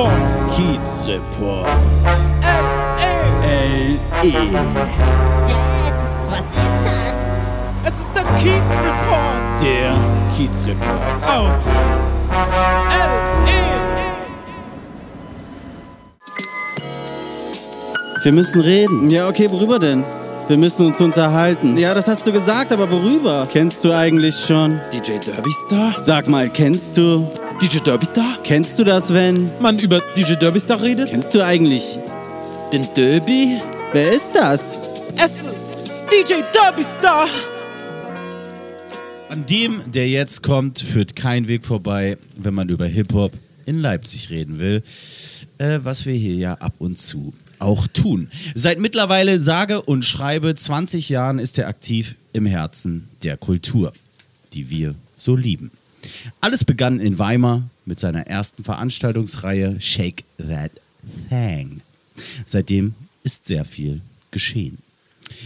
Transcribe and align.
Kiezreport. 0.00 0.56
Kiezreport. 0.56 1.68
L-E. 3.44 3.98
L-E. 4.22 4.52
Dad, 4.52 5.94
was 6.30 6.40
ist 6.56 6.80
das? 6.84 7.14
Es 7.84 7.92
ist 7.92 8.08
der 8.14 8.24
Kiezreport. 8.38 9.60
Der 9.60 9.94
Kiezreport. 10.34 11.22
Aus. 11.28 11.56
L-E. 12.94 13.60
Wir 18.22 18.32
müssen 18.32 18.62
reden. 18.62 19.08
Ja, 19.10 19.28
okay, 19.28 19.50
worüber 19.50 19.78
denn? 19.78 20.02
Wir 20.48 20.56
müssen 20.56 20.86
uns 20.86 21.00
unterhalten. 21.02 21.76
Ja, 21.76 21.92
das 21.92 22.08
hast 22.08 22.26
du 22.26 22.32
gesagt, 22.32 22.72
aber 22.72 22.90
worüber? 22.90 23.46
Kennst 23.50 23.84
du 23.84 23.92
eigentlich 23.92 24.34
schon? 24.34 24.80
DJ 24.92 25.18
Derbystar? 25.18 25.94
Sag 26.02 26.26
mal, 26.26 26.48
kennst 26.48 26.96
du? 26.96 27.28
DJ 27.62 27.76
Derbystar? 27.80 28.38
Kennst 28.42 28.78
du 28.78 28.84
das, 28.84 29.12
wenn? 29.12 29.50
Man 29.60 29.78
über 29.78 30.00
DJ 30.16 30.32
Derbystar 30.32 30.80
redet? 30.80 31.10
Kennst 31.10 31.34
du 31.34 31.44
eigentlich? 31.44 31.98
Den 32.72 32.88
Derby? 32.96 33.58
Wer 33.92 34.12
ist 34.12 34.32
das? 34.34 34.72
Es 35.22 35.42
ist 35.42 36.06
DJ 36.10 36.36
Derbystar. 36.54 37.28
An 39.28 39.44
dem, 39.44 39.82
der 39.92 40.08
jetzt 40.08 40.42
kommt, 40.42 40.78
führt 40.78 41.14
kein 41.14 41.48
Weg 41.48 41.66
vorbei, 41.66 42.16
wenn 42.34 42.54
man 42.54 42.70
über 42.70 42.86
Hip-Hop 42.86 43.32
in 43.66 43.78
Leipzig 43.78 44.30
reden 44.30 44.58
will. 44.58 44.82
Äh, 45.58 45.80
was 45.82 46.06
wir 46.06 46.14
hier 46.14 46.36
ja 46.36 46.54
ab 46.54 46.72
und 46.78 46.98
zu 46.98 47.34
auch 47.58 47.86
tun. 47.88 48.30
Seit 48.54 48.78
mittlerweile 48.78 49.38
sage 49.38 49.82
und 49.82 50.06
schreibe 50.06 50.54
20 50.54 51.10
Jahren 51.10 51.38
ist 51.38 51.58
er 51.58 51.68
aktiv 51.68 52.14
im 52.32 52.46
Herzen 52.46 53.10
der 53.22 53.36
Kultur, 53.36 53.92
die 54.54 54.70
wir 54.70 54.94
so 55.18 55.36
lieben. 55.36 55.70
Alles 56.40 56.64
begann 56.64 57.00
in 57.00 57.18
Weimar 57.18 57.68
mit 57.84 57.98
seiner 57.98 58.26
ersten 58.26 58.64
Veranstaltungsreihe 58.64 59.80
Shake 59.80 60.24
That 60.38 60.72
Thang. 61.28 61.80
Seitdem 62.46 62.94
ist 63.22 63.44
sehr 63.44 63.64
viel 63.64 64.00
geschehen. 64.30 64.78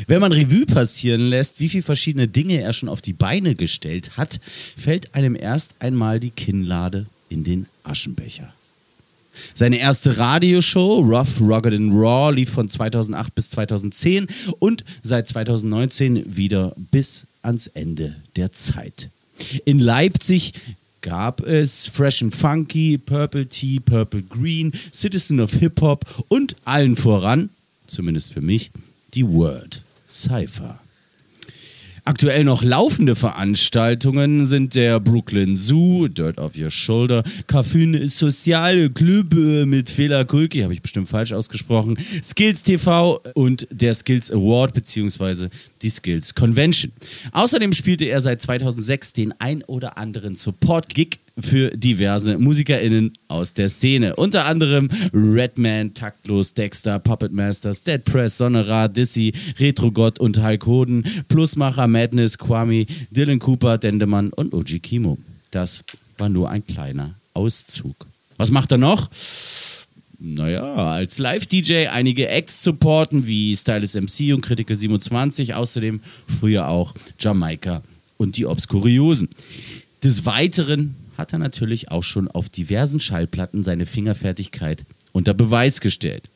Wenn 0.07 0.21
man 0.21 0.33
Revue 0.33 0.67
passieren 0.67 1.21
lässt, 1.29 1.61
wie 1.61 1.69
viele 1.69 1.83
verschiedene 1.83 2.29
Dinge 2.29 2.61
er 2.61 2.73
schon 2.73 2.89
auf 2.89 3.03
die 3.03 3.13
Beine 3.13 3.55
gestellt 3.55 4.17
hat, 4.17 4.41
fällt 4.77 5.15
einem 5.15 5.37
erst 5.37 5.75
einmal 5.79 6.21
die 6.21 6.31
Kinnlade 6.31 7.07
in 7.29 7.45
den 7.45 7.67
Aschenbecher. 7.83 8.53
Seine 9.53 9.79
erste 9.79 10.17
Radioshow, 10.17 11.01
Rough, 11.01 11.41
Rugged 11.41 11.75
and 11.75 11.93
Raw, 11.93 12.33
lief 12.33 12.51
von 12.51 12.69
2008 12.69 13.35
bis 13.35 13.51
2010 13.51 14.27
und 14.59 14.85
seit 15.03 15.27
2019 15.27 16.37
wieder 16.37 16.73
bis 16.93 17.27
ans 17.43 17.67
Ende 17.67 18.15
der 18.37 18.53
Zeit. 18.53 19.11
In 19.65 19.79
Leipzig 19.79 20.53
gab 21.01 21.41
es 21.43 21.87
Fresh 21.87 22.23
and 22.23 22.35
Funky, 22.35 22.99
Purple 22.99 23.47
Tea, 23.47 23.81
Purple 23.81 24.23
Green, 24.23 24.73
Citizen 24.93 25.41
of 25.41 25.53
Hip 25.55 25.81
Hop 25.81 26.25
und 26.29 26.57
allen 26.65 26.97
voran, 26.97 27.51
zumindest 27.87 28.33
für 28.33 28.41
mich, 28.41 28.71
die 29.13 29.27
Word 29.27 29.83
Cypher. 30.09 30.84
Aktuell 32.07 32.45
noch 32.45 32.63
laufende 32.63 33.17
Veranstaltungen 33.17 34.45
sind 34.45 34.75
der 34.75 35.01
Brooklyn 35.01 35.57
Zoo, 35.57 36.07
Dirt 36.07 36.37
Off 36.37 36.53
Your 36.55 36.71
Shoulder, 36.71 37.25
Cafune 37.47 38.09
Soziale 38.09 38.91
Club 38.91 39.33
äh, 39.33 39.65
mit 39.65 39.89
Fela 39.89 40.25
Kulki, 40.25 40.61
habe 40.61 40.75
ich 40.75 40.83
bestimmt 40.83 41.09
falsch 41.09 41.33
ausgesprochen, 41.33 41.97
Skills 42.23 42.63
TV 42.63 43.23
und 43.33 43.67
der 43.71 43.95
Skills 43.95 44.31
Award 44.31 44.75
bzw. 44.75 45.49
die 45.81 45.89
Skills 45.89 46.35
Convention. 46.35 46.93
Außerdem 47.33 47.73
spielte 47.73 48.05
er 48.05 48.21
seit 48.21 48.43
2006 48.43 49.15
den 49.15 49.33
ein 49.41 49.63
oder 49.63 49.97
anderen 49.97 50.35
Support-Gig 50.35 51.21
für 51.39 51.71
diverse 51.71 52.39
MusikerInnen 52.39 53.13
aus 53.29 53.55
der 53.55 53.69
Szene. 53.69 54.17
Unter 54.17 54.47
anderem 54.47 54.89
Redman, 55.13 55.95
Taktlos, 55.95 56.55
Dexter, 56.55 56.99
Puppet 56.99 57.33
Masters, 57.33 57.83
Dead 57.83 58.05
Press, 58.05 58.39
Sonnerar, 58.39 58.89
Dissy, 58.89 59.33
Retrogott 59.59 60.19
und 60.21 60.43
Hulk 60.43 60.67
Hoden, 60.67 61.05
Plusmacher, 61.29 61.87
Madness, 61.87 62.39
Kwame, 62.39 62.87
Dylan 63.11 63.41
Cooper, 63.41 63.79
Dendemann 63.79 64.31
und 64.31 64.55
Oji 64.55 64.79
Kimo. 64.79 65.19
Das 65.51 65.85
war 66.19 66.29
nur 66.29 66.51
ein 66.51 66.67
kleiner 66.67 67.15
Auszug. 67.33 68.07
Was 68.37 68.51
macht 68.51 68.73
er 68.73 68.79
noch? 68.79 69.11
Naja, 70.21 70.75
als 70.75 71.19
Live-DJ 71.19 71.89
einige 71.89 72.29
Acts 72.29 72.63
supporten 72.63 73.27
wie 73.27 73.55
Stylus 73.57 73.95
MC 73.95 74.33
und 74.33 74.41
Critical 74.41 74.77
27, 74.77 75.55
außerdem 75.55 76.01
früher 76.27 76.69
auch 76.69 76.95
Jamaika 77.19 77.83
und 78.17 78.37
die 78.37 78.47
Obskuriosen. 78.47 79.29
Des 80.03 80.25
Weiteren 80.25 80.95
hat 81.17 81.33
er 81.33 81.39
natürlich 81.39 81.91
auch 81.91 82.03
schon 82.03 82.29
auf 82.29 82.49
diversen 82.49 83.01
Schallplatten 83.01 83.65
seine 83.65 83.87
Fingerfertigkeit 83.87 84.85
unter 85.13 85.35
Beweis 85.35 85.81
gestellt. 85.81 86.29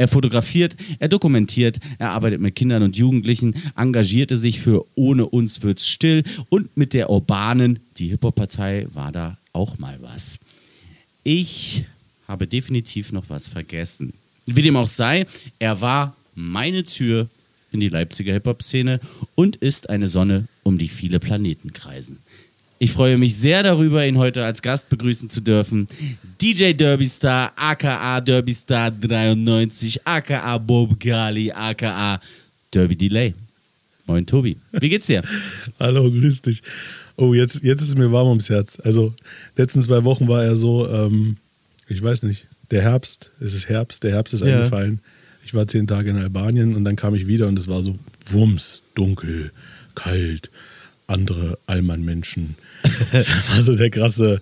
Er 0.00 0.08
fotografiert, 0.08 0.76
er 0.98 1.08
dokumentiert, 1.08 1.78
er 1.98 2.12
arbeitet 2.12 2.40
mit 2.40 2.56
Kindern 2.56 2.82
und 2.82 2.96
Jugendlichen, 2.96 3.54
engagierte 3.76 4.38
sich 4.38 4.60
für 4.60 4.86
Ohne 4.94 5.26
uns 5.26 5.62
wird's 5.62 5.88
still 5.88 6.24
und 6.48 6.74
mit 6.74 6.94
der 6.94 7.10
Urbanen, 7.10 7.80
die 7.98 8.08
Hip-Hop-Partei, 8.08 8.86
war 8.94 9.12
da 9.12 9.36
auch 9.52 9.78
mal 9.78 9.98
was. 10.00 10.38
Ich 11.22 11.84
habe 12.26 12.46
definitiv 12.46 13.12
noch 13.12 13.28
was 13.28 13.46
vergessen. 13.46 14.14
Wie 14.46 14.62
dem 14.62 14.76
auch 14.76 14.88
sei, 14.88 15.26
er 15.58 15.82
war 15.82 16.16
meine 16.34 16.84
Tür 16.84 17.28
in 17.70 17.80
die 17.80 17.90
Leipziger 17.90 18.32
Hip-Hop-Szene 18.32 19.00
und 19.34 19.56
ist 19.56 19.90
eine 19.90 20.08
Sonne, 20.08 20.48
um 20.62 20.78
die 20.78 20.88
viele 20.88 21.20
Planeten 21.20 21.72
kreisen. 21.74 22.18
Ich 22.82 22.92
freue 22.92 23.18
mich 23.18 23.36
sehr 23.36 23.62
darüber, 23.62 24.06
ihn 24.06 24.16
heute 24.16 24.42
als 24.42 24.62
Gast 24.62 24.88
begrüßen 24.88 25.28
zu 25.28 25.42
dürfen. 25.42 25.86
DJ 26.40 26.72
Derbystar, 26.72 27.52
aka 27.54 28.22
Derbystar 28.22 28.90
93, 28.90 30.06
aka 30.06 30.56
Bob 30.56 30.98
Gali, 30.98 31.52
aka 31.52 32.18
Derby 32.72 32.96
Delay. 32.96 33.34
Moin 34.06 34.24
Tobi, 34.24 34.56
wie 34.72 34.88
geht's 34.88 35.08
dir? 35.08 35.22
Hallo, 35.78 36.10
grüß 36.10 36.40
dich. 36.40 36.62
Oh, 37.16 37.34
jetzt, 37.34 37.62
jetzt 37.62 37.82
ist 37.82 37.88
es 37.88 37.96
mir 37.96 38.10
warm 38.12 38.28
ums 38.28 38.48
Herz. 38.48 38.78
Also, 38.82 39.12
letzten 39.56 39.82
zwei 39.82 40.02
Wochen 40.04 40.26
war 40.26 40.42
er 40.42 40.56
so, 40.56 40.88
ähm, 40.88 41.36
ich 41.86 42.02
weiß 42.02 42.22
nicht, 42.22 42.46
der 42.70 42.80
Herbst, 42.80 43.30
es 43.40 43.52
ist 43.52 43.68
Herbst, 43.68 44.04
der 44.04 44.12
Herbst 44.12 44.32
ist 44.32 44.40
Ja. 44.40 44.56
eingefallen. 44.56 45.00
Ich 45.44 45.52
war 45.52 45.68
zehn 45.68 45.86
Tage 45.86 46.08
in 46.08 46.16
Albanien 46.16 46.74
und 46.74 46.84
dann 46.86 46.96
kam 46.96 47.14
ich 47.14 47.26
wieder 47.26 47.46
und 47.46 47.58
es 47.58 47.68
war 47.68 47.82
so 47.82 47.92
Wumms, 48.30 48.80
dunkel, 48.94 49.52
kalt, 49.94 50.48
andere 51.10 51.58
Allmann-Menschen. 51.66 52.56
Das 53.12 53.28
war 53.50 53.60
so 53.62 53.76
der 53.76 53.90
krasse, 53.90 54.40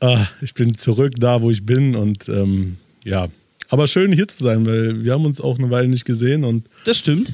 ah, 0.00 0.26
ich 0.40 0.54
bin 0.54 0.76
zurück 0.76 1.14
da, 1.18 1.42
wo 1.42 1.50
ich 1.50 1.64
bin 1.66 1.96
und 1.96 2.28
ähm, 2.28 2.76
ja, 3.04 3.28
aber 3.68 3.86
schön 3.86 4.12
hier 4.12 4.28
zu 4.28 4.42
sein, 4.44 4.64
weil 4.66 5.02
wir 5.02 5.12
haben 5.14 5.24
uns 5.24 5.40
auch 5.40 5.58
eine 5.58 5.70
Weile 5.70 5.88
nicht 5.88 6.04
gesehen 6.04 6.44
und 6.44 6.64
Das 6.84 6.98
stimmt. 6.98 7.32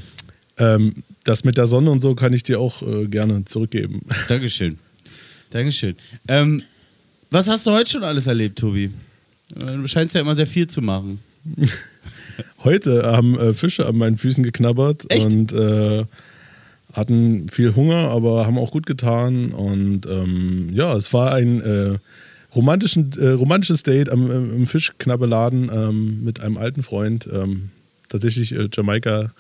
ähm, 0.57 0.95
das 1.25 1.45
mit 1.45 1.59
der 1.59 1.67
Sonne 1.67 1.91
und 1.91 2.01
so 2.01 2.15
kann 2.15 2.33
ich 2.33 2.43
dir 2.43 2.59
auch 2.61 2.81
äh, 2.83 3.07
gerne 3.07 3.45
zurückgeben. 3.45 4.01
Dankeschön. 4.29 4.79
Dankeschön. 5.51 5.97
Ähm, 6.29 6.63
was 7.31 7.49
hast 7.49 7.67
du 7.67 7.73
heute 7.73 7.91
schon 7.91 8.05
alles 8.05 8.27
erlebt, 8.27 8.59
Tobi? 8.59 8.91
Du 9.55 9.87
scheinst 9.87 10.15
ja 10.15 10.21
immer 10.23 10.35
sehr 10.35 10.47
viel 10.47 10.67
zu 10.67 10.81
machen. 10.81 11.19
Heute 12.65 13.05
haben 13.05 13.39
äh, 13.39 13.53
Fische 13.53 13.87
an 13.87 13.97
meinen 13.97 14.17
Füßen 14.17 14.45
geknabbert 14.45 15.05
Echt? 15.11 15.27
und 15.27 15.53
äh, 15.53 16.05
hatten 16.99 17.49
viel 17.49 17.75
Hunger, 17.75 18.11
aber 18.11 18.47
haben 18.47 18.59
auch 18.59 18.71
gut 18.71 18.87
getan. 18.87 19.53
Und 19.53 20.07
ähm, 20.07 20.71
ja, 20.73 20.97
es 20.97 21.13
war 21.13 21.33
ein 21.35 21.61
äh, 21.63 21.99
romantischen, 22.55 23.13
äh, 23.19 23.31
romantisches 23.31 23.83
Date 23.83 24.11
am, 24.11 24.31
im 24.31 24.67
Fischknabbeladen 24.67 25.71
ähm, 25.73 26.25
mit 26.25 26.41
einem 26.41 26.59
alten 26.59 26.83
Freund, 26.83 27.29
ähm, 27.33 27.71
tatsächlich 28.09 28.53
äh, 28.53 28.69
Jamaika 28.73 29.33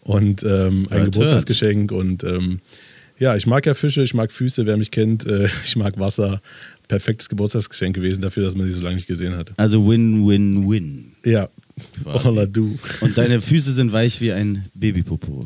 und 0.00 0.42
ähm, 0.42 0.88
ein 0.90 0.98
Hört, 0.98 1.12
Geburtstagsgeschenk. 1.12 1.92
Und 1.92 2.24
ähm, 2.24 2.60
ja, 3.18 3.36
ich 3.36 3.46
mag 3.46 3.66
ja 3.66 3.74
Fische, 3.74 4.02
ich 4.02 4.14
mag 4.14 4.32
Füße, 4.32 4.66
wer 4.66 4.76
mich 4.76 4.90
kennt, 4.90 5.26
äh, 5.26 5.48
ich 5.64 5.76
mag 5.76 5.98
Wasser. 5.98 6.40
Perfektes 6.86 7.30
Geburtstagsgeschenk 7.30 7.94
gewesen 7.96 8.20
dafür, 8.20 8.44
dass 8.44 8.54
man 8.54 8.66
sie 8.66 8.72
so 8.72 8.82
lange 8.82 8.96
nicht 8.96 9.06
gesehen 9.06 9.34
hatte. 9.36 9.54
Also 9.56 9.88
Win, 9.88 10.28
Win, 10.28 10.68
Win. 10.68 11.12
Ja, 11.24 11.48
Quasi. 12.02 12.28
I 12.38 12.46
do. 12.46 12.78
Und 13.00 13.16
deine 13.16 13.40
Füße 13.40 13.72
sind 13.72 13.92
weich 13.92 14.20
wie 14.20 14.32
ein 14.32 14.66
Babypopo. 14.74 15.42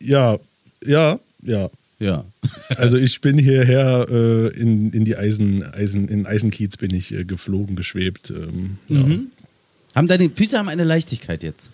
Ja, 0.00 0.38
ja, 0.86 1.18
ja. 1.42 1.70
Ja. 1.98 2.24
Also 2.76 2.98
ich 2.98 3.20
bin 3.20 3.38
hierher 3.38 4.06
äh, 4.10 4.48
in, 4.60 4.90
in 4.92 5.04
die 5.04 5.16
Eisen, 5.16 5.62
Eisen, 5.62 6.08
in 6.08 6.26
Eisenkiez 6.26 6.76
bin 6.76 6.92
ich 6.92 7.12
äh, 7.14 7.24
geflogen, 7.24 7.76
geschwebt. 7.76 8.30
Ähm, 8.30 8.78
ja. 8.88 8.98
Mhm. 8.98 9.26
Haben 9.94 10.08
deine 10.08 10.28
Füße 10.28 10.58
haben 10.58 10.68
eine 10.68 10.82
Leichtigkeit 10.82 11.44
jetzt, 11.44 11.70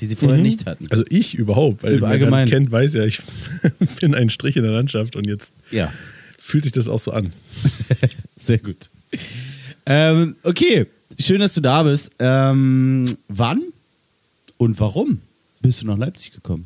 die 0.00 0.06
sie 0.06 0.16
vorher 0.16 0.38
nicht 0.38 0.64
hatten. 0.64 0.86
Also 0.90 1.04
ich 1.10 1.34
überhaupt, 1.34 1.82
weil 1.82 1.96
Über 1.96 2.08
wer 2.08 2.30
mich 2.30 2.50
kennt, 2.50 2.70
weiß 2.70 2.94
ja, 2.94 3.04
ich 3.04 3.20
bin 4.00 4.14
ein 4.14 4.30
Strich 4.30 4.56
in 4.56 4.62
der 4.62 4.72
Landschaft 4.72 5.14
und 5.14 5.26
jetzt 5.26 5.52
Ja, 5.70 5.92
fühlt 6.40 6.64
sich 6.64 6.72
das 6.72 6.88
auch 6.88 7.00
so 7.00 7.10
an. 7.10 7.34
sehr 8.36 8.58
gut. 8.58 8.88
Ähm, 9.84 10.36
okay, 10.42 10.86
schön, 11.18 11.40
dass 11.40 11.52
du 11.52 11.60
da 11.60 11.82
bist. 11.82 12.12
Ähm, 12.18 13.14
wann 13.28 13.60
und 14.56 14.80
warum 14.80 15.20
bist 15.60 15.82
du 15.82 15.86
nach 15.86 15.98
Leipzig 15.98 16.32
gekommen, 16.32 16.64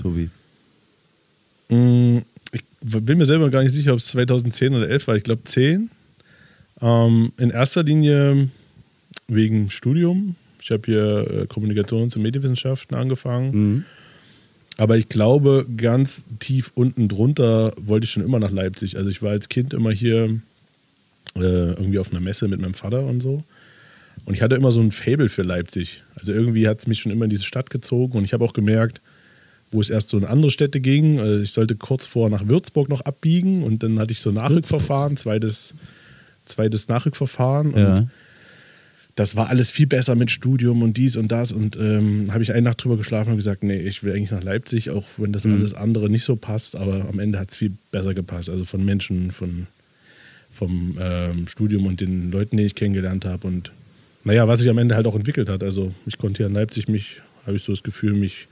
Tobi? 0.00 0.30
Mm, 1.68 2.18
Ich 2.52 2.62
bin 2.80 3.18
mir 3.18 3.26
selber 3.26 3.50
gar 3.50 3.62
nicht 3.62 3.72
sicher, 3.72 3.92
ob 3.92 3.98
es 3.98 4.06
2010 4.08 4.74
oder 4.74 4.88
11 4.88 5.06
war. 5.08 5.16
Ich 5.16 5.24
glaube 5.24 5.42
10. 5.44 5.90
Ähm, 6.80 7.32
in 7.38 7.50
erster 7.50 7.82
Linie 7.82 8.48
wegen 9.28 9.70
Studium. 9.70 10.36
Ich 10.60 10.70
habe 10.70 10.82
hier 10.86 11.30
äh, 11.30 11.46
Kommunikations- 11.46 12.16
und 12.16 12.22
Medienwissenschaften 12.22 12.96
angefangen. 12.96 13.84
Aber 14.78 14.96
ich 14.98 15.08
glaube, 15.08 15.64
ganz 15.76 16.24
tief 16.38 16.70
unten 16.74 17.08
drunter 17.08 17.72
wollte 17.76 18.04
ich 18.04 18.10
schon 18.10 18.22
immer 18.24 18.38
nach 18.38 18.50
Leipzig. 18.50 18.96
Also 18.98 19.08
ich 19.08 19.22
war 19.22 19.30
als 19.30 19.48
Kind 19.48 19.72
immer 19.74 19.90
hier 19.90 20.24
äh, 21.36 21.40
irgendwie 21.40 21.98
auf 21.98 22.10
einer 22.10 22.20
Messe 22.20 22.46
mit 22.48 22.60
meinem 22.60 22.74
Vater 22.74 23.06
und 23.06 23.22
so. 23.22 23.42
Und 24.26 24.34
ich 24.34 24.42
hatte 24.42 24.54
immer 24.54 24.72
so 24.72 24.80
ein 24.80 24.92
Fable 24.92 25.28
für 25.28 25.42
Leipzig. 25.42 26.02
Also 26.16 26.32
irgendwie 26.32 26.68
hat 26.68 26.78
es 26.78 26.86
mich 26.86 27.00
schon 27.00 27.12
immer 27.12 27.24
in 27.24 27.30
diese 27.30 27.44
Stadt 27.44 27.70
gezogen. 27.70 28.18
Und 28.18 28.24
ich 28.24 28.32
habe 28.32 28.44
auch 28.44 28.52
gemerkt, 28.52 29.00
wo 29.76 29.80
es 29.82 29.90
erst 29.90 30.08
so 30.08 30.16
in 30.18 30.24
andere 30.24 30.50
Städte 30.50 30.80
ging. 30.80 31.20
Also 31.20 31.40
ich 31.42 31.52
sollte 31.52 31.76
kurz 31.76 32.06
vor 32.06 32.30
nach 32.30 32.48
Würzburg 32.48 32.88
noch 32.88 33.02
abbiegen 33.02 33.62
und 33.62 33.82
dann 33.82 33.98
hatte 33.98 34.12
ich 34.12 34.20
so 34.20 34.30
ein 34.30 34.34
Nachrückverfahren, 34.36 35.16
zweites, 35.16 35.74
zweites 36.46 36.88
Nachrückverfahren. 36.88 37.74
Und 37.74 37.80
Ja. 37.80 38.06
das 39.16 39.36
war 39.36 39.48
alles 39.48 39.70
viel 39.70 39.86
besser 39.86 40.14
mit 40.14 40.30
Studium 40.30 40.82
und 40.82 40.96
dies 40.96 41.16
und 41.16 41.28
das. 41.30 41.52
Und 41.52 41.76
ähm, 41.76 42.32
habe 42.32 42.42
ich 42.42 42.52
eine 42.52 42.62
Nacht 42.62 42.82
drüber 42.82 42.96
geschlafen 42.96 43.30
und 43.30 43.36
gesagt, 43.36 43.62
nee, 43.62 43.78
ich 43.78 44.02
will 44.02 44.12
eigentlich 44.14 44.30
nach 44.30 44.42
Leipzig, 44.42 44.88
auch 44.90 45.04
wenn 45.18 45.32
das 45.32 45.44
alles 45.44 45.74
andere 45.74 46.08
nicht 46.08 46.24
so 46.24 46.36
passt. 46.36 46.74
Aber 46.74 47.06
am 47.08 47.18
Ende 47.18 47.38
hat 47.38 47.50
es 47.50 47.56
viel 47.56 47.72
besser 47.92 48.14
gepasst. 48.14 48.48
Also 48.48 48.64
von 48.64 48.82
Menschen, 48.84 49.30
von, 49.30 49.66
vom 50.50 50.96
ähm, 50.98 51.48
Studium 51.48 51.84
und 51.86 52.00
den 52.00 52.30
Leuten, 52.30 52.56
die 52.56 52.64
ich 52.64 52.74
kennengelernt 52.74 53.26
habe. 53.26 53.46
Und 53.46 53.72
naja, 54.24 54.48
was 54.48 54.60
sich 54.60 54.70
am 54.70 54.78
Ende 54.78 54.94
halt 54.94 55.06
auch 55.06 55.14
entwickelt 55.14 55.50
hat. 55.50 55.62
Also 55.62 55.92
ich 56.06 56.16
konnte 56.16 56.38
hier 56.38 56.46
in 56.46 56.54
Leipzig 56.54 56.88
mich, 56.88 57.20
habe 57.46 57.56
ich 57.58 57.62
so 57.62 57.72
das 57.72 57.82
Gefühl, 57.82 58.14
mich 58.14 58.48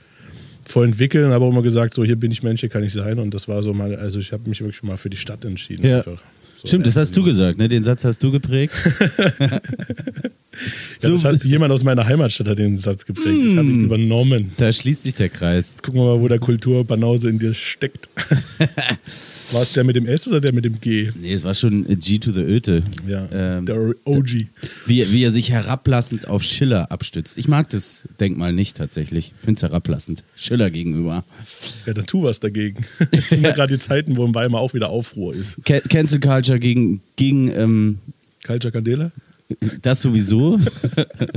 voll 0.65 0.85
entwickeln, 0.85 1.31
habe 1.31 1.45
auch 1.45 1.49
immer 1.49 1.61
gesagt, 1.61 1.93
so 1.93 2.03
hier 2.03 2.15
bin 2.15 2.31
ich 2.31 2.43
Mensch, 2.43 2.61
hier 2.61 2.69
kann 2.69 2.83
ich 2.83 2.93
sein. 2.93 3.19
Und 3.19 3.33
das 3.33 3.47
war 3.47 3.63
so 3.63 3.73
mal, 3.73 3.95
also 3.95 4.19
ich 4.19 4.31
habe 4.31 4.47
mich 4.49 4.61
wirklich 4.61 4.83
mal 4.83 4.97
für 4.97 5.09
die 5.09 5.17
Stadt 5.17 5.45
entschieden. 5.45 5.85
Ja. 5.85 5.97
Einfach. 5.97 6.21
So 6.57 6.67
Stimmt, 6.67 6.87
das 6.87 6.95
hast 6.95 7.15
du 7.17 7.23
gesagt, 7.23 7.57
ne? 7.57 7.67
Den 7.69 7.83
Satz 7.83 8.03
hast 8.05 8.21
du 8.23 8.31
geprägt. 8.31 8.73
Ja, 11.01 11.09
das 11.09 11.25
hat, 11.25 11.43
jemand 11.43 11.73
aus 11.73 11.83
meiner 11.83 12.05
Heimatstadt 12.05 12.47
hat 12.47 12.57
den 12.59 12.77
Satz 12.77 13.05
geprägt. 13.05 13.27
Ich 13.45 13.57
habe 13.57 13.67
ihn 13.67 13.81
Mm. 13.81 13.85
übernommen. 13.85 14.51
Da 14.55 14.71
schließt 14.71 15.03
sich 15.03 15.13
der 15.13 15.27
Kreis. 15.27 15.75
Gucken 15.83 15.99
wir 15.99 16.05
mal, 16.15 16.21
wo 16.21 16.29
der 16.29 16.39
Kulturbanause 16.39 17.29
in 17.29 17.39
dir 17.39 17.53
steckt. 17.53 18.07
War 19.51 19.61
es 19.61 19.73
der 19.73 19.83
mit 19.83 19.97
dem 19.97 20.05
S 20.05 20.29
oder 20.29 20.39
der 20.39 20.53
mit 20.53 20.63
dem 20.63 20.79
G? 20.79 21.11
Nee, 21.19 21.33
es 21.33 21.43
war 21.43 21.53
schon 21.53 21.83
G 21.99 22.17
to 22.19 22.31
the 22.31 22.39
Öte. 22.41 22.83
Ja, 23.05 23.27
Ähm, 23.33 23.65
der 23.65 23.75
OG. 24.05 24.47
wie, 24.85 25.11
wie 25.11 25.23
er 25.23 25.31
sich 25.31 25.51
herablassend 25.51 26.27
auf 26.29 26.41
Schiller 26.43 26.89
abstützt. 26.89 27.37
Ich 27.37 27.47
mag 27.49 27.67
das 27.69 28.07
Denkmal 28.21 28.53
nicht 28.53 28.77
tatsächlich. 28.77 29.33
Ich 29.37 29.43
finde 29.43 29.57
es 29.57 29.61
herablassend. 29.63 30.23
Schiller 30.37 30.71
gegenüber. 30.71 31.25
Ja, 31.85 31.93
dann 31.93 32.05
tu 32.05 32.23
was 32.23 32.39
dagegen. 32.39 32.77
Das 33.11 33.27
sind 33.29 33.43
ja 33.43 33.51
gerade 33.51 33.73
die 33.77 33.79
Zeiten, 33.83 34.15
wo 34.15 34.25
in 34.25 34.33
Weimar 34.33 34.61
auch 34.61 34.73
wieder 34.73 34.89
Aufruhr 34.89 35.33
ist. 35.35 35.57
Ca- 35.65 35.81
Cancel 35.81 36.21
Culture 36.21 36.44
gegen, 36.53 37.01
gegen 37.15 37.49
ähm, 37.49 37.97
Culture 38.45 38.71
Candela? 38.71 39.11
das 39.81 40.01
sowieso. 40.01 40.59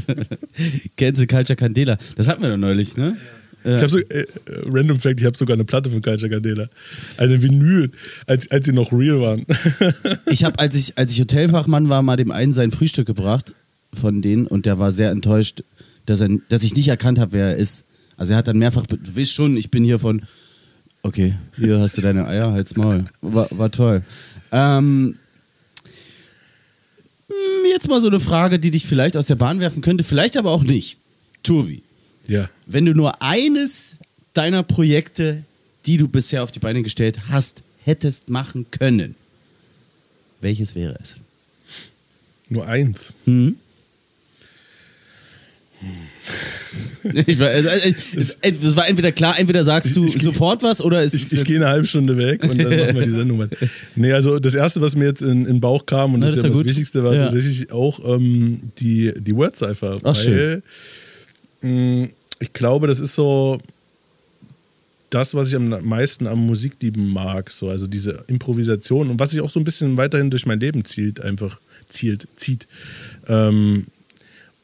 Cancel 0.96 1.26
Culture 1.26 1.56
Candela. 1.56 1.98
Das 2.16 2.28
hatten 2.28 2.42
wir 2.42 2.50
doch 2.50 2.56
neulich, 2.56 2.96
ne? 2.96 3.16
Ich 3.64 3.70
habe 3.82 3.88
so, 3.88 3.98
äh, 3.98 4.20
äh, 4.20 4.26
Random 4.66 4.98
Fact, 4.98 5.20
ich 5.20 5.26
habe 5.26 5.36
sogar 5.36 5.54
eine 5.54 5.64
Platte 5.64 5.90
von 5.90 6.00
Culture 6.00 6.30
Candela. 6.30 6.68
Eine 7.16 7.42
Vinyl, 7.42 7.90
als, 8.26 8.50
als 8.50 8.66
sie 8.66 8.72
noch 8.72 8.92
real 8.92 9.20
waren. 9.20 9.44
Ich 10.30 10.44
habe, 10.44 10.58
als 10.58 10.74
ich, 10.74 10.96
als 10.96 11.12
ich 11.12 11.20
Hotelfachmann 11.20 11.88
war, 11.88 12.02
mal 12.02 12.16
dem 12.16 12.30
einen 12.30 12.52
sein 12.52 12.70
Frühstück 12.70 13.06
gebracht 13.06 13.54
von 13.92 14.22
denen 14.22 14.46
und 14.46 14.66
der 14.66 14.78
war 14.78 14.92
sehr 14.92 15.10
enttäuscht, 15.10 15.62
dass, 16.06 16.20
er, 16.20 16.28
dass 16.48 16.62
ich 16.62 16.74
nicht 16.76 16.88
erkannt 16.88 17.18
habe, 17.18 17.32
wer 17.32 17.48
er 17.48 17.56
ist. 17.56 17.84
Also 18.16 18.32
er 18.32 18.38
hat 18.38 18.48
dann 18.48 18.58
mehrfach, 18.58 18.86
du 18.86 18.96
weißt 18.96 19.32
schon, 19.32 19.56
ich 19.56 19.70
bin 19.70 19.84
hier 19.84 19.98
von, 19.98 20.22
okay, 21.02 21.34
hier 21.56 21.78
hast 21.80 21.96
du 21.96 22.02
deine 22.02 22.26
Eier, 22.26 22.52
halt's 22.52 22.76
Maul. 22.76 23.06
War, 23.22 23.48
war 23.50 23.70
toll. 23.70 24.02
Ähm, 24.52 25.18
mh, 27.28 27.68
jetzt 27.70 27.88
mal 27.88 28.00
so 28.00 28.08
eine 28.08 28.20
Frage, 28.20 28.58
die 28.58 28.70
dich 28.70 28.86
vielleicht 28.86 29.16
aus 29.16 29.26
der 29.26 29.36
Bahn 29.36 29.60
werfen 29.60 29.82
könnte, 29.82 30.04
vielleicht 30.04 30.36
aber 30.36 30.50
auch 30.50 30.62
nicht. 30.62 30.98
Turbi, 31.42 31.82
ja. 32.26 32.48
wenn 32.66 32.84
du 32.84 32.92
nur 32.92 33.22
eines 33.22 33.96
deiner 34.34 34.62
Projekte, 34.62 35.44
die 35.86 35.96
du 35.96 36.08
bisher 36.08 36.42
auf 36.42 36.50
die 36.50 36.58
Beine 36.58 36.82
gestellt 36.82 37.28
hast, 37.28 37.62
hättest 37.84 38.28
machen 38.28 38.66
können, 38.70 39.14
welches 40.40 40.74
wäre 40.74 40.98
es? 41.00 41.18
Nur 42.48 42.66
eins. 42.66 43.14
Hm? 43.24 43.56
Ich 47.26 47.38
war, 47.38 47.48
also, 47.48 47.68
also, 47.70 47.86
es, 48.16 48.36
es 48.42 48.76
war 48.76 48.86
entweder 48.88 49.12
klar, 49.12 49.38
entweder 49.38 49.64
sagst 49.64 49.96
du 49.96 50.04
Ich- 50.04 50.16
ich- 50.16 50.22
sofort 50.22 50.62
was 50.62 50.82
oder 50.82 51.02
es 51.02 51.14
Ich, 51.14 51.22
ist 51.22 51.32
ich 51.32 51.38
jetzt- 51.38 51.46
gehe 51.46 51.56
eine 51.56 51.68
halbe 51.68 51.86
Stunde 51.86 52.16
weg 52.18 52.42
und 52.42 52.58
dann 52.58 52.76
machen 52.78 52.94
wir 52.96 53.04
die 53.06 53.12
Sendung 53.12 53.38
weiter. 53.38 53.56
Nee, 53.96 54.12
also 54.12 54.38
das 54.38 54.54
Erste, 54.54 54.80
was 54.82 54.94
mir 54.96 55.06
jetzt 55.06 55.22
in, 55.22 55.30
in 55.30 55.44
den 55.46 55.60
Bauch 55.60 55.86
kam, 55.86 56.14
und 56.14 56.20
Na, 56.20 56.26
das, 56.26 56.36
ist 56.36 56.42
ja 56.42 56.50
das. 56.50 56.58
Wichtigste, 56.58 57.04
war 57.04 57.14
Ja. 57.14 57.22
tatsächlich 57.24 57.72
auch 57.72 58.00
ähm, 58.16 58.60
die, 58.78 59.12
die 59.16 59.34
Word-Cypher. 59.34 59.98
Ach, 60.02 60.14
schön. 60.16 60.62
mh, 61.62 62.08
ich 62.40 62.52
glaube, 62.52 62.86
das 62.88 63.00
ist 63.00 63.14
so 63.14 63.58
das, 65.10 65.34
was 65.34 65.48
ich 65.48 65.56
am 65.56 65.68
meisten 65.86 66.26
am 66.26 66.44
Musikdieben 66.46 67.08
mag. 67.08 67.50
So, 67.50 67.70
also 67.70 67.86
diese 67.86 68.24
Improvisation 68.26 69.08
und 69.08 69.18
was 69.18 69.30
sich 69.30 69.40
auch 69.40 69.50
so 69.50 69.58
ein 69.58 69.64
bisschen 69.64 69.96
weiterhin 69.96 70.30
durch 70.30 70.44
mein 70.44 70.60
Leben 70.60 70.84
zielt, 70.84 71.20
einfach 71.22 71.58
zielt, 71.88 72.28
zieht. 72.36 72.66
Ähm, 73.26 73.86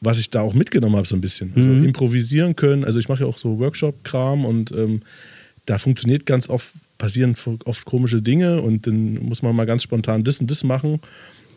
was 0.05 0.19
ich 0.19 0.29
da 0.29 0.41
auch 0.41 0.53
mitgenommen 0.53 0.95
habe, 0.95 1.07
so 1.07 1.15
ein 1.15 1.21
bisschen. 1.21 1.51
Also 1.55 1.71
improvisieren 1.71 2.55
können. 2.55 2.83
Also 2.85 2.99
ich 2.99 3.09
mache 3.09 3.21
ja 3.23 3.25
auch 3.27 3.37
so 3.37 3.59
Workshop-Kram 3.59 4.45
und 4.45 4.71
ähm, 4.71 5.01
da 5.65 5.77
funktioniert 5.79 6.25
ganz 6.25 6.47
oft, 6.47 6.73
passieren 6.97 7.35
oft 7.65 7.85
komische 7.85 8.21
Dinge 8.21 8.61
und 8.61 8.87
dann 8.87 9.15
muss 9.15 9.41
man 9.41 9.55
mal 9.55 9.65
ganz 9.65 9.83
spontan 9.83 10.23
das 10.23 10.39
und 10.39 10.49
das 10.51 10.63
machen. 10.63 10.99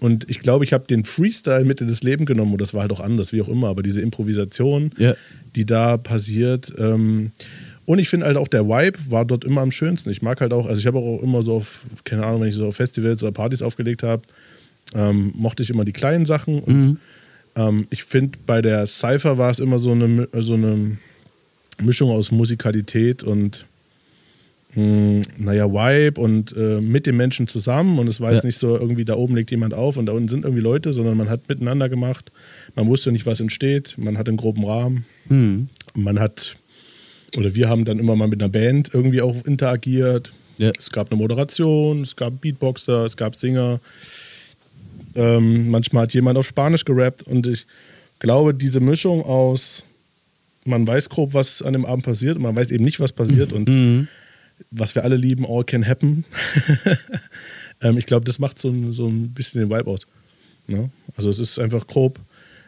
Und 0.00 0.30
ich 0.30 0.38
glaube, 0.40 0.64
ich 0.64 0.72
habe 0.72 0.86
den 0.86 1.04
Freestyle 1.04 1.64
mit 1.64 1.80
in 1.80 1.88
das 1.88 2.02
Leben 2.02 2.24
genommen 2.24 2.52
und 2.52 2.60
das 2.60 2.72
war 2.72 2.82
halt 2.82 2.92
auch 2.92 3.00
anders, 3.00 3.32
wie 3.32 3.42
auch 3.42 3.48
immer, 3.48 3.68
aber 3.68 3.82
diese 3.82 4.00
Improvisation, 4.00 4.92
Ja. 4.96 5.14
die 5.56 5.66
da 5.66 5.96
passiert. 5.96 6.72
Ähm, 6.78 7.32
und 7.84 7.98
ich 7.98 8.08
finde 8.08 8.26
halt 8.26 8.36
auch 8.36 8.48
der 8.48 8.66
Vibe 8.66 8.98
war 9.10 9.24
dort 9.24 9.44
immer 9.44 9.60
am 9.62 9.70
schönsten. 9.72 10.10
Ich 10.10 10.22
mag 10.22 10.40
halt 10.40 10.52
auch, 10.52 10.66
also 10.66 10.78
ich 10.78 10.86
habe 10.86 10.98
auch 10.98 11.22
immer 11.22 11.42
so 11.42 11.54
auf, 11.54 11.80
keine 12.04 12.24
Ahnung, 12.24 12.42
wenn 12.42 12.48
ich 12.48 12.54
so 12.54 12.66
auf 12.66 12.76
Festivals 12.76 13.22
oder 13.22 13.32
Partys 13.32 13.60
aufgelegt 13.62 14.02
habe, 14.02 14.22
ähm, 14.94 15.32
mochte 15.34 15.62
ich 15.62 15.70
immer 15.70 15.84
die 15.84 15.92
kleinen 15.92 16.26
Sachen. 16.26 16.60
Und 16.60 16.98
ähm, 17.58 17.86
ich 17.90 18.04
finde, 18.04 18.38
bei 18.46 18.62
der 18.62 18.86
Cypher 18.86 19.36
war 19.38 19.50
es 19.50 19.58
immer 19.58 19.78
so 19.78 19.92
eine, 19.92 20.28
so 20.32 20.54
eine 20.54 20.96
Mischung 21.82 22.10
aus 22.10 22.30
Musikalität 22.32 23.22
und 23.22 23.66
mh, 24.74 25.22
naja, 25.38 25.66
Vibe 25.70 26.20
und 26.20 26.54
äh, 26.56 26.80
mit 26.80 27.06
den 27.06 27.16
Menschen 27.16 27.48
zusammen. 27.48 27.98
Und 27.98 28.06
es 28.08 28.20
war 28.20 28.32
jetzt 28.32 28.44
Ja. 28.44 28.48
nicht 28.48 28.58
so 28.58 28.76
irgendwie, 28.76 29.04
da 29.04 29.14
oben 29.14 29.34
legt 29.34 29.50
jemand 29.50 29.74
auf 29.74 29.96
und 29.96 30.06
da 30.06 30.12
unten 30.12 30.28
sind 30.28 30.44
irgendwie 30.44 30.62
Leute, 30.62 30.92
sondern 30.92 31.16
man 31.16 31.28
hat 31.30 31.48
miteinander 31.48 31.88
gemacht. 31.88 32.30
Man 32.74 32.86
wusste 32.86 33.12
nicht, 33.12 33.26
was 33.26 33.40
entsteht. 33.40 33.94
Man 33.98 34.18
hat 34.18 34.28
einen 34.28 34.36
groben 34.36 34.64
Rahmen. 34.64 35.04
Hm. 35.28 35.68
Man 35.94 36.18
hat, 36.20 36.56
oder 37.36 37.54
wir 37.54 37.68
haben 37.68 37.84
dann 37.84 37.98
immer 37.98 38.14
mal 38.16 38.28
mit 38.28 38.40
einer 38.42 38.50
Band 38.50 38.90
irgendwie 38.92 39.20
auch 39.22 39.44
interagiert. 39.44 40.32
Ja. 40.58 40.70
Es 40.76 40.90
gab 40.90 41.10
eine 41.10 41.18
Moderation, 41.18 42.02
es 42.02 42.16
gab 42.16 42.40
Beatboxer, 42.40 43.04
es 43.04 43.16
gab 43.16 43.36
Singer. 43.36 43.78
Ähm, 45.18 45.70
manchmal 45.70 46.04
hat 46.04 46.14
jemand 46.14 46.38
auf 46.38 46.46
Spanisch 46.46 46.84
gerappt 46.84 47.24
und 47.24 47.46
ich 47.46 47.66
glaube, 48.20 48.54
diese 48.54 48.80
Mischung 48.80 49.22
aus, 49.22 49.82
man 50.64 50.86
weiß 50.86 51.08
grob, 51.08 51.34
was 51.34 51.60
an 51.62 51.72
dem 51.72 51.84
Abend 51.84 52.04
passiert 52.04 52.36
und 52.36 52.42
man 52.42 52.54
weiß 52.56 52.70
eben 52.70 52.84
nicht, 52.84 53.00
was 53.00 53.12
passiert 53.12 53.52
und 53.52 53.68
was 54.70 54.94
wir 54.94 55.04
alle 55.04 55.16
lieben, 55.16 55.44
all 55.46 55.64
can 55.64 55.86
happen. 55.86 56.24
ähm, 57.82 57.96
ich 57.98 58.06
glaube, 58.06 58.24
das 58.24 58.38
macht 58.38 58.58
so, 58.58 58.68
ein- 58.70 58.92
so 58.92 59.06
ein 59.06 59.28
bisschen 59.30 59.60
den 59.60 59.70
Vibe 59.70 59.86
aus. 59.90 60.06
Ne? 60.66 60.90
Also 61.16 61.30
es 61.30 61.38
ist 61.38 61.58
einfach 61.58 61.86
grob, 61.86 62.18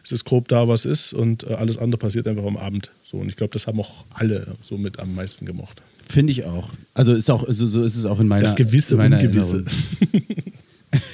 es 0.05 0.13
ist 0.13 0.25
grob 0.25 0.49
da, 0.49 0.67
was 0.69 0.85
ist 0.85 1.13
und 1.13 1.45
äh, 1.45 1.55
alles 1.55 1.77
andere 1.79 1.99
passiert 1.99 2.27
einfach 2.29 2.45
am 2.45 2.57
Abend. 2.57 2.91
So, 3.05 3.19
und 3.19 3.29
ich 3.29 3.37
glaube, 3.37 3.53
das 3.53 3.67
haben 3.67 3.79
auch 3.81 4.05
alle 4.15 4.47
so 4.63 4.79
mit 4.79 4.99
am 4.99 5.15
meisten 5.15 5.45
gemocht. 5.47 5.83
Finde 6.09 6.33
ich 6.33 6.45
auch. 6.45 6.71
Also 6.95 7.13
ist 7.13 7.31
auch 7.31 7.45
so, 7.49 7.67
so 7.67 7.83
ist 7.85 7.97
es 7.97 8.05
auch 8.07 8.19
in 8.19 8.27
meiner 8.27 8.43
Das 8.43 8.57
Gewisse 8.57 8.95
in 8.95 8.99
meiner 8.99 9.19
Ungewisse. 9.21 9.65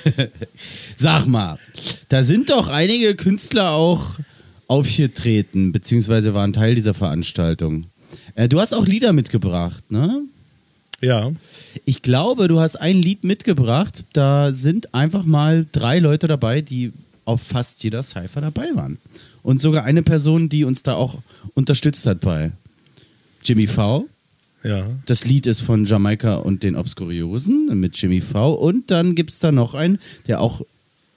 Sag 0.97 1.27
mal, 1.27 1.59
da 2.09 2.23
sind 2.23 2.51
doch 2.51 2.69
einige 2.69 3.15
Künstler 3.15 3.71
auch 3.71 4.19
aufgetreten, 4.69 5.73
beziehungsweise 5.73 6.35
waren 6.35 6.53
Teil 6.53 6.75
dieser 6.75 6.95
Veranstaltung. 6.95 7.87
Äh, 8.35 8.49
du 8.49 8.61
hast 8.61 8.75
auch 8.75 8.87
Lieder 8.87 9.13
mitgebracht, 9.13 9.91
ne? 9.91 10.23
Ja, 11.03 11.31
Ich 11.85 12.01
glaube, 12.01 12.49
du 12.49 12.59
hast 12.59 12.77
ein 12.77 12.97
Lied 12.97 13.23
mitgebracht. 13.23 14.05
Da 14.15 14.51
sind 14.53 14.95
einfach 14.95 15.25
mal 15.25 15.67
drei 15.71 15.99
Leute 15.99 16.27
dabei, 16.27 16.63
die 16.63 16.93
auf 17.27 17.43
fast 17.43 17.85
jeder 17.85 18.03
Cypher 18.03 18.41
dabei 18.41 18.71
waren. 18.75 18.99
Und 19.43 19.61
sogar 19.61 19.85
eine 19.85 20.03
Person, 20.03 20.49
die 20.49 20.65
uns 20.65 20.83
da 20.83 20.95
auch 20.95 21.19
unterstützt 21.55 22.07
hat 22.07 22.21
bei 22.21 22.51
Jimmy 23.45 23.67
V. 23.67 24.07
ja. 24.67 24.87
Das 25.07 25.25
Lied 25.25 25.47
ist 25.47 25.61
von 25.61 25.85
Jamaika 25.85 26.37
und 26.37 26.63
den 26.63 26.77
Obskuriosen 26.77 27.79
mit 27.79 28.01
Jimmy 28.01 28.21
V. 28.21 28.55
Und 28.55 28.91
dann 28.91 29.15
gibt 29.15 29.31
es 29.31 29.39
da 29.39 29.53
noch 29.53 29.75
einen, 29.75 29.99
der 30.27 30.41
auch, 30.41 30.63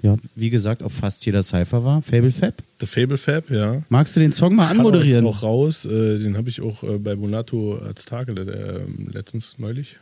ja, 0.01 0.15
wie 0.35 0.49
gesagt, 0.49 0.83
auf 0.83 0.93
fast 0.93 1.25
jeder 1.25 1.41
Cypher 1.43 1.83
war, 1.83 2.01
Fable 2.01 2.31
Fab. 2.31 2.53
The 2.79 2.85
Fable 2.85 3.17
Fab, 3.17 3.49
ja. 3.49 3.83
Magst 3.89 4.15
du 4.15 4.19
den 4.19 4.31
Song 4.31 4.55
mal 4.55 4.69
anmoderieren? 4.69 5.25
Auch 5.25 5.43
raus, 5.43 5.85
äh, 5.85 6.19
den 6.19 6.37
habe 6.37 6.49
ich 6.49 6.61
auch 6.61 6.83
äh, 6.83 6.97
bei 6.97 7.15
Bonato 7.15 7.77
als 7.77 8.05
Tage 8.05 8.33
äh, 8.33 9.11
letztens 9.11 9.55
neulich. 9.57 9.97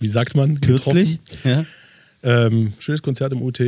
Wie 0.00 0.08
sagt 0.08 0.34
man? 0.34 0.60
Kürzlich? 0.60 1.18
Ja. 1.44 1.64
Ähm, 2.22 2.72
schönes 2.78 3.02
Konzert 3.02 3.32
im 3.32 3.42
UT. 3.42 3.60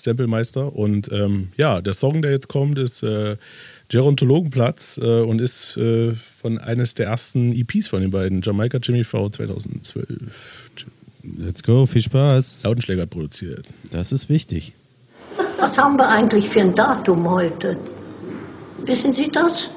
Samplemeister. 0.00 0.74
Und 0.74 1.10
ähm, 1.12 1.48
ja, 1.56 1.80
der 1.80 1.94
Song, 1.94 2.22
der 2.22 2.30
jetzt 2.30 2.48
kommt, 2.48 2.78
ist 2.78 3.02
äh, 3.02 3.36
Gerontologenplatz 3.88 5.00
äh, 5.02 5.20
und 5.22 5.40
ist 5.40 5.76
äh, 5.76 6.12
von 6.40 6.58
eines 6.58 6.94
der 6.94 7.06
ersten 7.06 7.52
EPs 7.52 7.88
von 7.88 8.00
den 8.00 8.10
beiden, 8.10 8.42
Jamaika 8.42 8.78
Jimmy 8.78 9.04
V 9.04 9.28
2012. 9.28 10.06
Let's 11.38 11.62
go, 11.62 11.86
viel 11.86 12.02
Spaß. 12.02 12.62
Lautenschläger 12.64 13.02
hat 13.02 13.10
produziert. 13.10 13.66
Das 13.90 14.12
ist 14.12 14.28
wichtig. 14.28 14.72
Was 15.58 15.76
haben 15.78 15.98
wir 15.98 16.08
eigentlich 16.08 16.48
für 16.48 16.60
ein 16.60 16.74
Datum 16.74 17.28
heute? 17.28 17.76
Wissen 18.84 19.12
Sie 19.12 19.28
das? 19.28 19.70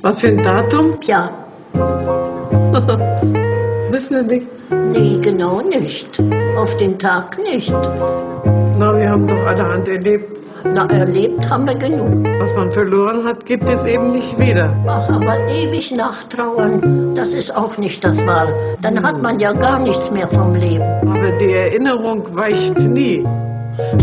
Was 0.00 0.20
für 0.20 0.28
ein 0.28 0.42
Datum? 0.42 0.98
Ja, 1.06 1.38
Wissen 3.90 4.16
wir 4.16 4.22
nicht. 4.22 4.46
nee, 4.92 5.18
genau 5.20 5.60
nicht. 5.60 6.08
Auf 6.56 6.76
den 6.78 6.98
Tag 6.98 7.38
nicht. 7.42 7.70
Na, 7.70 8.98
wir 8.98 9.10
haben 9.10 9.26
doch 9.26 9.38
allerhand 9.46 9.88
erlebt. 9.88 10.38
Na, 10.64 10.86
erlebt 10.86 11.48
haben 11.50 11.66
wir 11.66 11.74
genug. 11.74 12.24
Was 12.38 12.54
man 12.54 12.70
verloren 12.70 13.24
hat, 13.26 13.44
gibt 13.44 13.68
es 13.68 13.84
eben 13.84 14.12
nicht 14.12 14.38
wieder. 14.38 14.74
Ach, 14.86 15.08
aber 15.08 15.38
ewig 15.48 15.92
nachtrauern, 15.92 17.14
das 17.14 17.34
ist 17.34 17.54
auch 17.54 17.76
nicht 17.78 18.04
das 18.04 18.24
Wahre. 18.26 18.54
Dann 18.80 19.02
hat 19.02 19.20
man 19.20 19.38
ja 19.40 19.52
gar 19.52 19.78
nichts 19.78 20.10
mehr 20.10 20.28
vom 20.28 20.54
Leben. 20.54 20.84
Aber 21.02 21.32
die 21.32 21.52
Erinnerung 21.52 22.24
weicht 22.34 22.78
nie. 22.78 23.24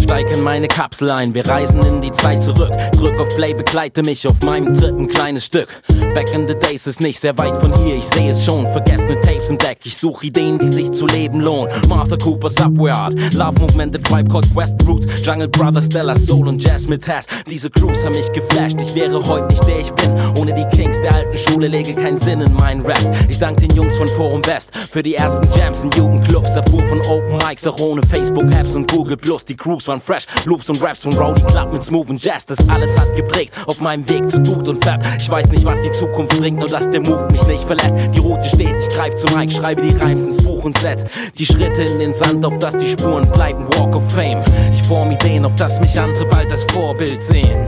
Steig 0.01 0.31
in 0.31 0.41
meine 0.41 0.67
Kapsel 0.67 1.09
ein, 1.11 1.33
wir 1.33 1.47
reisen 1.47 1.81
in 1.83 2.01
die 2.01 2.11
Zeit 2.11 2.41
zurück. 2.41 2.71
Drück 2.93 3.19
auf 3.19 3.27
Play, 3.35 3.53
begleite 3.53 4.03
mich 4.03 4.27
auf 4.27 4.41
meinem 4.41 4.73
dritten 4.73 5.07
kleines 5.07 5.45
Stück. 5.45 5.67
Back 6.13 6.33
in 6.33 6.47
the 6.47 6.55
days 6.55 6.87
ist 6.87 7.01
nicht 7.01 7.19
sehr 7.19 7.37
weit 7.37 7.55
von 7.57 7.73
hier, 7.83 7.95
ich 7.95 8.05
sehe 8.05 8.31
es 8.31 8.43
schon. 8.43 8.67
Vergessene 8.71 9.19
Tapes 9.19 9.49
im 9.49 9.57
Deck, 9.57 9.79
ich 9.83 9.97
suche 9.97 10.27
Ideen, 10.27 10.57
die 10.57 10.67
sich 10.67 10.91
zu 10.91 11.05
leben 11.07 11.41
lohnen. 11.41 11.71
Martha 11.87 12.17
Cooper, 12.17 12.49
Subway 12.49 12.91
Art, 12.91 13.13
Love 13.33 13.59
Movement, 13.59 13.95
The 13.95 14.01
Tribe 14.01 14.29
Called 14.29 14.47
Quest 14.53 14.75
Roots, 14.87 15.07
Jungle 15.23 15.47
Brothers, 15.47 15.85
Stella 15.85 16.15
Soul 16.15 16.47
und 16.47 16.63
Jazz 16.63 16.87
mit 16.87 17.03
Tess. 17.03 17.27
Diese 17.49 17.69
Crews 17.69 18.03
haben 18.03 18.15
mich 18.15 18.31
geflasht, 18.31 18.81
ich 18.81 18.95
wäre 18.95 19.23
heute 19.27 19.47
nicht 19.47 19.65
der 19.67 19.79
ich 19.79 19.91
bin. 19.91 20.11
Ohne 20.39 20.53
die 20.53 20.65
Kings 20.75 20.99
der 21.01 21.13
alten 21.13 21.37
Schule 21.37 21.67
lege 21.67 21.93
keinen 21.93 22.17
Sinn 22.17 22.41
in 22.41 22.53
meinen 22.55 22.85
Raps. 22.85 23.11
Ich 23.27 23.37
danke 23.37 23.67
den 23.67 23.75
Jungs 23.75 23.97
von 23.97 24.07
Forum 24.07 24.45
West 24.45 24.75
für 24.75 25.03
die 25.03 25.15
ersten 25.15 25.47
Jams 25.57 25.83
in 25.83 25.91
Jugendclubs. 25.91 26.55
Erfuhr 26.55 26.83
von 26.85 26.99
Open 27.01 27.37
Mics, 27.45 27.67
auch 27.67 27.79
ohne 27.79 28.01
Facebook-Apps 28.07 28.75
und 28.75 28.91
Google 28.91 29.17
Plus. 29.17 29.45
Die 29.45 29.58
Crews 29.59 29.87
waren 29.87 29.99
fresh, 29.99 30.25
Loops 30.45 30.69
und 30.69 30.81
Raps 30.81 31.03
von 31.03 31.13
Rowdy 31.13 31.43
Club 31.43 31.73
mit 31.73 31.83
Smooth 31.83 32.09
und 32.09 32.23
Jazz. 32.23 32.45
Das 32.45 32.67
alles 32.69 32.97
hat 32.97 33.15
geprägt 33.15 33.53
auf 33.67 33.79
meinem 33.81 34.07
Weg 34.09 34.27
zu 34.27 34.39
Dude 34.39 34.71
und 34.71 34.83
Fab. 34.83 35.01
Ich 35.17 35.29
weiß 35.29 35.47
nicht, 35.49 35.65
was 35.65 35.79
die 35.81 35.91
Zukunft 35.91 36.37
bringt, 36.37 36.57
nur 36.57 36.69
dass 36.69 36.89
der 36.89 37.01
Mut 37.01 37.31
mich 37.31 37.45
nicht 37.45 37.63
verlässt. 37.65 37.95
Die 38.15 38.19
Route 38.19 38.43
steht, 38.43 38.75
ich 38.79 38.89
greif 38.89 39.13
zum 39.15 39.37
Mic, 39.37 39.51
schreibe 39.51 39.81
die 39.81 39.95
Reims 39.97 40.21
ins 40.21 40.37
Buch 40.37 40.63
und 40.63 40.77
setz 40.79 41.05
die 41.37 41.45
Schritte 41.45 41.83
in 41.83 41.99
den 41.99 42.13
Sand, 42.13 42.45
auf 42.45 42.57
dass 42.57 42.77
die 42.77 42.89
Spuren 42.89 43.29
bleiben. 43.31 43.67
Walk 43.75 43.95
of 43.95 44.11
Fame. 44.11 44.41
Ich 44.73 44.81
form 44.83 45.11
Ideen, 45.11 45.45
auf 45.45 45.55
dass 45.55 45.79
mich 45.79 45.99
andere 45.99 46.25
bald 46.25 46.51
als 46.51 46.63
Vorbild 46.71 47.23
sehen. 47.23 47.67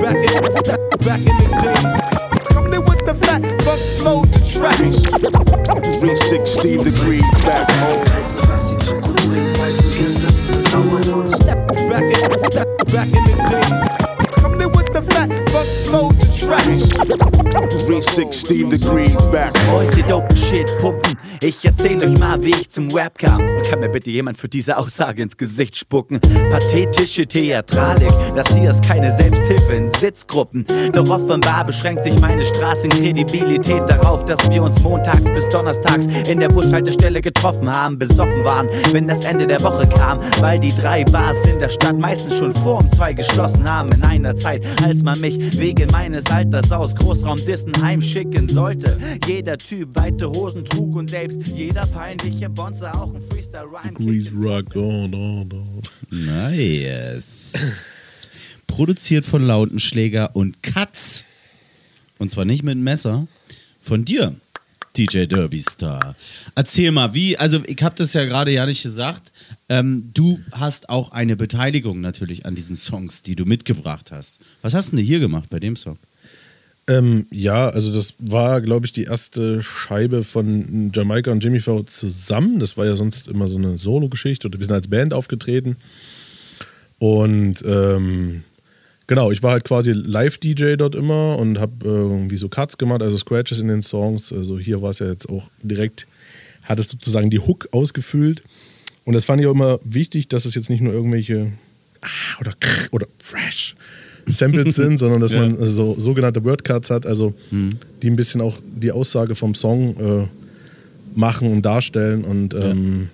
Back 0.00 0.16
in, 0.16 0.42
back 1.04 1.18
in 1.18 1.36
the 1.36 1.58
days. 1.62 2.05
360 4.72 6.76
degrees 6.82 7.22
back 7.44 7.70
home. 7.70 8.04
Back 11.88 12.02
in, 12.02 12.30
back 12.92 13.06
in 13.06 13.24
the 13.24 13.36
days. 13.48 13.82
Coming 14.32 14.70
with 14.72 14.92
the 14.92 15.02
fat 15.02 15.30
flow 15.86 16.10
to 16.10 16.38
tracks. 16.38 16.95
360 17.06 18.68
degrees 18.68 19.16
back. 19.30 19.52
Wollt 19.70 19.96
ihr 19.96 20.02
dope 20.04 20.36
Shit 20.36 20.66
pumpen? 20.80 21.16
Ich 21.40 21.64
erzähl 21.64 22.02
euch 22.02 22.18
mal, 22.18 22.42
wie 22.42 22.50
ich 22.50 22.70
zum 22.70 22.88
Rap 22.90 23.18
kam. 23.18 23.40
Kann 23.70 23.80
mir 23.80 23.88
bitte 23.88 24.10
jemand 24.10 24.38
für 24.38 24.48
diese 24.48 24.76
Aussage 24.76 25.22
ins 25.22 25.36
Gesicht 25.36 25.76
spucken? 25.76 26.20
Pathetische 26.50 27.26
Theatralik, 27.26 28.10
das 28.34 28.48
hier 28.48 28.70
ist 28.70 28.82
keine 28.82 29.12
Selbsthilfe 29.12 29.72
in 29.72 29.92
Sitzgruppen. 30.00 30.64
Doch 30.92 31.08
offenbar 31.08 31.64
beschränkt 31.64 32.02
sich 32.02 32.18
meine 32.20 32.44
Straßenkredibilität 32.44 33.88
darauf, 33.88 34.24
dass 34.24 34.38
wir 34.50 34.62
uns 34.62 34.82
montags 34.82 35.24
bis 35.32 35.46
donnerstags 35.48 36.06
in 36.28 36.40
der 36.40 36.48
Bushaltestelle 36.48 37.20
getroffen 37.20 37.72
haben, 37.72 37.98
besoffen 37.98 38.44
waren, 38.44 38.68
wenn 38.90 39.06
das 39.06 39.24
Ende 39.24 39.46
der 39.46 39.62
Woche 39.62 39.86
kam. 39.88 40.18
Weil 40.40 40.58
die 40.58 40.74
drei 40.74 41.04
Bars 41.04 41.44
in 41.46 41.60
der 41.60 41.68
Stadt 41.68 41.98
meistens 41.98 42.36
schon 42.38 42.52
vor 42.52 42.80
um 42.80 42.90
zwei 42.90 43.12
geschlossen 43.12 43.70
haben 43.70 43.90
in 43.92 44.02
einer 44.04 44.34
Zeit, 44.34 44.64
als 44.82 45.02
man 45.02 45.20
mich 45.20 45.60
wegen 45.60 45.86
meines 45.92 46.26
Alters 46.26 46.72
aus 46.72 46.95
Großraum 46.96 47.36
Dissen 47.46 47.72
heimschicken 47.82 48.48
sollte. 48.48 48.98
Jeder 49.26 49.56
Typ 49.56 49.94
weite 49.94 50.28
Hosen 50.28 50.64
trug 50.64 50.96
und 50.96 51.10
selbst 51.10 51.46
jeder 51.46 51.86
peinliche 51.86 52.48
Bonze 52.48 52.92
auch 52.92 53.14
ein 53.14 53.22
Freestyle-Rhyme 53.22 53.96
Degrees 53.98 54.28
Rock 54.34 54.74
on, 54.76 55.14
on, 55.14 55.52
on. 55.52 55.82
Nice. 56.10 57.52
Produziert 58.66 59.24
von 59.24 59.44
Lautenschläger 59.44 60.34
und 60.34 60.62
Katz. 60.62 61.24
Und 62.18 62.30
zwar 62.30 62.44
nicht 62.44 62.62
mit 62.62 62.78
Messer. 62.78 63.26
Von 63.80 64.04
dir, 64.04 64.34
DJ 64.96 65.26
Derby 65.26 65.62
Star. 65.62 66.16
Erzähl 66.54 66.90
mal, 66.90 67.14
wie, 67.14 67.36
also 67.36 67.62
ich 67.66 67.82
habe 67.82 67.94
das 67.96 68.14
ja 68.14 68.24
gerade 68.24 68.50
ja 68.50 68.66
nicht 68.66 68.82
gesagt. 68.82 69.32
Ähm, 69.68 70.10
du 70.14 70.40
hast 70.52 70.88
auch 70.88 71.12
eine 71.12 71.36
Beteiligung 71.36 72.00
natürlich 72.00 72.46
an 72.46 72.54
diesen 72.54 72.76
Songs, 72.76 73.22
die 73.22 73.36
du 73.36 73.44
mitgebracht 73.44 74.10
hast. 74.10 74.40
Was 74.62 74.74
hast 74.74 74.92
du 74.92 74.96
denn 74.96 75.04
hier 75.04 75.20
gemacht 75.20 75.50
bei 75.50 75.60
dem 75.60 75.76
Song? 75.76 75.98
Ähm, 76.88 77.26
ja, 77.30 77.68
also 77.68 77.92
das 77.92 78.14
war, 78.18 78.60
glaube 78.60 78.86
ich, 78.86 78.92
die 78.92 79.04
erste 79.04 79.62
Scheibe 79.62 80.22
von 80.22 80.92
Jamaika 80.94 81.32
und 81.32 81.42
Jimmy 81.42 81.58
V 81.58 81.82
zusammen. 81.82 82.60
Das 82.60 82.76
war 82.76 82.86
ja 82.86 82.94
sonst 82.94 83.28
immer 83.28 83.48
so 83.48 83.56
eine 83.56 83.76
Solo-Geschichte. 83.76 84.46
Oder 84.46 84.58
wir 84.58 84.66
sind 84.66 84.74
als 84.74 84.88
Band 84.88 85.12
aufgetreten. 85.12 85.76
Und 86.98 87.56
ähm, 87.66 88.44
genau, 89.08 89.32
ich 89.32 89.42
war 89.42 89.52
halt 89.52 89.64
quasi 89.64 89.92
Live-DJ 89.92 90.76
dort 90.76 90.94
immer 90.94 91.38
und 91.38 91.58
habe 91.58 91.72
irgendwie 91.84 92.36
so 92.36 92.48
Cuts 92.48 92.78
gemacht, 92.78 93.02
also 93.02 93.18
Scratches 93.18 93.58
in 93.58 93.68
den 93.68 93.82
Songs. 93.82 94.32
Also 94.32 94.58
hier 94.58 94.80
war 94.80 94.90
es 94.90 95.00
ja 95.00 95.08
jetzt 95.08 95.28
auch 95.28 95.50
direkt, 95.62 96.06
hat 96.62 96.78
es 96.78 96.88
sozusagen 96.88 97.30
die 97.30 97.40
Hook 97.40 97.68
ausgefüllt. 97.72 98.42
Und 99.04 99.14
das 99.14 99.24
fand 99.24 99.40
ich 99.40 99.48
auch 99.48 99.54
immer 99.54 99.80
wichtig, 99.82 100.28
dass 100.28 100.44
es 100.44 100.54
jetzt 100.54 100.70
nicht 100.70 100.80
nur 100.80 100.92
irgendwelche 100.92 101.52
ah, 102.00 102.40
oder 102.40 102.52
oder 102.92 103.06
fresh 103.18 103.74
Samples 104.26 104.74
sind, 104.76 104.98
sondern 104.98 105.20
dass 105.20 105.32
man 105.32 105.56
so 105.64 105.94
sogenannte 105.98 106.44
Wordcuts 106.44 106.90
hat, 106.90 107.06
also 107.06 107.34
die 108.02 108.10
ein 108.10 108.16
bisschen 108.16 108.40
auch 108.40 108.56
die 108.64 108.92
Aussage 108.92 109.34
vom 109.34 109.54
Song 109.54 109.96
äh, 109.98 111.18
machen 111.18 111.50
und 111.50 111.62
darstellen. 111.62 112.24
Und 112.24 112.54
ähm, 112.54 113.08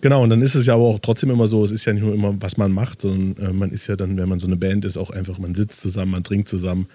genau, 0.00 0.22
und 0.22 0.30
dann 0.30 0.42
ist 0.42 0.54
es 0.54 0.66
ja 0.66 0.74
aber 0.74 0.84
auch 0.84 0.98
trotzdem 0.98 1.30
immer 1.30 1.46
so, 1.46 1.64
es 1.64 1.70
ist 1.70 1.84
ja 1.84 1.92
nicht 1.92 2.02
nur 2.02 2.14
immer, 2.14 2.34
was 2.40 2.56
man 2.56 2.72
macht, 2.72 3.02
sondern 3.02 3.44
äh, 3.44 3.52
man 3.52 3.70
ist 3.70 3.86
ja 3.86 3.96
dann, 3.96 4.16
wenn 4.16 4.28
man 4.28 4.38
so 4.38 4.46
eine 4.46 4.56
Band 4.56 4.84
ist, 4.84 4.96
auch 4.96 5.10
einfach, 5.10 5.38
man 5.38 5.54
sitzt 5.54 5.80
zusammen, 5.80 6.12
man 6.12 6.24
trinkt 6.24 6.48
zusammen, 6.48 6.86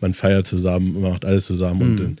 man 0.00 0.14
feiert 0.14 0.46
zusammen, 0.46 0.94
man 0.94 1.12
macht 1.12 1.24
alles 1.24 1.46
zusammen 1.46 1.82
und 1.82 2.00
dann 2.00 2.18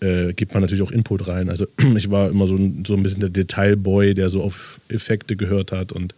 äh, 0.00 0.32
gibt 0.34 0.52
man 0.52 0.62
natürlich 0.62 0.82
auch 0.82 0.90
Input 0.90 1.26
rein. 1.28 1.48
Also 1.48 1.66
ich 1.96 2.10
war 2.10 2.30
immer 2.30 2.46
so 2.46 2.56
ein, 2.56 2.84
so 2.86 2.94
ein 2.94 3.02
bisschen 3.02 3.20
der 3.20 3.30
Detailboy, 3.30 4.14
der 4.14 4.28
so 4.28 4.42
auf 4.42 4.80
Effekte 4.88 5.36
gehört 5.36 5.72
hat 5.72 5.92
und 5.92 6.14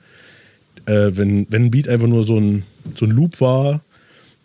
äh, 0.87 1.11
wenn, 1.15 1.47
wenn 1.51 1.67
ein 1.67 1.71
Beat 1.71 1.89
einfach 1.89 2.09
nur 2.09 2.25
so 2.25 2.39
ein, 2.39 2.65
so 2.95 3.07
ein 3.07 3.11
Loop 3.11 3.41
war, 3.41 3.83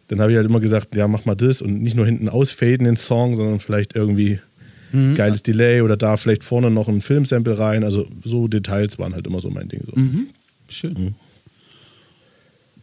dann 0.09 0.19
habe 0.19 0.31
ich 0.31 0.37
halt 0.37 0.47
immer 0.47 0.59
gesagt, 0.59 0.95
ja, 0.95 1.07
mach 1.07 1.25
mal 1.25 1.35
das 1.35 1.61
und 1.61 1.81
nicht 1.81 1.95
nur 1.95 2.05
hinten 2.05 2.27
ausfaden 2.29 2.85
den 2.85 2.97
Song, 2.97 3.35
sondern 3.35 3.59
vielleicht 3.59 3.95
irgendwie 3.95 4.39
geiles 5.15 5.43
Delay 5.43 5.81
oder 5.81 5.97
da 5.97 6.17
vielleicht 6.17 6.43
vorne 6.43 6.71
noch 6.71 6.87
ein 6.87 7.01
Filmsample 7.01 7.59
rein. 7.59 7.83
Also 7.83 8.07
so 8.23 8.47
Details 8.47 8.97
waren 8.97 9.13
halt 9.13 9.27
immer 9.27 9.39
so 9.39 9.51
mein 9.51 9.69
Ding. 9.69 9.83
So. 9.85 9.93
Schön. 10.67 11.15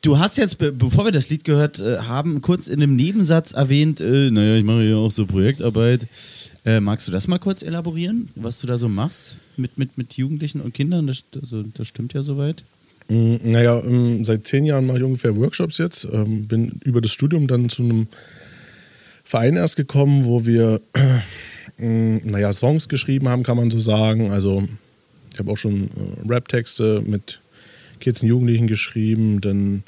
Du 0.03 0.19
hast 0.19 0.39
jetzt, 0.39 0.59
be 0.59 0.71
bevor 0.71 1.05
wir 1.05 1.11
das 1.11 1.31
Lied 1.31 1.43
gehört 1.43 1.81
äh, 1.81 1.99
haben, 1.99 2.41
kurz 2.43 2.69
in 2.69 2.81
einem 2.81 2.95
Nebensatz 2.95 3.53
erwähnt, 3.53 4.01
äh, 4.01 4.31
naja, 4.31 4.57
ich 4.57 4.63
mache 4.65 4.85
ja 4.85 4.97
auch 4.97 5.11
so 5.11 5.27
Projektarbeit. 5.27 6.07
Äh, 6.65 6.79
magst 6.79 7.09
du 7.09 7.13
das 7.13 7.27
mal 7.27 7.39
kurz 7.39 7.63
elaborieren, 7.63 8.29
was 8.37 8.61
du 8.61 8.69
da 8.69 8.77
so 8.77 8.89
machst 8.89 9.37
mit, 9.57 9.79
mit, 9.79 9.99
mit 9.99 10.15
Jugendlichen 10.15 10.61
und 10.61 10.75
Kindern? 10.75 11.09
Das, 11.09 11.25
also, 11.41 11.65
das 11.75 11.89
stimmt 11.89 12.13
ja 12.13 12.23
soweit. 12.23 12.63
Mm, 13.09 13.37
Naja, 13.45 13.83
ähm, 13.85 14.25
seit 14.25 14.47
zehn 14.47 14.65
Jahren 14.65 14.87
mache 14.87 14.99
ich 14.99 15.05
ungefähr 15.05 15.37
Workshops 15.37 15.79
jetzt. 15.79 16.07
Ähm, 16.13 16.47
bin 16.47 16.81
über 16.85 17.01
das 17.01 17.13
Studium 17.13 17.47
dann 17.47 17.69
zu 17.69 17.83
einem 17.83 18.09
Verein 19.25 19.57
erst 19.57 19.77
gekommen, 19.77 20.25
wo 20.25 20.47
wir 20.47 20.81
äh, 21.79 22.21
naja, 22.25 22.53
Songs 22.53 22.89
geschrieben 22.89 23.29
haben, 23.29 23.43
kann 23.43 23.57
man 23.57 23.71
so 23.71 23.79
sagen. 23.79 24.31
Also 24.31 24.67
ich 25.33 25.39
habe 25.39 25.51
auch 25.51 25.59
schon 25.59 25.85
äh, 25.85 26.29
Rap-Texte 26.29 27.03
mit 27.05 27.41
Kids 28.01 28.23
und 28.23 28.29
Jugendlichen 28.29 28.67
geschrieben, 28.67 29.41
dann 29.41 29.83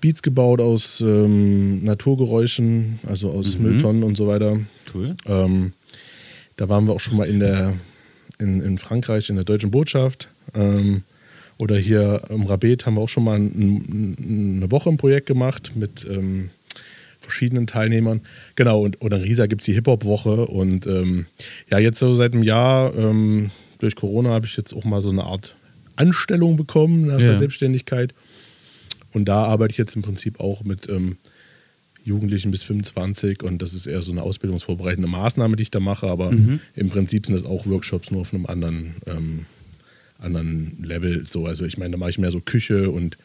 Beats 0.00 0.22
gebaut 0.22 0.60
aus 0.60 1.00
ähm, 1.00 1.82
Naturgeräuschen, 1.82 2.98
also 3.06 3.30
aus 3.30 3.58
Mülltonnen 3.58 4.02
und 4.02 4.16
so 4.16 4.26
weiter. 4.26 4.58
Cool. 4.94 5.14
Ähm, 5.26 5.72
da 6.56 6.68
waren 6.68 6.86
wir 6.86 6.92
auch 6.92 7.00
schon 7.00 7.16
mal 7.16 7.26
in 7.26 7.40
der 7.40 7.72
in, 8.38 8.60
in 8.60 8.78
Frankreich 8.78 9.30
in 9.30 9.36
der 9.36 9.44
deutschen 9.44 9.70
Botschaft. 9.70 10.28
Ähm, 10.54 11.02
oder 11.58 11.76
hier 11.78 12.22
im 12.30 12.42
Rabet 12.44 12.84
haben 12.86 12.96
wir 12.96 13.00
auch 13.02 13.08
schon 13.08 13.24
mal 13.24 13.36
ein, 13.38 13.46
ein, 13.46 14.56
eine 14.58 14.70
Woche 14.70 14.90
ein 14.90 14.96
Projekt 14.96 15.26
gemacht 15.26 15.72
mit 15.74 16.06
ähm, 16.10 16.50
verschiedenen 17.20 17.66
Teilnehmern. 17.66 18.20
Genau, 18.56 18.82
und, 18.82 19.00
und 19.00 19.12
in 19.14 19.20
Riesa 19.22 19.46
gibt 19.46 19.62
es 19.62 19.66
die 19.66 19.72
Hip-Hop-Woche. 19.74 20.46
Und 20.46 20.86
ähm, 20.86 21.26
ja, 21.70 21.78
jetzt 21.78 21.98
so 21.98 22.14
seit 22.14 22.32
einem 22.34 22.42
Jahr 22.42 22.94
ähm, 22.96 23.50
durch 23.78 23.94
Corona 23.96 24.30
habe 24.30 24.46
ich 24.46 24.56
jetzt 24.56 24.74
auch 24.74 24.84
mal 24.84 25.00
so 25.00 25.10
eine 25.10 25.24
Art 25.24 25.54
Anstellung 25.96 26.56
bekommen 26.56 27.06
nach 27.06 27.20
Ja. 27.20 27.26
der 27.28 27.38
Selbstständigkeit. 27.38 28.12
Und 29.12 29.26
da 29.26 29.44
arbeite 29.44 29.72
ich 29.72 29.78
jetzt 29.78 29.94
im 29.96 30.02
Prinzip 30.02 30.40
auch 30.40 30.64
mit 30.64 30.88
ähm, 30.88 31.16
Jugendlichen 32.04 32.50
bis 32.50 32.62
25 32.64 33.42
und 33.42 33.62
das 33.62 33.72
ist 33.72 33.86
eher 33.86 34.02
so 34.02 34.12
eine 34.12 34.22
ausbildungsvorbereitende 34.22 35.08
Maßnahme, 35.08 35.56
die 35.56 35.62
ich 35.62 35.70
da 35.70 35.80
mache, 35.80 36.06
aber 36.08 36.32
Mhm. 36.32 36.60
im 36.76 36.88
Prinzip 36.90 37.24
sind 37.24 37.34
das 37.34 37.44
auch 37.46 37.64
Workshops 37.66 38.10
nur 38.10 38.20
auf 38.22 38.34
einem 38.34 38.44
anderen, 38.44 38.96
ähm, 39.06 39.46
anderen 40.20 40.76
Level. 40.82 41.24
So. 41.26 41.46
Also 41.46 41.64
ich 41.64 41.78
meine, 41.78 41.92
da 41.92 41.98
mache 41.98 42.10
ich 42.10 42.18
mehr 42.18 42.30
so 42.30 42.40
Küche 42.40 42.90
und 42.90 43.16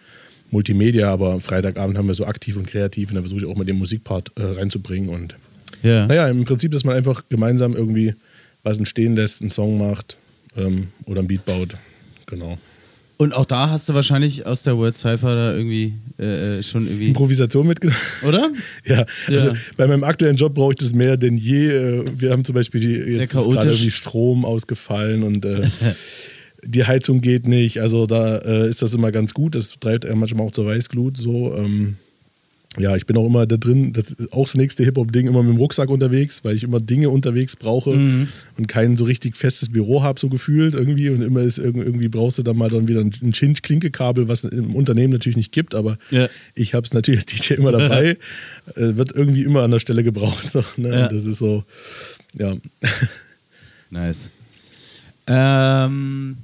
Multimedia, 0.52 1.12
aber 1.12 1.40
Freitagabend 1.40 1.98
haben 1.98 2.08
wir 2.08 2.14
so 2.16 2.26
aktiv 2.26 2.58
und 2.58 2.68
kreativ 2.68 3.10
und 3.10 3.16
da 3.16 3.22
versuche 3.22 3.40
ich 3.42 3.46
auch 3.46 3.56
mal 3.56 3.66
den 3.66 3.78
Musikpart 3.78 4.32
äh, 4.36 4.44
reinzubringen 4.44 5.10
und 5.10 5.36
Ja. 5.84 6.08
naja, 6.08 6.28
im 6.28 6.44
Prinzip, 6.46 6.72
dass 6.72 6.84
man 6.84 6.96
einfach 6.96 7.24
gemeinsam 7.30 7.74
irgendwie 7.76 8.16
was 8.64 8.78
entstehen 8.78 9.16
lässt, 9.16 9.42
einen 9.42 9.52
Song 9.52 9.78
macht 9.78 10.18
ähm, 10.58 10.88
oder 11.06 11.22
ein 11.22 11.28
Beat 11.28 11.46
baut. 11.46 11.76
Genau. 12.26 12.58
Und 13.18 13.34
auch 13.34 13.46
da 13.46 13.70
hast 13.70 13.88
du 13.90 13.94
wahrscheinlich 13.94 14.46
aus 14.46 14.64
der 14.64 14.78
Word 14.78 14.96
Cypher 14.96 15.36
da 15.36 15.54
irgendwie 15.54 15.94
äh, 16.20 16.60
äh, 16.60 16.64
schon 16.64 16.88
irgendwie. 16.88 17.10
Improvisation 17.10 17.68
mitgenommen. 17.68 18.00
Oder? 18.26 18.50
Ja, 18.86 19.06
also 19.28 19.50
Ja. 19.50 19.54
bei 19.78 19.88
meinem 19.88 20.06
aktuellen 20.06 20.38
Job 20.38 20.56
brauche 20.56 20.72
ich 20.72 20.78
das 20.78 20.94
mehr 20.94 21.18
denn 21.18 21.36
je. 21.36 21.68
Äh, 21.70 22.06
Wir 22.18 22.32
haben 22.32 22.46
zum 22.46 22.56
Beispiel 22.56 22.80
die, 22.82 23.12
jetzt 23.12 23.32
gerade 23.32 23.50
irgendwie 23.50 23.92
Strom 23.92 24.46
ausgefallen 24.46 25.24
und 25.24 25.44
äh, 25.46 25.68
die 26.66 26.86
Heizung 26.86 27.22
geht 27.22 27.48
nicht. 27.48 27.80
Also 27.82 28.06
da 28.06 28.38
äh, 28.40 28.70
ist 28.70 28.82
das 28.82 28.94
immer 28.94 29.12
ganz 29.12 29.34
gut. 29.34 29.56
Das 29.56 29.80
treibt 29.80 30.06
er 30.06 30.16
manchmal 30.16 30.48
auch 30.48 30.52
zur 30.52 30.66
Weißglut. 30.66 31.18
So, 31.18 31.56
ähm, 31.56 31.96
ja, 32.78 32.96
ich 32.96 33.08
bin 33.08 33.18
auch 33.18 33.26
immer 33.26 33.48
da 33.48 33.58
drin. 33.58 33.94
Das 33.94 34.12
ist 34.12 34.32
auch 34.32 34.46
das 34.46 34.54
nächste 34.56 34.84
Hip-Hop-Ding, 34.84 35.28
immer 35.28 35.42
mit 35.42 35.54
dem 35.54 35.58
Rucksack 35.58 35.90
unterwegs, 35.90 36.44
weil 36.44 36.56
ich 36.56 36.64
immer 36.64 36.80
Dinge 36.80 37.10
unterwegs 37.10 37.56
brauche 37.56 37.96
Mhm. 37.96 38.28
und 38.58 38.68
kein 38.68 38.96
so 38.96 39.06
richtig 39.06 39.36
festes 39.36 39.70
Büro 39.70 40.04
habe, 40.04 40.20
so 40.20 40.30
gefühlt 40.30 40.76
irgendwie. 40.76 41.10
Und 41.10 41.22
immer 41.24 41.42
ist 41.42 41.60
irg- 41.60 41.82
irgendwie 41.84 42.10
brauchst 42.10 42.38
du 42.38 42.44
dann 42.44 42.58
mal 42.58 42.70
dann 42.70 42.88
wieder 42.88 43.02
ein 43.02 43.12
Chinch-Klinkekabel, 43.34 44.28
was 44.28 44.44
es 44.44 44.52
im 44.52 44.76
Unternehmen 44.76 45.12
natürlich 45.12 45.36
nicht 45.38 45.52
gibt, 45.52 45.74
aber 45.74 45.98
Ja. 46.12 46.30
ich 46.54 46.76
habe 46.76 46.86
es 46.86 46.94
natürlich 46.94 47.22
als 47.22 47.26
DJ 47.26 47.56
immer 47.56 47.72
dabei. 47.72 48.18
äh, 48.76 48.96
wird 48.98 49.14
irgendwie 49.14 49.44
immer 49.44 49.64
an 49.64 49.72
der 49.72 49.80
Stelle 49.80 50.04
gebraucht. 50.04 50.48
So, 50.50 50.64
ne? 50.78 50.90
Ja. 50.90 51.08
Das 51.08 51.26
ist 51.26 51.40
so, 51.40 51.64
ja. 52.38 52.54
Nice. 53.90 54.30
Ähm, 55.26 56.38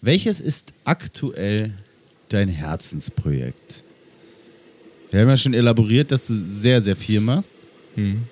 welches 0.00 0.40
ist 0.40 0.72
aktuell 0.84 1.72
dein 2.28 2.48
Herzensprojekt? 2.48 3.82
Wir 5.10 5.20
haben 5.20 5.28
ja 5.28 5.36
schon 5.36 5.54
elaboriert, 5.54 6.12
dass 6.12 6.26
du 6.26 6.34
sehr, 6.36 6.80
sehr 6.80 6.96
viel 6.96 7.20
machst. 7.20 7.64
Hm. 7.94 8.22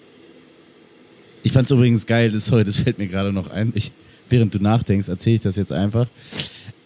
Ich 1.43 1.53
fand 1.53 1.67
es 1.67 1.71
übrigens 1.71 2.07
geil, 2.07 2.31
das, 2.31 2.47
sorry, 2.47 2.65
das 2.65 2.77
fällt 2.77 2.99
mir 2.99 3.07
gerade 3.07 3.33
noch 3.33 3.49
ein. 3.49 3.73
Ich, 3.75 3.93
während 4.29 4.55
du 4.55 4.59
nachdenkst, 4.59 5.09
erzähle 5.09 5.37
ich 5.37 5.41
das 5.41 5.57
jetzt 5.57 5.73
einfach. 5.73 6.09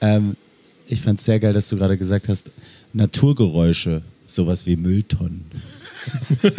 Ähm, 0.00 0.36
ich 0.86 1.00
fand 1.00 1.18
es 1.18 1.24
sehr 1.24 1.40
geil, 1.40 1.52
dass 1.52 1.68
du 1.68 1.76
gerade 1.76 1.96
gesagt 1.96 2.28
hast, 2.28 2.50
Naturgeräusche, 2.92 4.02
sowas 4.26 4.66
wie 4.66 4.76
Mülltonnen. 4.76 5.44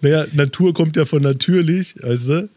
Naja, 0.00 0.26
Natur 0.32 0.74
kommt 0.74 0.96
ja 0.96 1.04
von 1.04 1.22
natürlich, 1.22 1.94
weißt 2.00 2.28
du? 2.28 2.48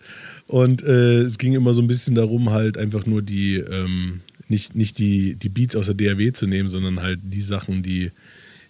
Und 0.50 0.82
äh, 0.82 1.20
es 1.20 1.38
ging 1.38 1.54
immer 1.54 1.74
so 1.76 1.82
ein 1.84 1.88
bisschen 1.88 2.16
darum, 2.16 2.50
halt 2.50 2.76
einfach 2.76 3.06
nur 3.06 3.22
die, 3.22 3.58
ähm, 3.58 4.22
nicht, 4.48 4.74
nicht 4.74 4.98
die, 4.98 5.36
die 5.36 5.48
Beats 5.48 5.76
aus 5.76 5.86
der 5.86 5.94
DAW 5.94 6.34
zu 6.34 6.48
nehmen, 6.48 6.70
sondern 6.70 7.04
halt 7.04 7.20
die 7.22 7.42
Sachen, 7.42 7.84
die, 7.84 8.10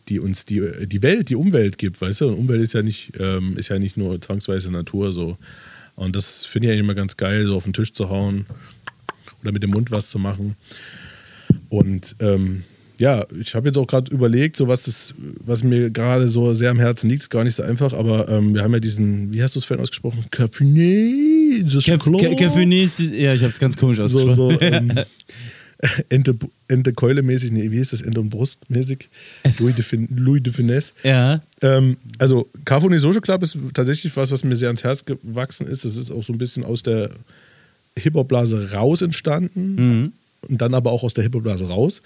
die 0.09 0.19
uns 0.19 0.45
die, 0.45 0.61
die 0.87 1.01
Welt, 1.01 1.29
die 1.29 1.37
Umwelt 1.37 1.77
gibt, 1.77 2.01
weißt 2.01 2.19
du? 2.19 2.27
Und 2.27 2.33
Umwelt 2.33 2.61
ist 2.61 2.73
ja 2.73 2.81
nicht, 2.81 3.13
ähm, 3.17 3.55
ist 3.55 3.69
ja 3.69 3.79
nicht 3.79 3.95
nur 3.95 4.19
zwangsweise 4.19 4.69
Natur 4.71 5.13
so. 5.13 5.37
Und 5.95 6.17
das 6.17 6.45
finde 6.45 6.67
ich 6.67 6.71
eigentlich 6.73 6.83
immer 6.83 6.95
ganz 6.95 7.15
geil, 7.15 7.45
so 7.45 7.55
auf 7.55 7.63
den 7.63 7.71
Tisch 7.71 7.93
zu 7.93 8.09
hauen 8.09 8.45
oder 9.41 9.53
mit 9.53 9.63
dem 9.63 9.69
Mund 9.69 9.89
was 9.89 10.09
zu 10.09 10.19
machen. 10.19 10.57
Und 11.69 12.17
ähm, 12.19 12.63
ja, 12.99 13.25
ich 13.39 13.55
habe 13.55 13.67
jetzt 13.67 13.77
auch 13.77 13.87
gerade 13.87 14.11
überlegt, 14.11 14.55
so 14.57 14.67
was, 14.67 14.83
das, 14.83 15.13
was 15.43 15.63
mir 15.63 15.89
gerade 15.89 16.27
so 16.27 16.53
sehr 16.53 16.71
am 16.71 16.79
Herzen 16.79 17.09
liegt, 17.09 17.23
ist 17.23 17.29
gar 17.29 17.43
nicht 17.43 17.55
so 17.55 17.63
einfach, 17.63 17.93
aber 17.93 18.29
ähm, 18.29 18.53
wir 18.53 18.61
haben 18.63 18.73
ja 18.73 18.79
diesen, 18.79 19.33
wie 19.33 19.41
hast 19.41 19.55
du 19.55 19.59
es 19.59 19.65
vorhin 19.65 19.81
ausgesprochen? 19.81 20.25
Klo. 20.29 22.19
Café, 22.19 23.15
ja, 23.15 23.33
ich 23.33 23.41
habe 23.41 23.49
es 23.51 23.59
ganz 23.59 23.77
komisch 23.77 23.97
so, 23.97 24.03
ausgesprochen. 24.03 24.35
so 24.59 24.61
ähm, 24.61 24.91
Ente, 26.09 26.35
Ente 26.67 26.91
Keule 26.93 27.21
mäßig, 27.21 27.51
nee, 27.51 27.71
wie 27.71 27.77
ist 27.77 27.93
das? 27.93 28.01
Ente 28.01 28.19
und 28.19 28.29
Brust 28.29 28.69
mäßig? 28.69 29.07
Louis 29.59 29.75
de, 29.75 29.83
fin, 29.83 30.07
Louis 30.13 30.43
de 30.43 30.51
Finesse. 30.51 30.91
ja. 31.03 31.41
Ähm, 31.61 31.97
also 32.17 32.49
Carphony 32.65 32.99
Social 32.99 33.21
Club 33.21 33.43
ist 33.43 33.57
tatsächlich 33.73 34.15
was, 34.15 34.31
was 34.31 34.43
mir 34.43 34.55
sehr 34.55 34.69
ans 34.69 34.83
Herz 34.83 35.03
gewachsen 35.05 35.67
ist. 35.67 35.83
Das 35.85 35.95
ist 35.95 36.11
auch 36.11 36.23
so 36.23 36.33
ein 36.33 36.37
bisschen 36.37 36.63
aus 36.63 36.83
der 36.83 37.11
Hip-Hop-Blase 37.97 38.71
raus 38.73 39.01
entstanden 39.01 39.75
Mhm. 39.75 40.11
Und 40.47 40.61
dann 40.61 40.73
aber 40.73 40.91
auch 40.91 41.03
aus 41.03 41.13
der 41.13 41.23
Hip-Hop-Blase 41.23 41.65
raus. 41.65 42.01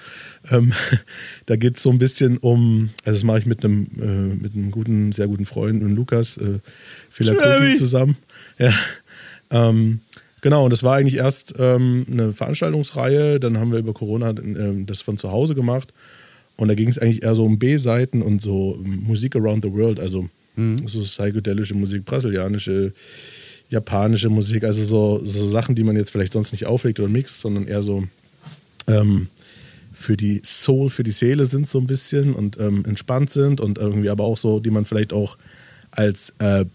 Ähm, 0.51 0.73
da 1.45 1.55
geht 1.55 1.77
es 1.77 1.83
so 1.83 1.89
ein 1.89 1.97
bisschen 1.97 2.37
um, 2.37 2.89
also 3.03 3.17
das 3.17 3.23
mache 3.23 3.39
ich 3.39 3.45
mit 3.45 3.63
einem, 3.63 3.87
äh, 3.99 4.41
mit 4.41 4.55
einem 4.55 4.71
guten, 4.71 5.11
sehr 5.11 5.27
guten 5.27 5.45
Freund, 5.45 5.81
mit 5.81 5.95
Lukas 5.95 6.37
äh, 6.37 6.59
Schwäbi. 7.11 7.75
zusammen. 7.75 8.17
Ja. 8.57 8.73
Ähm, 9.51 9.99
genau, 10.41 10.63
und 10.65 10.71
das 10.71 10.83
war 10.83 10.95
eigentlich 10.95 11.15
erst 11.15 11.53
ähm, 11.59 12.05
eine 12.11 12.33
Veranstaltungsreihe, 12.33 13.39
dann 13.39 13.59
haben 13.59 13.71
wir 13.71 13.79
über 13.79 13.93
Corona 13.93 14.29
ähm, 14.29 14.85
das 14.85 15.01
von 15.01 15.17
zu 15.17 15.31
Hause 15.31 15.55
gemacht. 15.55 15.93
Und 16.55 16.67
da 16.67 16.75
ging 16.75 16.89
es 16.89 16.99
eigentlich 16.99 17.23
eher 17.23 17.33
so 17.33 17.45
um 17.45 17.57
B-Seiten 17.57 18.21
und 18.21 18.41
so 18.41 18.79
Musik 18.83 19.35
around 19.35 19.63
the 19.63 19.71
world, 19.71 19.99
also 19.99 20.29
so 20.85 21.01
psychedelische 21.01 21.73
Musik, 21.73 22.05
brasilianische, 22.05 22.93
japanische 23.69 24.29
Musik, 24.29 24.63
also 24.63 24.83
so, 24.83 25.25
so 25.25 25.47
Sachen, 25.47 25.73
die 25.73 25.83
man 25.83 25.95
jetzt 25.95 26.11
vielleicht 26.11 26.33
sonst 26.33 26.51
nicht 26.51 26.67
auflegt 26.67 26.99
oder 26.99 27.09
mixt, 27.09 27.39
sondern 27.39 27.67
eher 27.67 27.81
so 27.81 28.03
ähm, 28.87 29.27
für 29.93 30.17
die 30.17 30.41
Soul, 30.43 30.89
für 30.89 31.03
die 31.03 31.11
Seele 31.11 31.45
sind 31.45 31.67
so 31.67 31.79
ein 31.79 31.87
bisschen 31.87 32.33
und 32.33 32.59
ähm, 32.59 32.83
entspannt 32.85 33.29
sind 33.29 33.61
und 33.61 33.77
irgendwie 33.77 34.09
aber 34.09 34.23
auch 34.23 34.37
so, 34.37 34.59
die 34.59 34.71
man 34.71 34.85
vielleicht 34.85 35.13
auch 35.13 35.37
als 35.91 36.33
äh, 36.39 36.65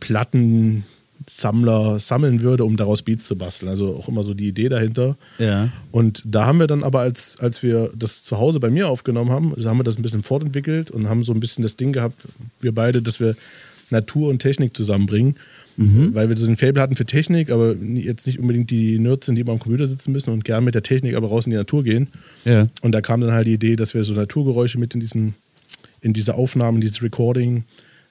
Plattensammler 0.00 2.00
sammeln 2.00 2.40
würde, 2.40 2.64
um 2.64 2.76
daraus 2.76 3.02
Beats 3.02 3.26
zu 3.26 3.36
basteln. 3.36 3.68
Also 3.68 3.94
auch 3.94 4.08
immer 4.08 4.22
so 4.22 4.34
die 4.34 4.48
Idee 4.48 4.68
dahinter. 4.68 5.16
Ja. 5.38 5.68
Und 5.92 6.22
da 6.24 6.46
haben 6.46 6.58
wir 6.58 6.66
dann 6.66 6.82
aber, 6.82 7.00
als, 7.00 7.38
als 7.38 7.62
wir 7.62 7.92
das 7.94 8.24
zu 8.24 8.38
Hause 8.38 8.58
bei 8.58 8.70
mir 8.70 8.88
aufgenommen 8.88 9.30
haben, 9.30 9.54
also 9.54 9.68
haben 9.68 9.78
wir 9.78 9.84
das 9.84 9.98
ein 9.98 10.02
bisschen 10.02 10.22
fortentwickelt 10.22 10.90
und 10.90 11.08
haben 11.08 11.22
so 11.22 11.32
ein 11.32 11.40
bisschen 11.40 11.62
das 11.62 11.76
Ding 11.76 11.92
gehabt, 11.92 12.16
wir 12.60 12.74
beide, 12.74 13.02
dass 13.02 13.20
wir 13.20 13.36
Natur 13.90 14.30
und 14.30 14.40
Technik 14.40 14.76
zusammenbringen. 14.76 15.36
Weil 16.14 16.28
wir 16.28 16.36
so 16.36 16.46
ein 16.46 16.56
Fable 16.56 16.80
hatten 16.82 16.96
für 16.96 17.06
Technik, 17.06 17.50
aber 17.50 17.74
jetzt 17.74 18.26
nicht 18.26 18.38
unbedingt 18.38 18.70
die 18.70 18.98
Nerds 18.98 19.26
sind, 19.26 19.36
die 19.36 19.40
immer 19.40 19.52
am 19.52 19.58
Computer 19.58 19.86
sitzen 19.86 20.12
müssen 20.12 20.30
und 20.32 20.44
gern 20.44 20.64
mit 20.64 20.74
der 20.74 20.82
Technik 20.82 21.14
aber 21.16 21.28
raus 21.28 21.46
in 21.46 21.50
die 21.50 21.56
Natur 21.56 21.82
gehen. 21.82 22.08
Ja. 22.44 22.68
Und 22.82 22.92
da 22.92 23.00
kam 23.00 23.20
dann 23.20 23.32
halt 23.32 23.46
die 23.46 23.54
Idee, 23.54 23.76
dass 23.76 23.94
wir 23.94 24.04
so 24.04 24.12
Naturgeräusche 24.12 24.78
mit 24.78 24.94
in 24.94 25.00
diesen, 25.00 25.34
in 26.00 26.12
diese 26.12 26.34
Aufnahmen, 26.34 26.80
dieses 26.80 27.02
Recording 27.02 27.64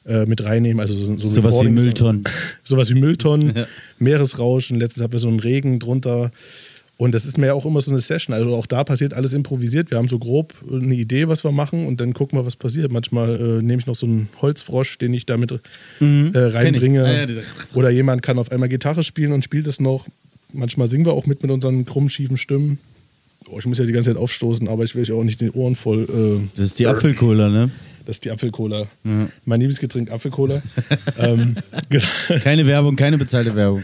äh, 0.05 0.25
mit 0.25 0.43
reinnehmen. 0.43 0.79
Also 0.79 0.95
so, 0.95 1.15
so 1.15 1.27
Sowas 1.27 1.61
wie 1.61 1.69
Mülltonnen. 1.69 2.23
Sowas 2.63 2.89
wie 2.89 2.95
Mülltonnen, 2.95 3.55
Ja. 3.55 3.67
Meeresrauschen. 3.99 4.79
Letztens 4.79 5.03
hatten 5.03 5.13
wir 5.13 5.19
so 5.19 5.27
einen 5.27 5.39
Regen 5.39 5.77
drunter. 5.79 6.31
Und 7.01 7.15
das 7.15 7.25
ist 7.25 7.39
mir 7.39 7.47
ja 7.47 7.53
auch 7.55 7.65
immer 7.65 7.81
so 7.81 7.89
eine 7.89 7.99
Session. 7.99 8.31
Also 8.35 8.53
auch 8.53 8.67
da 8.67 8.83
passiert 8.83 9.15
alles 9.15 9.33
improvisiert. 9.33 9.89
Wir 9.89 9.97
haben 9.97 10.07
so 10.07 10.19
grob 10.19 10.53
eine 10.71 10.93
Idee, 10.93 11.27
was 11.27 11.43
wir 11.43 11.51
machen 11.51 11.87
und 11.87 11.99
dann 11.99 12.13
gucken 12.13 12.37
wir, 12.37 12.45
was 12.45 12.55
passiert. 12.55 12.91
Manchmal 12.91 13.35
äh, 13.39 13.63
nehme 13.63 13.79
ich 13.79 13.87
noch 13.87 13.95
so 13.95 14.05
einen 14.05 14.29
Holzfrosch, 14.39 14.99
den 14.99 15.11
ich 15.15 15.25
damit 15.25 15.51
Mhm. 15.99 16.29
äh, 16.35 16.37
reinbringe. 16.37 17.03
Ah 17.03 17.11
ja, 17.23 17.27
Oder 17.73 17.89
jemand 17.89 18.21
kann 18.21 18.37
auf 18.37 18.51
einmal 18.51 18.69
Gitarre 18.69 19.03
spielen 19.03 19.31
und 19.31 19.43
spielt 19.43 19.65
es 19.65 19.79
noch. 19.79 20.05
Manchmal 20.53 20.87
singen 20.87 21.03
wir 21.07 21.13
auch 21.13 21.25
mit 21.25 21.41
mit 21.41 21.49
unseren 21.49 21.85
krummen, 21.85 22.09
schiefen 22.09 22.37
Stimmen. 22.37 22.77
Oh, 23.49 23.57
ich 23.57 23.65
muss 23.65 23.79
ja 23.79 23.85
die 23.85 23.93
ganze 23.93 24.11
Zeit 24.11 24.17
aufstoßen, 24.21 24.67
aber 24.67 24.83
ich 24.83 24.93
will 24.93 25.01
euch 25.01 25.11
auch 25.11 25.23
nicht 25.23 25.41
den 25.41 25.49
Ohren 25.51 25.75
voll. 25.75 26.03
Äh, 26.03 26.47
Das 26.55 26.65
ist 26.65 26.77
die 26.77 26.85
Apfelcola, 26.85 27.49
ne? 27.49 27.71
das 28.05 28.17
ist 28.17 28.25
die 28.25 28.29
Apfelcola. 28.31 28.85
Mein 29.45 29.59
Lieblingsgetränk 29.59 30.11
Apfelcola. 30.11 30.61
ähm, 31.17 31.55
genau. 31.89 32.05
Keine 32.43 32.67
Werbung, 32.67 32.95
keine 32.95 33.17
bezahlte 33.17 33.55
Werbung. 33.55 33.83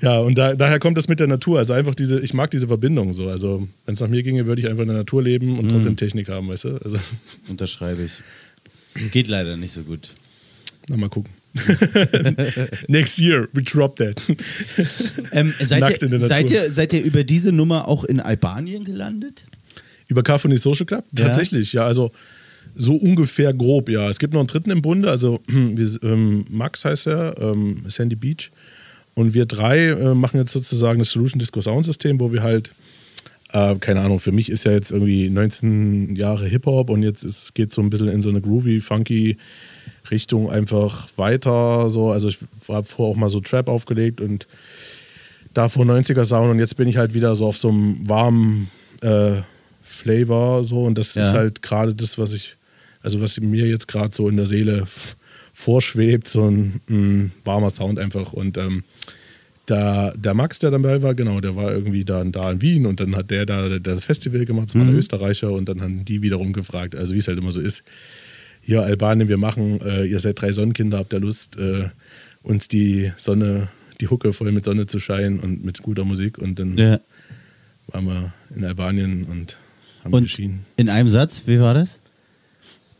Ja, 0.00 0.20
und 0.20 0.38
da, 0.38 0.54
daher 0.54 0.78
kommt 0.78 0.96
das 0.96 1.08
mit 1.08 1.20
der 1.20 1.26
Natur. 1.26 1.58
Also 1.58 1.72
einfach 1.72 1.94
diese, 1.94 2.20
ich 2.20 2.32
mag 2.32 2.50
diese 2.50 2.68
Verbindung 2.68 3.12
so. 3.12 3.28
Also, 3.28 3.68
wenn 3.84 3.94
es 3.94 4.00
nach 4.00 4.08
mir 4.08 4.22
ginge, 4.22 4.46
würde 4.46 4.62
ich 4.62 4.68
einfach 4.68 4.82
in 4.82 4.88
der 4.88 4.96
Natur 4.96 5.22
leben 5.22 5.58
und 5.58 5.68
trotzdem 5.70 5.96
Technik 5.96 6.28
haben, 6.28 6.48
weißt 6.48 6.64
du? 6.64 6.78
Also, 6.84 6.98
Unterschreibe 7.48 8.02
ich. 8.02 8.22
Geht 9.12 9.28
leider 9.28 9.56
nicht 9.56 9.72
so 9.72 9.82
gut. 9.82 10.10
na 10.88 10.96
mal 10.96 11.08
gucken. 11.08 11.32
Next 12.88 13.18
year, 13.18 13.48
we 13.52 13.62
drop 13.62 13.96
that. 13.96 14.20
Ähm, 15.32 15.52
seid, 15.58 16.02
ihr, 16.02 16.18
seid, 16.18 16.50
ihr, 16.50 16.70
seid 16.70 16.92
ihr 16.92 17.02
über 17.02 17.24
diese 17.24 17.52
Nummer 17.52 17.88
auch 17.88 18.04
in 18.04 18.20
Albanien 18.20 18.84
gelandet? 18.84 19.44
Über 20.08 20.22
Carphony 20.22 20.58
Social 20.58 20.86
Club? 20.86 21.04
Ja. 21.16 21.26
Tatsächlich, 21.26 21.72
ja. 21.72 21.84
Also 21.84 22.12
so 22.76 22.94
ungefähr 22.94 23.52
grob, 23.52 23.88
ja. 23.88 24.08
Es 24.08 24.18
gibt 24.18 24.32
noch 24.32 24.40
einen 24.40 24.46
dritten 24.46 24.70
im 24.70 24.82
Bunde, 24.82 25.10
also 25.10 25.40
ähm, 25.48 26.46
Max 26.48 26.84
heißt 26.84 27.08
er, 27.08 27.36
ähm, 27.40 27.82
Sandy 27.88 28.16
Beach. 28.16 28.50
Und 29.20 29.34
wir 29.34 29.46
drei 29.46 29.88
äh, 29.88 30.14
machen 30.14 30.38
jetzt 30.40 30.52
sozusagen 30.52 30.98
das 30.98 31.10
Solution 31.10 31.38
Disco 31.38 31.60
Sound 31.60 31.84
System, 31.84 32.18
wo 32.20 32.32
wir 32.32 32.42
halt, 32.42 32.72
äh, 33.52 33.74
keine 33.76 34.00
Ahnung, 34.00 34.18
für 34.18 34.32
mich 34.32 34.48
ist 34.50 34.64
ja 34.64 34.72
jetzt 34.72 34.90
irgendwie 34.90 35.28
19 35.28 36.16
Jahre 36.16 36.46
Hip-Hop 36.46 36.90
und 36.90 37.02
jetzt 37.02 37.54
geht 37.54 37.68
es 37.68 37.74
so 37.74 37.82
ein 37.82 37.90
bisschen 37.90 38.08
in 38.08 38.22
so 38.22 38.28
eine 38.30 38.40
groovy, 38.40 38.80
funky 38.80 39.36
Richtung 40.10 40.50
einfach 40.50 41.08
weiter 41.16 41.90
so. 41.90 42.10
Also 42.10 42.28
ich 42.28 42.38
habe 42.68 42.86
vorher 42.86 43.12
auch 43.14 43.16
mal 43.18 43.30
so 43.30 43.40
Trap 43.40 43.68
aufgelegt 43.68 44.20
und 44.20 44.46
davor 45.54 45.84
90er 45.84 46.24
Sound 46.24 46.50
und 46.50 46.58
jetzt 46.58 46.76
bin 46.76 46.88
ich 46.88 46.96
halt 46.96 47.14
wieder 47.14 47.36
so 47.36 47.46
auf 47.46 47.58
so 47.58 47.68
einem 47.68 48.08
warmen 48.08 48.70
äh, 49.02 49.42
Flavor 49.82 50.64
so 50.64 50.84
und 50.84 50.96
das 50.96 51.14
Ja. 51.14 51.22
ist 51.22 51.32
halt 51.32 51.62
gerade 51.62 51.94
das, 51.94 52.16
was 52.18 52.32
ich, 52.32 52.56
also 53.02 53.20
was 53.20 53.38
mir 53.40 53.66
jetzt 53.66 53.86
gerade 53.88 54.14
so 54.14 54.28
in 54.28 54.36
der 54.36 54.46
Seele 54.46 54.86
vorschwebt, 55.52 56.28
so 56.28 56.48
ein 56.48 56.80
mm, 56.88 57.32
warmer 57.44 57.70
Sound 57.70 57.98
einfach 57.98 58.32
und 58.32 58.56
ähm, 58.56 58.82
da, 59.70 60.12
der 60.16 60.34
Max, 60.34 60.58
der 60.58 60.70
dabei 60.70 61.02
war, 61.02 61.14
genau, 61.14 61.40
der 61.40 61.54
war 61.56 61.70
irgendwie 61.72 62.04
da, 62.04 62.24
da 62.24 62.50
in 62.50 62.60
Wien 62.62 62.86
und 62.86 63.00
dann 63.00 63.14
hat 63.16 63.30
der 63.30 63.46
da 63.46 63.68
der 63.68 63.80
das 63.80 64.04
Festival 64.04 64.44
gemacht, 64.44 64.68
das 64.68 64.74
war 64.74 64.82
Mhm. 64.84 64.88
der 64.88 64.96
Österreicher 64.98 65.52
und 65.52 65.68
dann 65.68 65.80
haben 65.80 66.04
die 66.04 66.22
wiederum 66.22 66.52
gefragt, 66.52 66.94
also 66.96 67.14
wie 67.14 67.18
es 67.18 67.28
halt 67.28 67.38
immer 67.38 67.52
so 67.52 67.60
ist, 67.60 67.82
hier 68.62 68.82
Albanien, 68.82 69.28
wir 69.28 69.36
machen, 69.38 69.80
äh, 69.80 70.04
ihr 70.06 70.20
seid 70.20 70.40
drei 70.40 70.52
Sonnenkinder, 70.52 70.98
habt 70.98 71.12
ihr 71.12 71.20
Lust, 71.20 71.56
äh, 71.58 71.88
uns 72.42 72.68
die 72.68 73.12
Sonne, 73.16 73.68
die 74.00 74.08
Hucke 74.08 74.32
voll 74.32 74.50
mit 74.52 74.64
Sonne 74.64 74.86
zu 74.86 74.98
scheinen 74.98 75.40
und 75.40 75.64
mit 75.64 75.82
guter 75.82 76.04
Musik 76.04 76.38
und 76.38 76.58
dann 76.58 76.76
Ja. 76.76 77.00
waren 77.88 78.06
wir 78.06 78.32
in 78.56 78.64
Albanien 78.64 79.24
und 79.24 79.56
haben 80.04 80.12
Und 80.14 80.22
geschienen. 80.24 80.60
in 80.76 80.88
einem 80.88 81.08
Satz, 81.08 81.42
wie 81.46 81.60
war 81.60 81.74
das? 81.74 82.00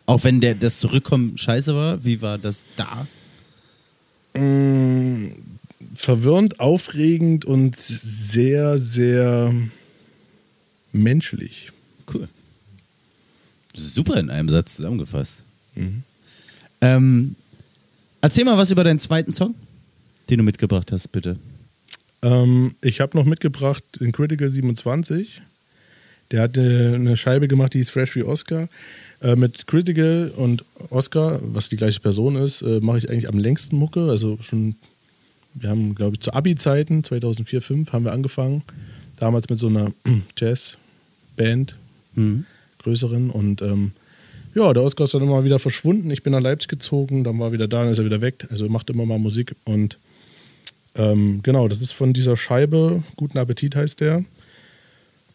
Auch 0.06 0.24
wenn 0.24 0.40
der, 0.40 0.54
das 0.54 0.78
Zurückkommen 0.80 1.36
scheiße 1.38 1.74
war, 1.74 2.04
wie 2.04 2.20
war 2.22 2.36
das 2.38 2.66
da? 2.76 3.06
Verwirrend, 5.94 6.60
aufregend 6.60 7.44
und 7.44 7.76
sehr, 7.76 8.78
sehr 8.78 9.52
menschlich. 10.92 11.72
Cool. 12.12 12.28
Super 13.74 14.18
in 14.18 14.30
einem 14.30 14.48
Satz 14.48 14.76
zusammengefasst. 14.76 15.44
Mhm. 15.74 16.02
Ähm, 16.80 17.36
erzähl 18.20 18.44
mal 18.44 18.58
was 18.58 18.70
über 18.70 18.84
deinen 18.84 18.98
zweiten 18.98 19.32
Song, 19.32 19.54
den 20.28 20.38
du 20.38 20.44
mitgebracht 20.44 20.92
hast, 20.92 21.08
bitte. 21.08 21.36
Ähm, 22.22 22.74
ich 22.82 23.00
habe 23.00 23.16
noch 23.16 23.24
mitgebracht 23.24 23.82
den 24.00 24.12
Critical 24.12 24.50
27. 24.50 25.42
Der 26.30 26.42
hat 26.42 26.56
äh, 26.56 26.94
eine 26.94 27.16
Scheibe 27.16 27.48
gemacht, 27.48 27.74
die 27.74 27.78
hieß 27.78 27.90
Fresh 27.90 28.14
wie 28.16 28.22
Oscar. 28.22 28.68
Äh, 29.20 29.36
mit 29.36 29.66
Critical 29.66 30.32
und 30.36 30.64
Oscar, 30.90 31.40
was 31.42 31.68
die 31.68 31.76
gleiche 31.76 32.00
Person 32.00 32.36
ist, 32.36 32.62
äh, 32.62 32.80
mache 32.80 32.98
ich 32.98 33.10
eigentlich 33.10 33.28
am 33.28 33.38
längsten 33.38 33.76
Mucke. 33.76 34.08
Also 34.08 34.38
schon, 34.40 34.76
wir 35.54 35.68
haben, 35.70 35.94
glaube 35.94 36.14
ich, 36.16 36.20
zu 36.20 36.32
Abi-Zeiten, 36.32 37.02
2004, 37.04 37.60
2005, 37.60 37.92
haben 37.92 38.04
wir 38.04 38.12
angefangen. 38.12 38.62
Damals 39.18 39.48
mit 39.48 39.58
so 39.58 39.66
einer 39.68 39.92
Jazz-Band, 40.38 41.76
Mhm. 42.14 42.44
größeren. 42.82 43.30
Und 43.30 43.62
ähm, 43.62 43.92
ja, 44.54 44.72
der 44.72 44.82
Oscar 44.82 45.04
ist 45.04 45.14
dann 45.14 45.22
immer 45.22 45.44
wieder 45.44 45.58
verschwunden. 45.60 46.10
Ich 46.10 46.22
bin 46.24 46.32
nach 46.32 46.40
Leipzig 46.40 46.68
gezogen, 46.68 47.22
dann 47.22 47.38
war 47.38 47.48
er 47.48 47.52
wieder 47.52 47.68
da, 47.68 47.82
dann 47.84 47.92
ist 47.92 47.98
er 47.98 48.04
wieder 48.04 48.20
weg. 48.20 48.46
Also 48.50 48.68
macht 48.68 48.90
immer 48.90 49.06
mal 49.06 49.18
Musik. 49.18 49.54
Und 49.64 49.96
ähm, 50.96 51.40
genau, 51.44 51.68
das 51.68 51.80
ist 51.80 51.92
von 51.92 52.12
dieser 52.12 52.36
Scheibe, 52.36 53.02
Guten 53.16 53.38
Appetit 53.38 53.76
heißt 53.76 54.00
der. 54.00 54.24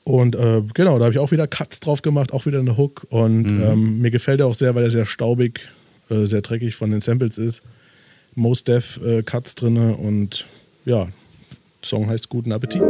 Und 0.04 0.36
äh, 0.36 0.62
genau, 0.74 1.00
da 1.00 1.06
habe 1.06 1.14
ich 1.14 1.20
auch 1.20 1.32
wieder 1.32 1.48
Cuts 1.48 1.80
drauf 1.80 2.02
gemacht, 2.02 2.34
auch 2.34 2.46
wieder 2.46 2.60
eine 2.60 2.78
Hook. 2.78 3.08
Und 3.10 3.44
Mhm. 3.52 3.62
ähm, 3.64 4.02
mir 4.02 4.12
gefällt 4.12 4.40
er 4.42 4.48
auch 4.48 4.54
sehr, 4.56 4.76
weil 4.76 4.84
er 4.84 4.92
sehr 4.92 5.06
staubig, 5.06 5.62
äh, 6.10 6.26
sehr 6.26 6.42
dreckig 6.42 6.76
von 6.76 6.92
den 6.92 7.00
Samples 7.02 7.38
ist. 7.38 7.62
Most 8.36 8.68
Def 8.68 9.00
äh, 9.04 9.24
Cuts 9.24 9.56
drinne 9.56 9.96
und 9.96 10.46
ja, 10.86 11.08
Song 11.82 12.08
heißt 12.08 12.30
Guten 12.30 12.52
Appetit. 12.52 12.82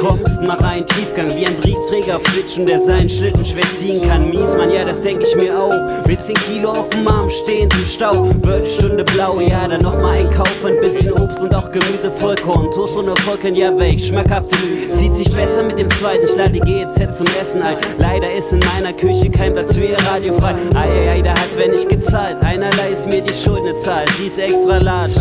Kommst, 0.00 0.29
mach 0.46 0.60
einen 0.60 0.86
Tiefgang 0.86 1.34
wie 1.36 1.46
ein 1.46 1.56
Briefträger 1.56 2.20
Flitschen, 2.20 2.66
der 2.66 2.80
seinen 2.80 3.08
Schlitten 3.08 3.44
schwer 3.44 3.64
ziehen 3.78 4.00
kann. 4.08 4.30
Mies, 4.30 4.54
man, 4.56 4.70
ja, 4.72 4.84
das 4.84 5.02
denk 5.02 5.22
ich 5.22 5.34
mir 5.36 5.58
auch. 5.58 6.06
Mit 6.06 6.22
10 6.22 6.34
Kilo 6.34 6.70
auf 6.70 6.88
dem 6.90 7.06
Arm 7.06 7.28
stehend 7.30 7.74
im 7.74 7.84
Stau, 7.84 8.28
wird 8.42 8.66
Stunde 8.66 9.04
blau, 9.04 9.40
ja, 9.40 9.68
dann 9.68 9.82
nochmal 9.82 10.18
einkaufen, 10.18 10.66
ein 10.66 10.80
bisschen 10.80 11.12
Obst 11.12 11.40
und 11.42 11.54
auch 11.54 11.70
Gemüse, 11.70 12.10
Vollkorn, 12.18 12.70
Toast 12.72 12.96
ohne 12.96 13.14
Vollkorn, 13.22 13.54
ja, 13.54 13.76
weg, 13.78 14.00
schmackhafte 14.00 14.56
Lüge. 14.56 14.88
Sieht 14.88 15.14
sich 15.14 15.30
besser 15.34 15.62
mit 15.62 15.78
dem 15.78 15.90
zweiten, 15.90 16.24
ich 16.24 16.36
lade 16.36 16.52
die 16.52 16.60
GEZ 16.60 17.16
zum 17.16 17.26
Essen 17.40 17.62
ein. 17.62 17.76
Leider 17.98 18.32
ist 18.32 18.52
in 18.52 18.60
meiner 18.60 18.92
Küche 18.92 19.30
kein 19.30 19.52
Platz 19.52 19.74
für 19.74 19.84
ihr 19.84 19.98
Radio 20.06 20.34
frei. 20.34 20.54
Eieiei, 20.74 21.22
da 21.22 21.30
hat 21.30 21.50
wer 21.56 21.68
nicht 21.68 21.88
gezahlt. 21.88 22.36
Einerlei 22.42 22.90
ist 22.92 23.06
mir 23.06 23.20
die 23.20 23.34
Schuld 23.34 23.62
ne 23.64 23.76
Zahl, 23.76 24.04
sie 24.18 24.26
ist 24.26 24.38
extra 24.38 24.78
large. 24.78 25.14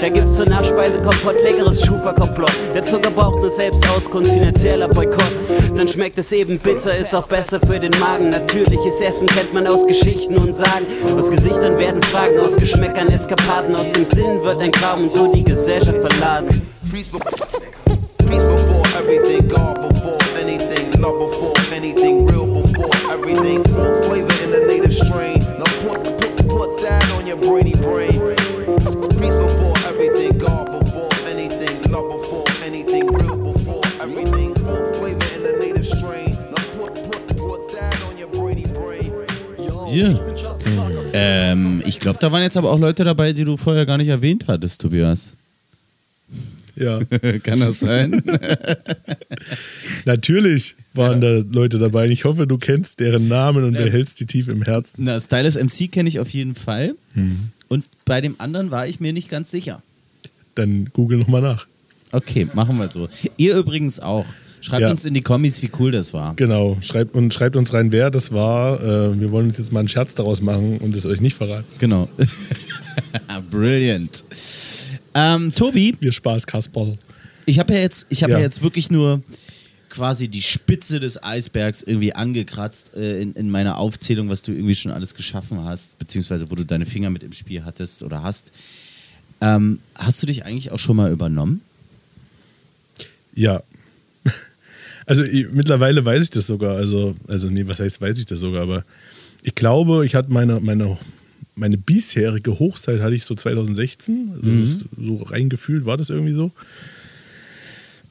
Da 0.00 0.08
gibt's 0.08 0.36
zur 0.36 0.46
Nachspeise 0.46 0.98
Kompott, 1.02 1.42
leckeres 1.42 1.84
Schufa-Komplott. 1.84 2.52
Der 2.74 2.82
Zucker 2.82 3.10
braucht 3.10 3.38
eine 3.38 3.50
Selbstauskunft, 3.50 4.30
finanzieller 4.60 4.88
Boykott. 4.88 5.76
Dann 5.76 5.88
schmeckt 5.88 6.18
es 6.18 6.32
eben 6.32 6.58
bitter, 6.58 6.96
ist 6.96 7.14
auch 7.14 7.26
besser 7.26 7.60
für 7.60 7.80
den 7.80 7.98
Magen. 7.98 8.28
Natürliches 8.28 9.00
Essen 9.00 9.26
kennt 9.26 9.54
man 9.54 9.66
aus 9.66 9.86
Geschichten 9.86 10.36
und 10.36 10.54
Sagen. 10.54 10.86
Aus 11.16 11.30
Gesichtern 11.30 11.78
werden 11.78 12.02
Fragen, 12.02 12.38
aus 12.38 12.56
Geschmäckern 12.56 13.08
Eskapaden. 13.08 13.74
Aus 13.74 13.90
dem 13.92 14.04
Sinn 14.04 14.42
wird 14.42 14.60
ein 14.60 14.72
Kram 14.72 15.04
und 15.04 15.12
so 15.12 15.32
die 15.32 15.44
Gesellschaft 15.44 15.98
verladen. 15.98 16.62
Ich 42.00 42.02
glaube, 42.02 42.18
da 42.18 42.32
waren 42.32 42.42
jetzt 42.42 42.56
aber 42.56 42.70
auch 42.70 42.78
Leute 42.78 43.04
dabei, 43.04 43.34
die 43.34 43.44
du 43.44 43.58
vorher 43.58 43.84
gar 43.84 43.98
nicht 43.98 44.08
erwähnt 44.08 44.44
hattest, 44.48 44.80
Tobias. 44.80 45.36
Ja. 46.74 47.00
Kann 47.42 47.60
das 47.60 47.80
sein? 47.80 48.22
Natürlich 50.06 50.76
waren 50.94 51.20
da 51.20 51.42
Leute 51.50 51.78
dabei. 51.78 52.08
Ich 52.08 52.24
hoffe, 52.24 52.46
du 52.46 52.56
kennst 52.56 53.00
deren 53.00 53.28
Namen 53.28 53.64
und 53.64 53.74
Ja. 53.74 53.82
behältst 53.82 54.18
die 54.18 54.24
tief 54.24 54.48
im 54.48 54.62
Herzen. 54.62 55.04
Na, 55.04 55.20
Stylus 55.20 55.56
MC 55.56 55.92
kenne 55.92 56.08
ich 56.08 56.20
auf 56.20 56.30
jeden 56.30 56.54
Fall. 56.54 56.94
Hm. 57.12 57.50
Und 57.68 57.84
bei 58.06 58.22
dem 58.22 58.36
anderen 58.38 58.70
war 58.70 58.86
ich 58.86 58.98
mir 58.98 59.12
nicht 59.12 59.28
ganz 59.28 59.50
sicher. 59.50 59.82
Dann 60.54 60.86
google 60.94 61.18
nochmal 61.18 61.42
nach. 61.42 61.66
Okay, 62.12 62.48
machen 62.54 62.78
wir 62.78 62.88
so. 62.88 63.10
Ihr 63.36 63.56
übrigens 63.56 64.00
auch. 64.00 64.24
Schreibt 64.60 64.82
Ja. 64.82 64.90
uns 64.90 65.04
in 65.06 65.14
die 65.14 65.22
Kommis, 65.22 65.62
wie 65.62 65.70
cool 65.78 65.90
das 65.90 66.12
war. 66.12 66.34
Genau, 66.36 66.76
schreibt, 66.82 67.14
und 67.14 67.32
schreibt 67.32 67.56
uns 67.56 67.72
rein, 67.72 67.92
wer 67.92 68.10
das 68.10 68.30
war. 68.32 68.82
Äh, 68.82 69.18
wir 69.20 69.30
wollen 69.32 69.46
uns 69.46 69.56
jetzt 69.58 69.72
mal 69.72 69.80
einen 69.80 69.88
Scherz 69.88 70.14
daraus 70.14 70.40
machen 70.42 70.78
und 70.78 70.94
es 70.94 71.06
euch 71.06 71.20
nicht 71.20 71.34
verraten. 71.36 71.66
Genau. 71.78 72.08
Brilliant. 73.50 74.24
Ähm, 75.14 75.54
Tobi. 75.54 75.96
Wir 76.00 76.12
Spaß, 76.12 76.46
Kasperl. 76.46 76.98
Ich 77.46 77.58
habe 77.58 77.72
ja 77.74 77.80
jetzt, 77.80 78.06
ich 78.10 78.22
habe 78.22 78.32
Ja. 78.32 78.38
ja. 78.38 78.44
jetzt 78.44 78.62
wirklich 78.62 78.90
nur 78.90 79.22
quasi 79.88 80.28
die 80.28 80.42
Spitze 80.42 81.00
des 81.00 81.20
Eisbergs 81.22 81.82
irgendwie 81.82 82.12
angekratzt 82.14 82.94
äh, 82.94 83.20
in, 83.22 83.32
in 83.32 83.50
meiner 83.50 83.76
Aufzählung, 83.78 84.28
was 84.28 84.42
du 84.42 84.52
irgendwie 84.52 84.76
schon 84.76 84.92
alles 84.92 85.14
geschaffen 85.14 85.64
hast, 85.64 85.98
beziehungsweise 85.98 86.50
wo 86.50 86.54
du 86.54 86.64
deine 86.64 86.86
Finger 86.86 87.10
mit 87.10 87.24
im 87.24 87.32
Spiel 87.32 87.64
hattest 87.64 88.02
oder 88.04 88.22
hast. 88.22 88.52
Ähm, 89.40 89.80
hast 89.96 90.22
du 90.22 90.26
dich 90.26 90.44
eigentlich 90.44 90.70
auch 90.70 90.78
schon 90.78 90.96
mal 90.96 91.10
übernommen? 91.10 91.62
Ja. 93.34 93.62
Also 95.10 95.24
ich, 95.24 95.50
mittlerweile 95.50 96.04
weiß 96.04 96.22
ich 96.22 96.30
das 96.30 96.46
sogar. 96.46 96.76
Also, 96.76 97.16
also 97.26 97.50
nee, 97.50 97.66
was 97.66 97.80
heißt, 97.80 98.00
weiß 98.00 98.16
ich 98.16 98.26
das 98.26 98.38
sogar, 98.38 98.62
aber 98.62 98.84
ich 99.42 99.56
glaube, 99.56 100.06
ich 100.06 100.14
hatte 100.14 100.32
meine, 100.32 100.60
meine, 100.60 100.96
meine 101.56 101.76
bisherige 101.76 102.56
Hochzeit 102.60 103.00
hatte 103.00 103.16
ich 103.16 103.24
so 103.24 103.34
2016. 103.34 104.30
Also 104.36 104.46
Mhm. 104.46 104.82
so 104.98 105.16
reingefühlt 105.24 105.84
war 105.84 105.96
das 105.96 106.10
irgendwie 106.10 106.32
so. 106.32 106.52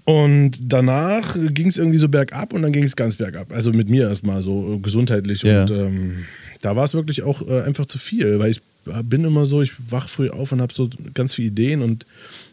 Und 0.03 0.57
danach 0.61 1.37
ging 1.53 1.67
es 1.67 1.77
irgendwie 1.77 1.99
so 1.99 2.09
bergab 2.09 2.51
und 2.51 2.63
dann 2.63 2.73
ging 2.73 2.83
es 2.83 2.97
ganz 2.97 3.15
bergab. 3.15 3.53
Also 3.53 3.71
mit 3.71 3.87
mir 3.87 4.09
erstmal 4.09 4.41
so 4.41 4.73
äh, 4.75 4.79
gesundheitlich. 4.79 5.43
Ja. 5.43 5.61
Und 5.61 5.71
ähm, 5.71 6.25
da 6.59 6.75
war 6.75 6.83
es 6.83 6.95
wirklich 6.95 7.23
auch 7.23 7.47
äh, 7.47 7.61
einfach 7.61 7.85
zu 7.85 7.97
viel, 7.97 8.39
weil 8.39 8.51
ich 8.51 8.61
bin 9.03 9.23
immer 9.23 9.45
so, 9.45 9.61
ich 9.61 9.71
wach 9.89 10.09
früh 10.09 10.29
auf 10.29 10.51
und 10.51 10.59
habe 10.59 10.73
so 10.73 10.89
ganz 11.13 11.35
viele 11.35 11.47
Ideen 11.47 11.81
und 11.81 12.05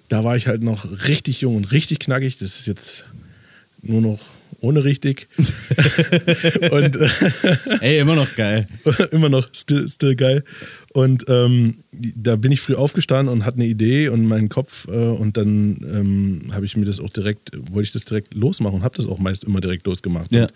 da 0.09 0.23
war 0.23 0.37
ich 0.37 0.47
halt 0.47 0.63
noch 0.63 1.09
richtig 1.09 1.41
jung 1.41 1.57
und 1.57 1.73
richtig 1.73 1.99
knackig. 1.99 2.39
Das 2.39 2.61
ist 2.61 2.67
jetzt 2.69 3.05
nur 3.83 4.01
noch 4.01 4.21
ohne 4.61 4.85
richtig. 4.85 5.29
und 6.71 6.99
Ey, 7.81 7.99
immer 7.99 8.15
noch 8.15 8.35
geil. 8.35 8.67
immer 9.11 9.29
noch 9.29 9.49
still, 9.53 9.89
still 9.89 10.17
geil. 10.17 10.45
Und 10.93 11.25
ähm, 11.29 11.75
da 11.93 12.37
bin 12.37 12.53
ich 12.53 12.61
früh 12.61 12.75
aufgestanden 12.75 13.33
und 13.33 13.45
hatte 13.45 13.59
eine 13.59 13.67
Idee 13.67 14.09
und 14.09 14.25
meinen 14.27 14.49
Kopf 14.49 14.89
äh, 14.89 14.93
und 14.93 15.37
dann 15.37 15.79
ähm, 15.85 16.55
habe 16.55 16.65
ich 16.65 16.77
mir 16.77 16.87
das 16.87 17.01
auch 17.01 17.11
direkt, 17.11 17.51
wollte 17.71 17.87
ich 17.87 17.93
das 17.93 18.05
direkt 18.07 18.35
losmachen 18.35 18.77
und 18.79 18.83
habe 18.83 18.97
das 18.97 19.07
auch 19.07 19.19
meist 19.19 19.45
immer 19.45 19.61
direkt 19.61 19.87
losgemacht. 19.87 20.33
Ja. 20.33 20.45
Und 20.45 20.53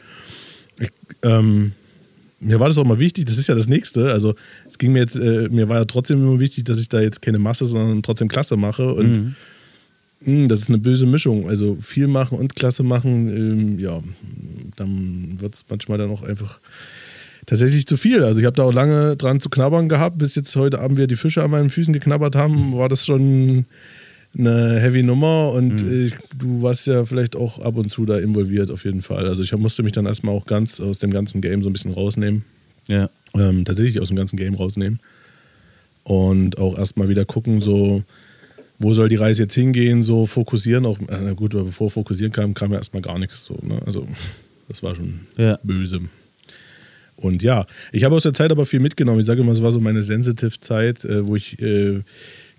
ich, 0.78 0.90
ähm, 1.22 1.72
mir 2.40 2.58
war 2.58 2.68
das 2.68 2.78
auch 2.78 2.86
mal 2.86 2.98
wichtig, 2.98 3.26
das 3.26 3.36
ist 3.36 3.48
ja 3.48 3.54
das 3.54 3.68
Nächste. 3.68 4.10
Also 4.12 4.34
es 4.66 4.78
ging 4.78 4.92
mir 4.92 5.00
jetzt, 5.00 5.16
äh, 5.16 5.48
mir 5.50 5.68
war 5.68 5.78
ja 5.78 5.84
trotzdem 5.84 6.22
immer 6.22 6.40
wichtig, 6.40 6.64
dass 6.64 6.78
ich 6.78 6.88
da 6.88 7.00
jetzt 7.00 7.20
keine 7.20 7.38
Masse, 7.38 7.66
sondern 7.66 8.02
trotzdem 8.02 8.28
Klasse 8.28 8.56
mache. 8.56 8.94
Und 8.94 9.10
Mhm. 9.10 9.34
Mh, 10.24 10.48
das 10.48 10.60
ist 10.60 10.68
eine 10.68 10.78
böse 10.78 11.06
Mischung. 11.06 11.48
Also 11.48 11.76
viel 11.80 12.08
machen 12.08 12.38
und 12.38 12.56
Klasse 12.56 12.82
machen, 12.82 13.28
ähm, 13.28 13.78
ja, 13.78 14.00
dann 14.76 15.36
wird 15.40 15.54
es 15.54 15.64
manchmal 15.68 15.98
dann 15.98 16.10
auch 16.10 16.22
einfach 16.22 16.58
tatsächlich 17.46 17.86
zu 17.86 17.96
viel. 17.96 18.22
Also 18.22 18.38
ich 18.40 18.46
habe 18.46 18.56
da 18.56 18.62
auch 18.64 18.72
lange 18.72 19.16
dran 19.16 19.40
zu 19.40 19.48
knabbern 19.48 19.88
gehabt, 19.88 20.18
bis 20.18 20.34
jetzt 20.34 20.54
heute 20.56 20.78
Abend 20.80 20.96
wieder 20.98 21.06
die 21.06 21.16
Fische 21.16 21.42
an 21.42 21.50
meinen 21.50 21.70
Füßen 21.70 21.92
geknabbert 21.92 22.36
haben, 22.36 22.76
war 22.76 22.88
das 22.88 23.04
schon 23.06 23.64
eine 24.38 24.78
heavy 24.78 25.02
Nummer 25.02 25.50
und 25.52 25.82
Mhm. 25.82 26.06
ich, 26.06 26.14
du 26.38 26.62
warst 26.62 26.86
ja 26.86 27.04
vielleicht 27.04 27.34
auch 27.34 27.58
ab 27.58 27.76
und 27.76 27.88
zu 27.90 28.04
da 28.06 28.18
involviert 28.18 28.70
auf 28.70 28.84
jeden 28.84 29.02
Fall. 29.02 29.26
Also 29.26 29.42
ich 29.42 29.52
musste 29.56 29.82
mich 29.82 29.92
dann 29.92 30.06
erstmal 30.06 30.34
auch 30.34 30.46
ganz 30.46 30.78
aus 30.78 31.00
dem 31.00 31.10
ganzen 31.10 31.40
Game 31.40 31.62
so 31.62 31.68
ein 31.68 31.72
bisschen 31.72 31.92
rausnehmen. 31.92 32.44
Ja. 32.86 33.10
Ähm, 33.34 33.64
tatsächlich 33.64 34.00
aus 34.00 34.08
dem 34.08 34.16
ganzen 34.16 34.36
Game 34.36 34.54
rausnehmen. 34.54 35.00
Und 36.04 36.58
auch 36.58 36.78
erstmal 36.78 37.08
wieder 37.08 37.24
gucken, 37.24 37.60
so, 37.60 38.02
wo 38.80 38.92
soll 38.94 39.08
die 39.08 39.16
Reise 39.16 39.42
jetzt 39.42 39.54
hingehen, 39.54 40.02
so 40.02 40.26
fokussieren. 40.26 40.84
Auch, 40.86 40.98
äh, 41.00 41.18
na 41.22 41.32
gut, 41.34 41.54
aber 41.54 41.64
bevor 41.64 41.90
fokussieren 41.90 42.32
kam, 42.32 42.54
kam 42.54 42.72
ja 42.72 42.78
erstmal 42.78 43.02
gar 43.02 43.18
nichts. 43.18 43.44
So, 43.46 43.56
ne? 43.62 43.80
Also 43.86 44.08
das 44.68 44.82
war 44.82 44.96
schon 44.96 45.20
Ja. 45.36 45.58
böse. 45.62 46.00
Und 47.16 47.42
ja, 47.42 47.66
ich 47.92 48.04
habe 48.04 48.14
aus 48.16 48.22
der 48.22 48.32
Zeit 48.32 48.50
aber 48.50 48.64
viel 48.64 48.80
mitgenommen. 48.80 49.20
Ich 49.20 49.26
sage 49.26 49.42
immer, 49.42 49.52
es 49.52 49.62
war 49.62 49.70
so 49.72 49.80
meine 49.80 50.02
Sensitive-Zeit, 50.02 51.04
äh, 51.04 51.26
wo 51.26 51.36
ich 51.36 51.60
äh, 51.60 52.00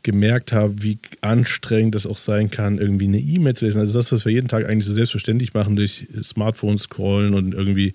gemerkt 0.04 0.54
habe, 0.54 0.84
wie 0.84 1.00
anstrengend 1.22 1.96
das 1.96 2.06
auch 2.06 2.18
sein 2.18 2.52
kann, 2.52 2.78
irgendwie 2.78 3.06
eine 3.06 3.20
E-Mail 3.20 3.56
zu 3.56 3.66
lesen. 3.66 3.80
Also 3.80 3.98
das, 3.98 4.12
was 4.12 4.24
wir 4.26 4.32
jeden 4.32 4.48
Tag 4.48 4.68
eigentlich 4.68 4.86
so 4.86 4.94
selbstverständlich 4.94 5.54
machen, 5.56 5.76
durch 5.76 6.08
Smartphone 6.24 6.78
scrollen 6.78 7.34
und 7.34 7.54
irgendwie 7.54 7.94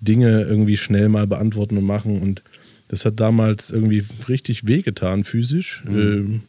Dinge 0.00 0.42
irgendwie 0.42 0.76
schnell 0.78 1.08
mal 1.10 1.26
beantworten 1.26 1.76
und 1.76 1.84
machen. 1.84 2.20
Und 2.20 2.42
das 2.88 3.04
hat 3.04 3.20
damals 3.20 3.70
irgendwie 3.70 4.02
richtig 4.28 4.66
wehgetan, 4.66 5.24
physisch. 5.24 5.82
Ähm, 5.86 6.42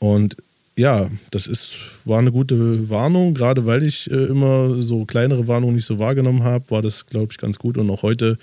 und 0.00 0.36
ja, 0.76 1.10
das 1.30 1.46
ist, 1.46 1.76
war 2.04 2.18
eine 2.18 2.32
gute 2.32 2.88
Warnung, 2.88 3.34
gerade 3.34 3.66
weil 3.66 3.82
ich 3.82 4.10
äh, 4.10 4.24
immer 4.24 4.82
so 4.82 5.04
kleinere 5.04 5.46
Warnungen 5.46 5.76
nicht 5.76 5.84
so 5.84 5.98
wahrgenommen 5.98 6.42
habe, 6.42 6.70
war 6.70 6.80
das, 6.80 7.06
glaube 7.06 7.28
ich, 7.30 7.38
ganz 7.38 7.58
gut. 7.58 7.76
Und 7.76 7.90
auch 7.90 8.02
heute, 8.02 8.38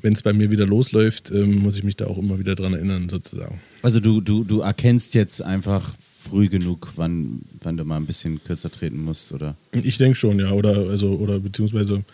wenn 0.00 0.12
es 0.12 0.22
bei 0.22 0.32
mir 0.32 0.52
wieder 0.52 0.66
losläuft, 0.66 1.32
ähm, 1.32 1.58
muss 1.58 1.76
ich 1.76 1.82
mich 1.82 1.96
da 1.96 2.06
auch 2.06 2.18
immer 2.18 2.38
wieder 2.38 2.54
dran 2.54 2.74
erinnern, 2.74 3.08
sozusagen. 3.08 3.60
Also 3.82 3.98
du, 3.98 4.20
du, 4.20 4.44
du 4.44 4.60
erkennst 4.60 5.14
jetzt 5.14 5.42
einfach 5.42 5.94
früh 5.98 6.48
genug, 6.48 6.92
wann, 6.94 7.40
wann 7.62 7.76
du 7.76 7.84
mal 7.84 7.96
ein 7.96 8.06
bisschen 8.06 8.42
kürzer 8.44 8.70
treten 8.70 9.02
musst, 9.02 9.32
oder? 9.32 9.56
Ich 9.72 9.98
denke 9.98 10.14
schon, 10.14 10.38
ja. 10.38 10.52
Oder, 10.52 10.88
also, 10.88 11.10
oder 11.10 11.40
beziehungsweise 11.40 12.04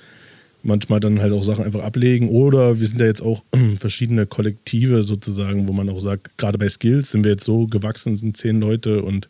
manchmal 0.65 1.01
dann 1.01 1.21
halt 1.21 1.33
auch 1.33 1.45
Sachen 1.45 1.65
einfach 1.65 1.83
ablegen. 1.83 2.29
Oder 2.29 2.81
wir 2.81 2.87
sind 2.87 3.01
ja 3.01 3.07
jetzt 3.07 3.23
auch 3.23 3.43
verschiedene 3.79 4.27
Kollektive 4.27 5.05
sozusagen, 5.05 5.69
wo 5.69 5.73
man 5.73 5.89
auch 5.89 6.01
sagt, 6.01 6.37
gerade 6.39 6.59
bei 6.59 6.69
Skills 6.69 7.13
sind 7.13 7.25
wir 7.25 7.33
jetzt 7.33 7.45
so 7.45 7.67
gewachsen, 7.67 8.17
sind 8.17 8.37
zehn 8.37 8.61
Leute 8.61 9.03
und 9.03 9.29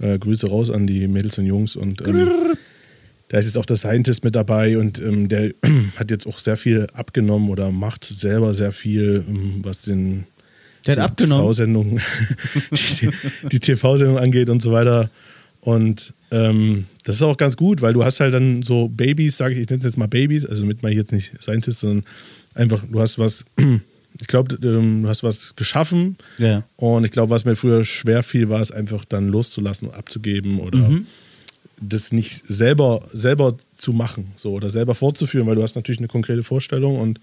äh, 0.00 0.18
Grüße 0.18 0.48
raus 0.48 0.70
an 0.70 0.86
die 0.86 1.06
Mädels 1.08 1.38
und 1.38 1.46
Jungs. 1.46 1.76
Und 1.76 2.06
ähm, 2.06 2.30
da 3.28 3.38
ist 3.38 3.46
jetzt 3.46 3.58
auch 3.58 3.66
der 3.66 3.76
Scientist 3.76 4.24
mit 4.24 4.34
dabei 4.34 4.78
und 4.78 5.00
ähm, 5.00 5.28
der 5.28 5.52
hat 5.96 6.10
jetzt 6.10 6.26
auch 6.26 6.38
sehr 6.38 6.56
viel 6.56 6.86
abgenommen 6.92 7.50
oder 7.50 7.70
macht 7.70 8.04
selber 8.04 8.54
sehr 8.54 8.72
viel, 8.72 9.24
ähm, 9.28 9.60
was 9.62 9.82
den 9.82 10.24
Der 10.86 10.94
hat 10.94 10.98
die 10.98 11.24
abgenommen? 11.24 11.44
TV-Sendung, 11.44 12.00
die, 12.72 13.10
die 13.50 13.60
TV-Sendung 13.60 14.18
angeht 14.18 14.48
und 14.48 14.62
so 14.62 14.72
weiter. 14.72 15.10
Und 15.60 16.14
ähm, 16.30 16.84
das 17.04 17.16
ist 17.16 17.22
auch 17.22 17.36
ganz 17.36 17.56
gut, 17.56 17.80
weil 17.80 17.92
du 17.94 18.04
hast 18.04 18.20
halt 18.20 18.34
dann 18.34 18.62
so 18.62 18.88
Babys, 18.88 19.36
sage 19.36 19.54
ich, 19.54 19.60
ich 19.60 19.68
nenne 19.68 19.78
es 19.78 19.84
jetzt 19.84 19.98
mal 19.98 20.08
Babys, 20.08 20.44
also 20.46 20.62
damit 20.62 20.82
meine 20.82 20.94
ich 20.94 20.98
jetzt 20.98 21.12
nicht 21.12 21.32
Scientist, 21.40 21.80
sondern 21.80 22.04
einfach, 22.54 22.82
du 22.90 23.00
hast 23.00 23.18
was, 23.18 23.44
ich 24.20 24.26
glaube, 24.26 24.56
ähm, 24.66 25.02
du 25.02 25.08
hast 25.08 25.22
was 25.22 25.54
geschaffen. 25.56 26.16
Ja. 26.38 26.62
Und 26.76 27.04
ich 27.04 27.10
glaube, 27.12 27.30
was 27.30 27.44
mir 27.44 27.56
früher 27.56 27.84
schwer 27.84 28.22
fiel, 28.22 28.48
war 28.48 28.60
es 28.60 28.70
einfach 28.70 29.04
dann 29.04 29.28
loszulassen 29.28 29.88
und 29.88 29.94
abzugeben 29.94 30.58
oder 30.60 30.78
Mhm. 30.78 31.06
das 31.80 32.12
nicht 32.12 32.42
selber, 32.48 33.00
selber 33.12 33.56
zu 33.76 33.92
machen 33.92 34.32
so, 34.36 34.52
oder 34.52 34.68
selber 34.70 34.94
fortzuführen, 34.94 35.46
weil 35.46 35.54
du 35.56 35.62
hast 35.62 35.76
natürlich 35.76 36.00
eine 36.00 36.08
konkrete 36.08 36.42
Vorstellung 36.42 36.98
und 36.98 37.20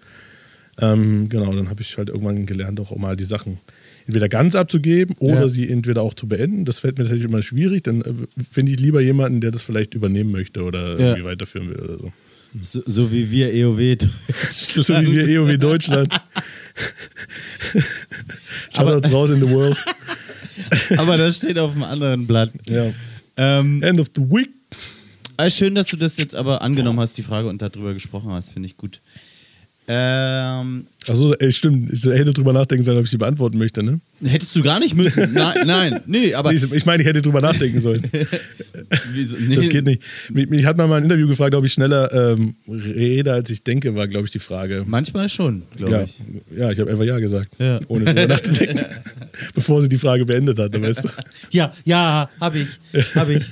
ähm, 0.80 1.30
genau, 1.30 1.54
dann 1.54 1.70
habe 1.70 1.82
ich 1.82 1.98
halt 1.98 2.10
irgendwann 2.10 2.46
gelernt, 2.46 2.80
auch 2.80 2.96
mal 2.96 3.16
die 3.16 3.24
Sachen 3.24 3.60
entweder 4.08 4.30
ganz 4.30 4.54
abzugeben 4.56 5.16
oder 5.20 5.42
Ja. 5.42 5.50
sie 5.50 5.70
entweder 5.70 6.02
auch 6.04 6.14
zu 6.14 6.28
beenden. 6.28 6.66
Das 6.66 6.80
fällt 6.80 6.98
mir 6.98 7.06
tatsächlich 7.06 7.28
immer 7.30 7.42
schwierig. 7.42 7.84
Dann 7.86 8.02
äh, 8.02 8.14
finde 8.52 8.72
ich 8.74 8.80
lieber 8.80 9.02
jemanden, 9.02 9.42
der 9.42 9.52
das 9.52 9.62
vielleicht 9.64 9.94
übernehmen 9.96 10.32
möchte 10.32 10.64
oder 10.64 10.92
Ja. 11.00 11.08
irgendwie 11.10 11.26
weiterführen 11.26 11.70
will 11.70 11.78
oder 11.80 11.98
so. 11.98 12.12
So, 12.62 12.82
so 12.86 13.12
wie 13.12 13.32
wir 13.32 13.52
EOW 13.54 13.78
Deutschland. 13.98 14.14
So 14.50 14.94
wie 15.02 15.12
wir 15.16 15.28
EOW 15.28 15.58
Deutschland. 15.58 16.22
Shoutouts 18.74 19.12
raus 19.12 19.32
in 19.32 19.40
the 19.46 19.50
world. 19.50 19.78
Aber 20.98 21.18
das 21.18 21.38
steht 21.38 21.58
auf 21.60 21.72
einem 21.74 21.84
anderen 21.84 22.28
Blatt. 22.28 22.52
Ja. 22.68 22.94
Ähm, 23.38 23.84
End 23.84 24.00
of 24.00 24.08
the 24.16 24.22
week. 24.22 24.50
äh, 25.38 25.50
schön, 25.50 25.76
dass 25.76 25.88
du 25.88 25.98
das 25.98 26.16
jetzt 26.18 26.34
aber 26.36 26.62
angenommen 26.62 27.00
hast, 27.00 27.18
die 27.18 27.24
Frage, 27.24 27.50
und 27.50 27.62
darüber 27.62 27.94
gesprochen 27.94 28.32
hast. 28.32 28.52
Finde 28.54 28.68
ich 28.68 28.78
gut. 28.78 29.02
Ähm, 29.88 30.88
Achso, 31.08 31.36
stimmt. 31.50 31.94
Ich 31.94 32.04
hätte 32.06 32.34
drüber 32.34 32.54
nachdenken 32.54 32.84
sollen, 32.84 32.98
ob 32.98 33.04
ich 33.06 33.12
sie 33.12 33.18
beantworten 33.18 33.60
möchte, 33.60 33.84
ne? 33.84 34.00
hättest 34.24 34.56
du 34.56 34.64
gar 34.64 34.80
nicht 34.80 34.96
müssen. 34.96 35.34
Nein, 35.34 35.68
nein, 35.68 36.02
nee, 36.08 36.34
aber. 36.34 36.52
Nee, 36.52 36.60
ich 36.74 36.86
meine, 36.88 37.04
ich 37.04 37.08
hätte 37.08 37.22
drüber 37.22 37.42
nachdenken 37.42 37.80
sollen. 37.80 38.04
Wieso? 39.12 39.38
Nee. 39.38 39.56
Das 39.58 39.70
geht 39.70 39.86
nicht. 39.86 40.02
Mich, 40.32 40.50
mich 40.50 40.66
hat 40.66 40.78
man 40.78 40.90
mal 40.90 40.98
ein 40.98 41.04
Interview 41.04 41.28
gefragt, 41.28 41.54
ob 41.54 41.64
ich 41.66 41.74
schneller 41.74 42.12
ähm, 42.34 42.56
rede, 42.68 43.34
als 43.34 43.52
ich 43.52 43.64
denke, 43.64 43.94
war, 43.94 44.08
glaube 44.08 44.26
ich, 44.26 44.32
die 44.32 44.40
Frage. 44.40 44.84
Manchmal 44.88 45.30
schon, 45.30 45.62
glaube 45.78 45.92
Ja, 45.94 46.04
ich. 46.04 46.20
ja, 46.58 46.72
ich 46.72 46.80
habe 46.80 46.90
einfach 46.90 47.04
Ja 47.04 47.20
gesagt, 47.20 47.50
Ja. 47.60 47.80
ohne 47.88 48.06
drüber 48.06 48.26
nachzudenken, 48.26 48.86
bevor 49.54 49.82
sie 49.84 49.90
die 49.90 49.98
Frage 50.00 50.26
beendet 50.26 50.58
hatte, 50.58 50.82
weißt 50.82 51.04
du? 51.04 51.10
Ja, 51.52 51.72
ja, 51.84 52.28
hab 52.40 52.56
ich. 52.56 52.68
Hab 53.14 53.30
ich. 53.30 53.44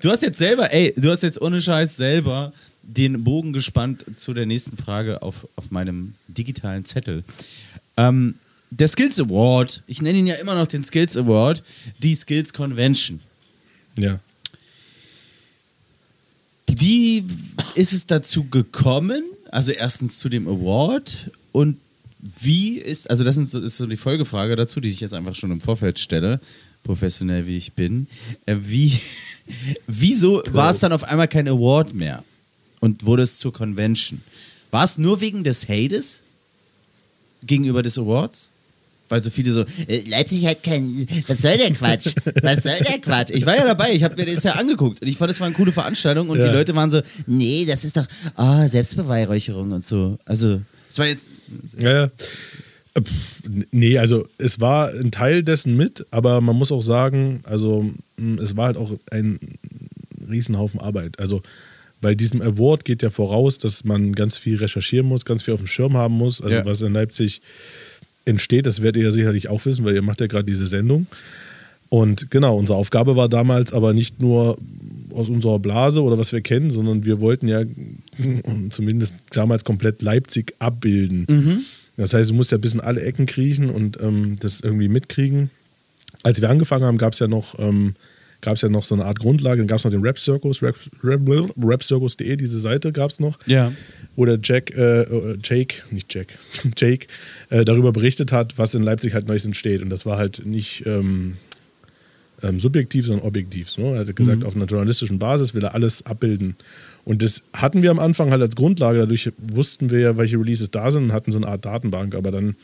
Du 0.00 0.10
hast 0.10 0.22
jetzt 0.22 0.38
selber, 0.38 0.72
ey, 0.72 0.92
du 0.96 1.10
hast 1.10 1.22
jetzt 1.22 1.40
ohne 1.40 1.60
Scheiß 1.60 1.96
selber 1.96 2.52
den 2.96 3.24
Bogen 3.24 3.52
gespannt 3.52 4.04
zu 4.14 4.34
der 4.34 4.46
nächsten 4.46 4.76
Frage 4.76 5.22
auf, 5.22 5.46
auf 5.56 5.70
meinem 5.70 6.14
digitalen 6.28 6.84
Zettel. 6.84 7.24
Ähm, 7.96 8.34
der 8.70 8.88
Skills 8.88 9.18
Award, 9.20 9.82
ich 9.86 10.00
nenne 10.00 10.18
ihn 10.18 10.26
ja 10.26 10.36
immer 10.36 10.54
noch 10.54 10.66
den 10.66 10.82
Skills 10.82 11.16
Award, 11.16 11.62
die 11.98 12.14
Skills 12.14 12.52
Convention. 12.52 13.20
Ja. 13.98 14.20
Wie 16.68 17.24
ist 17.74 17.92
es 17.92 18.06
dazu 18.06 18.44
gekommen? 18.44 19.24
Also 19.50 19.72
erstens 19.72 20.18
zu 20.18 20.28
dem 20.28 20.46
Award 20.46 21.30
und 21.52 21.78
wie 22.20 22.78
ist, 22.78 23.10
also 23.10 23.24
das 23.24 23.36
ist 23.38 23.76
so 23.76 23.86
die 23.86 23.96
Folgefrage 23.96 24.54
dazu, 24.54 24.80
die 24.80 24.90
ich 24.90 25.00
jetzt 25.00 25.14
einfach 25.14 25.34
schon 25.34 25.50
im 25.50 25.60
Vorfeld 25.60 25.98
stelle, 25.98 26.40
professionell 26.84 27.46
wie 27.46 27.56
ich 27.56 27.72
bin. 27.72 28.06
Äh, 28.46 28.56
wie, 28.60 29.00
wieso 29.86 30.42
war 30.52 30.70
es 30.70 30.78
dann 30.78 30.92
auf 30.92 31.02
einmal 31.02 31.28
kein 31.28 31.48
Award 31.48 31.94
mehr 31.94 32.22
und 32.80 33.04
wurde 33.06 33.22
es 33.22 33.38
zur 33.38 33.52
Convention? 33.52 34.20
War 34.70 34.84
es 34.84 34.98
nur 34.98 35.20
wegen 35.20 35.44
des 35.44 35.68
Hates 35.68 36.22
gegenüber 37.42 37.82
des 37.82 37.98
Awards? 37.98 38.50
Weil 39.08 39.20
so 39.22 39.30
viele 39.30 39.50
so, 39.50 39.64
Äh, 39.88 40.08
Leipzig 40.08 40.46
hat 40.46 40.62
kein. 40.62 41.04
Was 41.26 41.42
soll 41.42 41.56
der 41.56 41.72
Quatsch? 41.72 42.14
Was 42.42 42.62
soll 42.62 42.78
der 42.78 43.00
Quatsch? 43.00 43.30
ich 43.32 43.44
war 43.44 43.56
ja 43.56 43.64
dabei, 43.66 43.92
ich 43.92 44.04
habe 44.04 44.14
mir 44.14 44.32
das 44.32 44.44
ja 44.44 44.52
angeguckt 44.52 45.02
und 45.02 45.08
ich 45.08 45.16
fand, 45.16 45.30
es 45.32 45.40
war 45.40 45.46
eine 45.48 45.56
coole 45.56 45.72
Veranstaltung 45.72 46.28
und 46.28 46.38
Ja. 46.38 46.46
die 46.48 46.54
Leute 46.54 46.74
waren 46.76 46.90
so, 46.90 47.00
nee, 47.26 47.64
das 47.64 47.84
ist 47.84 47.96
doch 47.96 48.06
ah, 48.36 48.68
Selbstbeweihräucherung 48.68 49.72
und 49.72 49.84
so. 49.84 50.16
Also, 50.24 50.60
es 50.88 50.98
war 50.98 51.06
jetzt. 51.06 51.30
Ja, 51.80 51.90
ja. 51.92 52.04
Äh, 52.94 53.00
pff, 53.02 53.42
Nee, 53.72 53.98
also 53.98 54.24
es 54.38 54.60
war 54.60 54.90
ein 54.92 55.10
Teil 55.10 55.42
dessen 55.42 55.76
mit, 55.76 56.06
aber 56.12 56.40
man 56.40 56.54
muss 56.54 56.70
auch 56.70 56.82
sagen, 56.82 57.40
also 57.44 57.90
es 58.40 58.56
war 58.56 58.66
halt 58.66 58.76
auch 58.76 58.92
ein 59.10 59.40
Riesenhaufen 60.30 60.78
Arbeit. 60.78 61.18
Also 61.18 61.42
bei 62.00 62.14
diesem 62.14 62.40
Award 62.42 62.84
geht 62.84 63.02
ja 63.02 63.10
voraus, 63.10 63.58
dass 63.58 63.84
man 63.84 64.12
ganz 64.14 64.36
viel 64.38 64.56
recherchieren 64.56 65.06
muss, 65.06 65.24
ganz 65.24 65.42
viel 65.42 65.54
auf 65.54 65.60
dem 65.60 65.66
Schirm 65.66 65.96
haben 65.96 66.14
muss. 66.14 66.40
Also 66.40 66.56
Ja. 66.56 66.64
was 66.64 66.80
in 66.80 66.92
Leipzig 66.92 67.40
entsteht, 68.24 68.66
das 68.66 68.82
werdet 68.82 69.00
ihr 69.02 69.08
ja 69.08 69.12
sicherlich 69.12 69.48
auch 69.48 69.64
wissen, 69.66 69.84
weil 69.84 69.94
ihr 69.94 70.02
macht 70.02 70.20
ja 70.20 70.26
gerade 70.26 70.44
diese 70.44 70.66
Sendung. 70.66 71.06
Und 71.88 72.30
genau, 72.30 72.56
unsere 72.56 72.78
Aufgabe 72.78 73.16
war 73.16 73.28
damals 73.28 73.72
aber 73.72 73.92
nicht 73.92 74.20
nur 74.20 74.56
aus 75.12 75.28
unserer 75.28 75.58
Blase 75.58 76.02
oder 76.02 76.16
was 76.18 76.32
wir 76.32 76.40
kennen, 76.40 76.70
sondern 76.70 77.04
wir 77.04 77.20
wollten 77.20 77.48
ja 77.48 77.64
zumindest 78.70 79.14
damals 79.32 79.64
komplett 79.64 80.00
Leipzig 80.02 80.54
abbilden. 80.60 81.64
Das 81.96 82.14
heißt, 82.14 82.30
du 82.30 82.34
musst 82.34 82.52
ja 82.52 82.58
bis 82.58 82.74
in 82.74 82.80
alle 82.80 83.02
Ecken 83.02 83.26
kriechen 83.26 83.70
und 83.70 84.00
ähm, 84.00 84.36
das 84.40 84.60
irgendwie 84.60 84.88
mitkriegen. 84.88 85.50
als 86.22 86.40
wir 86.40 86.48
angefangen 86.48 86.84
haben, 86.84 86.98
gab 86.98 87.12
es 87.14 87.18
ja 87.18 87.28
noch. 87.28 87.58
Ähm, 87.58 87.94
gab 88.40 88.56
es 88.56 88.62
ja 88.62 88.68
noch 88.68 88.84
so 88.84 88.94
eine 88.94 89.04
Art 89.04 89.18
Grundlage, 89.18 89.58
dann 89.60 89.66
gab 89.66 89.78
es 89.78 89.84
noch 89.84 89.90
den 89.90 90.02
Rap 90.02 90.18
Circus, 90.18 90.62
Rap, 90.62 90.76
Rap, 91.04 91.20
rapcircus.de, 91.60 92.36
diese 92.36 92.58
Seite 92.60 92.92
gab 92.92 93.10
es 93.10 93.20
noch, 93.20 93.38
Ja. 93.46 93.72
wo 94.16 94.24
der 94.24 94.38
Jack, 94.42 94.70
äh, 94.76 95.02
äh, 95.02 95.38
Jake, 95.42 95.82
nicht 95.90 96.12
Jack, 96.14 96.28
Jake, 96.76 97.06
äh, 97.50 97.64
darüber 97.64 97.92
berichtet 97.92 98.32
hat, 98.32 98.58
was 98.58 98.74
in 98.74 98.82
Leipzig 98.82 99.14
halt 99.14 99.28
Neues 99.28 99.44
entsteht. 99.44 99.82
Und 99.82 99.90
das 99.90 100.06
war 100.06 100.16
halt 100.18 100.44
nicht 100.46 100.84
ähm, 100.86 101.36
ähm, 102.42 102.58
subjektiv, 102.58 103.06
sondern 103.06 103.26
objektiv. 103.26 103.68
So. 103.68 103.92
Er 103.92 104.00
hat 104.00 104.16
gesagt, 104.16 104.38
Mhm. 104.40 104.46
auf 104.46 104.56
einer 104.56 104.64
journalistischen 104.64 105.18
Basis 105.18 105.54
will 105.54 105.62
er 105.64 105.74
alles 105.74 106.06
abbilden. 106.06 106.56
Und 107.04 107.22
das 107.22 107.42
hatten 107.52 107.82
wir 107.82 107.90
am 107.90 107.98
Anfang 107.98 108.30
halt 108.30 108.40
als 108.42 108.56
Grundlage, 108.56 108.98
dadurch 108.98 109.30
wussten 109.38 109.90
wir 109.90 110.00
ja, 110.00 110.16
welche 110.16 110.38
Releases 110.38 110.70
da 110.70 110.90
sind 110.90 111.04
und 111.04 111.12
hatten 111.12 111.32
so 111.32 111.38
eine 111.38 111.48
Art 111.48 111.64
Datenbank, 111.64 112.14
aber 112.14 112.30
dann 112.30 112.56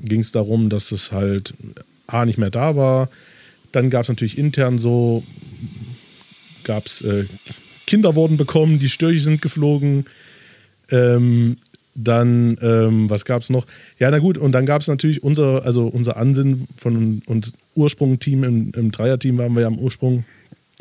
ging 0.00 0.20
es 0.20 0.32
darum, 0.32 0.68
dass 0.68 0.92
es 0.92 1.12
halt 1.12 1.54
A 2.06 2.24
nicht 2.24 2.38
mehr 2.38 2.50
da 2.50 2.76
war. 2.76 3.08
Dann 3.72 3.90
gab 3.90 4.02
es 4.02 4.08
natürlich 4.08 4.38
intern 4.38 4.78
so, 4.78 5.22
gab 6.64 6.86
es 6.86 7.00
äh, 7.02 7.24
Kinder 7.86 8.14
wurden 8.14 8.36
bekommen, 8.36 8.78
die 8.78 8.88
Störche 8.88 9.20
sind 9.20 9.42
geflogen. 9.42 10.06
Ähm, 10.90 11.56
dann, 11.94 12.56
ähm, 12.62 13.10
was 13.10 13.24
gab 13.26 13.42
es 13.42 13.50
noch? 13.50 13.66
Ja, 13.98 14.10
na 14.10 14.18
gut, 14.18 14.38
und 14.38 14.52
dann 14.52 14.64
gab 14.64 14.80
es 14.80 14.88
natürlich 14.88 15.22
unser, 15.22 15.64
also 15.64 15.86
unser 15.86 16.16
Ansinnen 16.16 16.66
von 16.76 17.20
uns 17.26 17.52
Ursprungteam, 17.74 18.44
im, 18.44 18.72
im 18.74 18.90
Dreierteam 18.92 19.36
waren 19.38 19.52
wir 19.54 19.62
ja 19.62 19.66
am 19.66 19.78
Ursprung. 19.78 20.24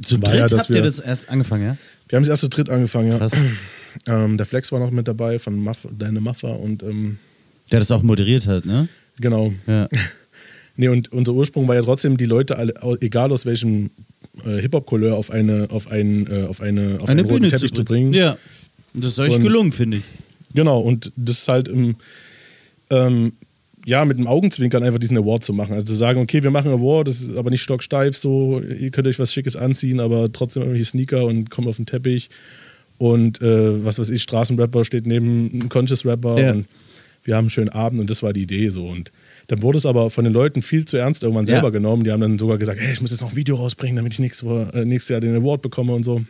Zu 0.02 0.18
dritt 0.18 0.36
ja, 0.36 0.58
habt 0.58 0.70
ihr 0.70 0.76
wir- 0.76 0.82
das 0.84 1.00
erst 1.00 1.30
angefangen, 1.30 1.64
ja? 1.66 1.78
Wir 2.08 2.16
haben 2.18 2.24
das 2.24 2.30
erste 2.30 2.50
Dritt 2.50 2.70
angefangen, 2.70 3.12
ja. 3.12 3.18
Krass. 3.18 3.34
Ähm, 4.08 4.38
der 4.38 4.46
Flex 4.46 4.72
war 4.72 4.80
noch 4.80 4.90
mit 4.90 5.06
dabei 5.10 5.38
von 5.38 5.54
Muff, 5.58 5.86
Deine 6.00 6.22
Muffer 6.22 6.58
und 6.58 6.82
ähm, 6.82 7.18
Der 7.74 7.80
das 7.80 7.92
auch 7.92 8.04
moderiert 8.04 8.48
hat, 8.48 8.66
ne? 8.66 8.88
Genau. 9.20 9.54
Ja. 9.68 9.90
Nee, 10.78 10.88
und 10.88 11.12
unser 11.12 11.34
Ursprung 11.34 11.68
war 11.68 11.76
ja 11.76 11.82
trotzdem, 11.82 12.18
die 12.18 12.26
Leute, 12.26 12.58
alle, 12.58 12.74
egal 13.02 13.32
aus 13.32 13.46
welchem 13.46 13.90
äh, 14.46 14.58
Hip-Hop-Couleur, 14.62 15.16
auf 15.16 15.30
eine, 15.32 15.68
auf 15.70 15.90
ein, 15.92 16.28
äh, 16.28 16.44
auf 16.48 16.62
eine, 16.62 16.98
auf 17.00 17.10
Eine 17.10 17.22
einen 17.22 17.30
roten 17.30 17.42
Bühne 17.42 17.52
Teppich 17.52 17.74
zu 17.74 17.84
bringen. 17.84 18.14
Ja. 18.14 18.38
Und 18.94 19.04
das 19.04 19.14
ist 19.14 19.20
euch 19.20 19.36
Und- 19.36 19.44
gelungen, 19.44 19.72
finde 19.72 19.98
ich. 19.98 20.04
Genau, 20.54 20.80
und 20.82 21.12
das 21.16 21.40
ist 21.40 21.48
halt 21.48 21.68
im, 21.70 21.96
ähm, 22.90 23.34
ja, 23.86 24.04
mit 24.06 24.18
dem 24.18 24.28
Augenzwinkern 24.28 24.84
einfach 24.84 25.00
diesen 25.00 25.18
Award 25.18 25.44
zu 25.44 25.54
machen. 25.54 25.74
Also 25.74 25.88
zu 25.88 25.94
sagen, 25.94 26.20
okay, 26.22 26.44
wir 26.44 26.52
machen 26.52 26.72
einen 26.72 26.80
Award, 26.82 27.08
das 27.08 27.22
ist 27.22 27.36
aber 27.38 27.50
nicht 27.50 27.62
stocksteif, 27.62 28.18
so, 28.18 28.60
ihr 28.62 28.92
könnt 28.92 29.08
euch 29.08 29.18
was 29.18 29.34
Schickes 29.34 29.56
anziehen, 29.56 30.00
aber 30.00 30.32
trotzdem 30.32 30.64
irgendwelche 30.64 30.86
Sneaker 30.90 31.26
und 31.26 31.50
kommt 31.50 31.68
auf 31.68 31.78
den 31.78 31.86
Teppich. 31.86 32.30
Und 32.98 33.42
äh, 33.42 33.84
was 33.84 33.98
weiß 33.98 34.10
ich, 34.10 34.22
Straßenrapper 34.22 34.86
steht 34.86 35.08
neben 35.08 35.50
einem 35.52 35.70
Conscious 35.70 36.06
Rapper 36.06 36.40
Ja. 36.40 36.52
und 36.52 36.66
wir 37.24 37.36
haben 37.36 37.46
einen 37.46 37.50
schönen 37.50 37.70
Abend 37.70 38.00
und 38.00 38.10
das 38.10 38.22
war 38.22 38.34
die 38.34 38.42
Idee 38.44 38.70
so. 38.70 38.86
Und 38.88 39.12
dann 39.52 39.62
wurde 39.64 39.78
es 39.80 39.86
aber 39.86 40.10
von 40.10 40.24
den 40.24 40.32
Leuten 40.34 40.62
viel 40.62 40.86
zu 40.86 40.96
ernst 40.96 41.24
irgendwann 41.24 41.46
Ja. 41.46 41.56
selber 41.56 41.72
genommen. 41.72 42.06
Die 42.06 42.12
haben 42.12 42.22
dann 42.22 42.40
sogar 42.40 42.58
gesagt, 42.58 42.80
hey, 42.80 42.94
ich 42.94 43.02
muss 43.02 43.12
jetzt 43.12 43.20
noch 43.20 43.32
ein 43.32 43.36
Video 43.36 43.56
rausbringen, 43.58 43.98
damit 43.98 44.14
ich 44.14 44.20
nächstes, 44.20 44.48
Jahr- 44.48 44.74
äh, 44.74 44.86
nächstes 44.86 45.10
Jahr 45.10 45.20
den 45.20 45.36
Award 45.36 45.62
bekomme 45.62 45.94
und 45.94 46.04
so. 46.06 46.22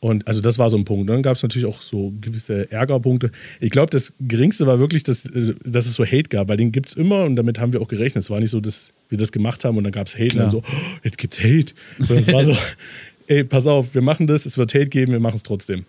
Und 0.00 0.26
also 0.28 0.40
das 0.40 0.58
war 0.58 0.68
so 0.70 0.76
ein 0.76 0.84
Punkt. 0.84 1.08
Dann 1.10 1.22
gab 1.22 1.36
es 1.36 1.42
natürlich 1.42 1.66
auch 1.66 1.80
so 1.80 2.12
gewisse 2.20 2.70
Ärgerpunkte. 2.70 3.30
Ich 3.60 3.70
glaube, 3.70 3.90
das 3.90 4.12
Geringste 4.20 4.66
war 4.66 4.78
wirklich, 4.78 5.02
dass, 5.04 5.26
äh, 5.26 5.54
dass 5.64 5.86
es 5.86 5.94
so 5.94 6.04
Hate 6.04 6.24
gab, 6.28 6.48
weil 6.48 6.56
den 6.56 6.70
gibt 6.72 6.88
es 6.88 6.94
immer 6.94 7.24
und 7.24 7.36
damit 7.36 7.58
haben 7.60 7.72
wir 7.72 7.80
auch 7.80 7.88
gerechnet. 7.88 8.22
Es 8.24 8.30
war 8.30 8.40
nicht 8.40 8.50
so, 8.50 8.60
dass 8.60 8.92
wir 9.08 9.18
das 9.18 9.30
gemacht 9.32 9.64
haben 9.64 9.76
und 9.76 9.84
dann 9.84 9.92
gab 9.92 10.06
es 10.08 10.14
Hate 10.14 10.24
und 10.24 10.30
Klar. 10.30 10.42
dann 10.44 10.50
so, 10.50 10.58
oh, 10.64 10.98
jetzt 11.04 11.18
gibt's 11.18 11.40
Hate. 11.42 11.72
Sondern 11.98 12.18
es 12.18 12.32
war 12.32 12.44
so, 12.44 12.56
ey, 13.28 13.44
pass 13.44 13.66
auf, 13.68 13.94
wir 13.94 14.02
machen 14.02 14.26
das, 14.26 14.44
es 14.46 14.58
wird 14.58 14.74
Hate 14.74 14.86
geben, 14.88 15.12
wir 15.12 15.20
machen 15.20 15.36
es 15.36 15.44
trotzdem. 15.44 15.84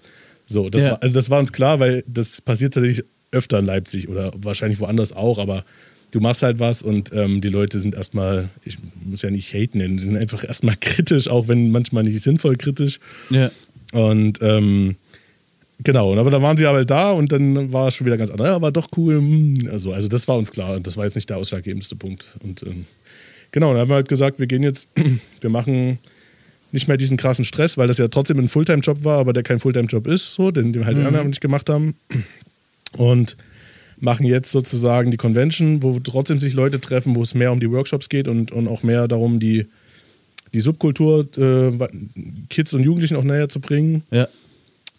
So, 0.48 0.70
das 0.70 0.84
Ja. 0.86 0.92
war, 0.92 1.02
also 1.04 1.14
das 1.16 1.30
war 1.32 1.40
uns 1.40 1.52
klar, 1.52 1.80
weil 1.80 2.04
das 2.08 2.42
passiert 2.42 2.74
tatsächlich 2.76 3.04
öfter 3.32 3.60
in 3.60 3.66
Leipzig 3.66 4.10
oder 4.10 4.32
wahrscheinlich 4.36 4.80
woanders 4.80 5.12
auch, 5.14 5.38
aber 5.40 5.64
du 6.12 6.20
machst 6.20 6.42
halt 6.44 6.60
was 6.60 6.82
und 6.82 7.12
ähm, 7.14 7.42
die 7.42 7.50
Leute 7.50 7.80
sind 7.80 7.96
erstmal, 7.96 8.50
ich 8.66 8.78
muss 9.04 9.22
ja 9.22 9.30
nicht 9.30 9.54
Hate 9.54 9.78
nennen, 9.78 9.98
die 9.98 10.04
sind 10.04 10.18
einfach 10.18 10.44
erstmal 10.44 10.76
kritisch, 10.82 11.28
auch 11.28 11.48
wenn 11.48 11.72
manchmal 11.72 12.04
nicht 12.04 12.22
sinnvoll 12.22 12.56
kritisch. 12.58 13.00
Ja. 13.30 13.52
Und 13.92 14.40
ähm, 14.42 14.96
genau, 15.84 16.16
aber 16.18 16.30
dann 16.32 16.42
waren 16.42 16.58
sie 16.58 16.66
aber 16.66 16.86
da 16.86 17.12
und 17.12 17.32
dann 17.32 17.72
war 17.74 17.88
es 17.88 17.96
schon 17.96 18.06
wieder 18.08 18.18
ganz 18.18 18.30
anders. 18.30 18.48
Ja, 18.48 18.62
war 18.62 18.72
doch 18.72 18.88
cool. 18.98 19.16
hm, 19.18 19.70
Also, 19.72 19.94
also 19.94 20.08
das 20.08 20.28
war 20.28 20.38
uns 20.38 20.52
klar 20.52 20.76
und 20.76 20.86
das 20.88 20.98
war 20.98 21.06
jetzt 21.06 21.16
nicht 21.16 21.30
der 21.30 21.38
ausschlaggebendste 21.38 21.96
Punkt. 21.96 22.28
Und 22.44 22.64
ähm, 22.64 22.86
genau, 23.52 23.72
dann 23.74 23.82
haben 23.82 23.90
wir 23.90 23.96
halt 23.96 24.10
gesagt, 24.10 24.40
wir 24.40 24.48
gehen 24.48 24.64
jetzt, 24.64 24.88
wir 25.42 25.50
machen 25.50 26.00
nicht 26.72 26.88
mehr 26.88 26.98
diesen 26.98 27.18
krassen 27.18 27.46
Stress, 27.46 27.78
weil 27.78 27.88
das 27.88 27.98
ja 27.98 28.08
trotzdem 28.10 28.38
ein 28.38 28.48
Fulltime-Job 28.48 29.04
war, 29.04 29.18
aber 29.18 29.34
der 29.34 29.42
kein 29.42 29.60
Fulltime-Job 29.60 30.06
ist, 30.08 30.34
so, 30.36 30.52
den 30.52 30.72
wir 30.74 30.86
halt 30.86 30.98
Mhm. 30.98 31.04
ehrenamtlich 31.04 31.40
gemacht 31.40 31.68
haben. 31.70 31.96
Und 32.98 33.38
machen 34.00 34.26
jetzt 34.26 34.52
sozusagen 34.52 35.12
die 35.12 35.18
Convention, 35.18 35.84
wo 35.84 36.00
trotzdem 36.00 36.40
sich 36.40 36.54
Leute 36.54 36.80
treffen, 36.80 37.16
wo 37.16 37.24
es 37.24 37.34
mehr 37.34 37.52
um 37.52 37.60
die 37.60 37.70
Workshops 37.70 38.10
geht 38.10 38.28
und, 38.28 38.52
und 38.52 38.68
auch 38.68 38.84
mehr 38.84 39.08
darum, 39.08 39.40
die, 39.40 39.66
die 40.54 40.60
Subkultur 40.60 41.28
äh, 41.38 41.72
Kids 42.50 42.74
und 42.74 42.84
Jugendlichen 42.84 43.18
auch 43.18 43.24
näher 43.24 43.50
zu 43.50 43.60
bringen. 43.60 44.04
Ja. 44.12 44.28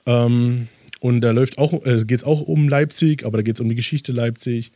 Ähm, 0.06 0.68
und 1.00 1.22
da 1.22 1.30
läuft 1.30 1.58
auch, 1.58 1.84
äh, 1.86 2.04
geht 2.04 2.18
es 2.18 2.24
auch 2.24 2.42
um 2.42 2.68
Leipzig, 2.68 3.24
aber 3.24 3.38
da 3.38 3.42
geht 3.42 3.54
es 3.54 3.60
um 3.60 3.68
die 3.68 3.74
Geschichte 3.74 4.12
Leipzig. 4.12 4.70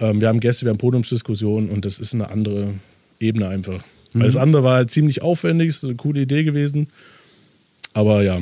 Ähm, 0.00 0.20
wir 0.20 0.28
haben 0.28 0.40
Gäste, 0.40 0.64
wir 0.64 0.70
haben 0.70 0.78
Podiumsdiskussionen 0.78 1.68
und 1.68 1.84
das 1.84 1.98
ist 1.98 2.14
eine 2.14 2.30
andere 2.30 2.74
Ebene 3.20 3.48
einfach. 3.48 3.84
Mhm. 4.12 4.20
Weil 4.20 4.26
das 4.26 4.36
andere 4.36 4.64
war 4.64 4.76
halt 4.76 4.90
ziemlich 4.90 5.22
aufwendig, 5.22 5.68
ist 5.68 5.84
eine 5.84 5.96
coole 5.96 6.22
Idee 6.22 6.44
gewesen. 6.44 6.88
Aber 7.92 8.22
ja, 8.22 8.40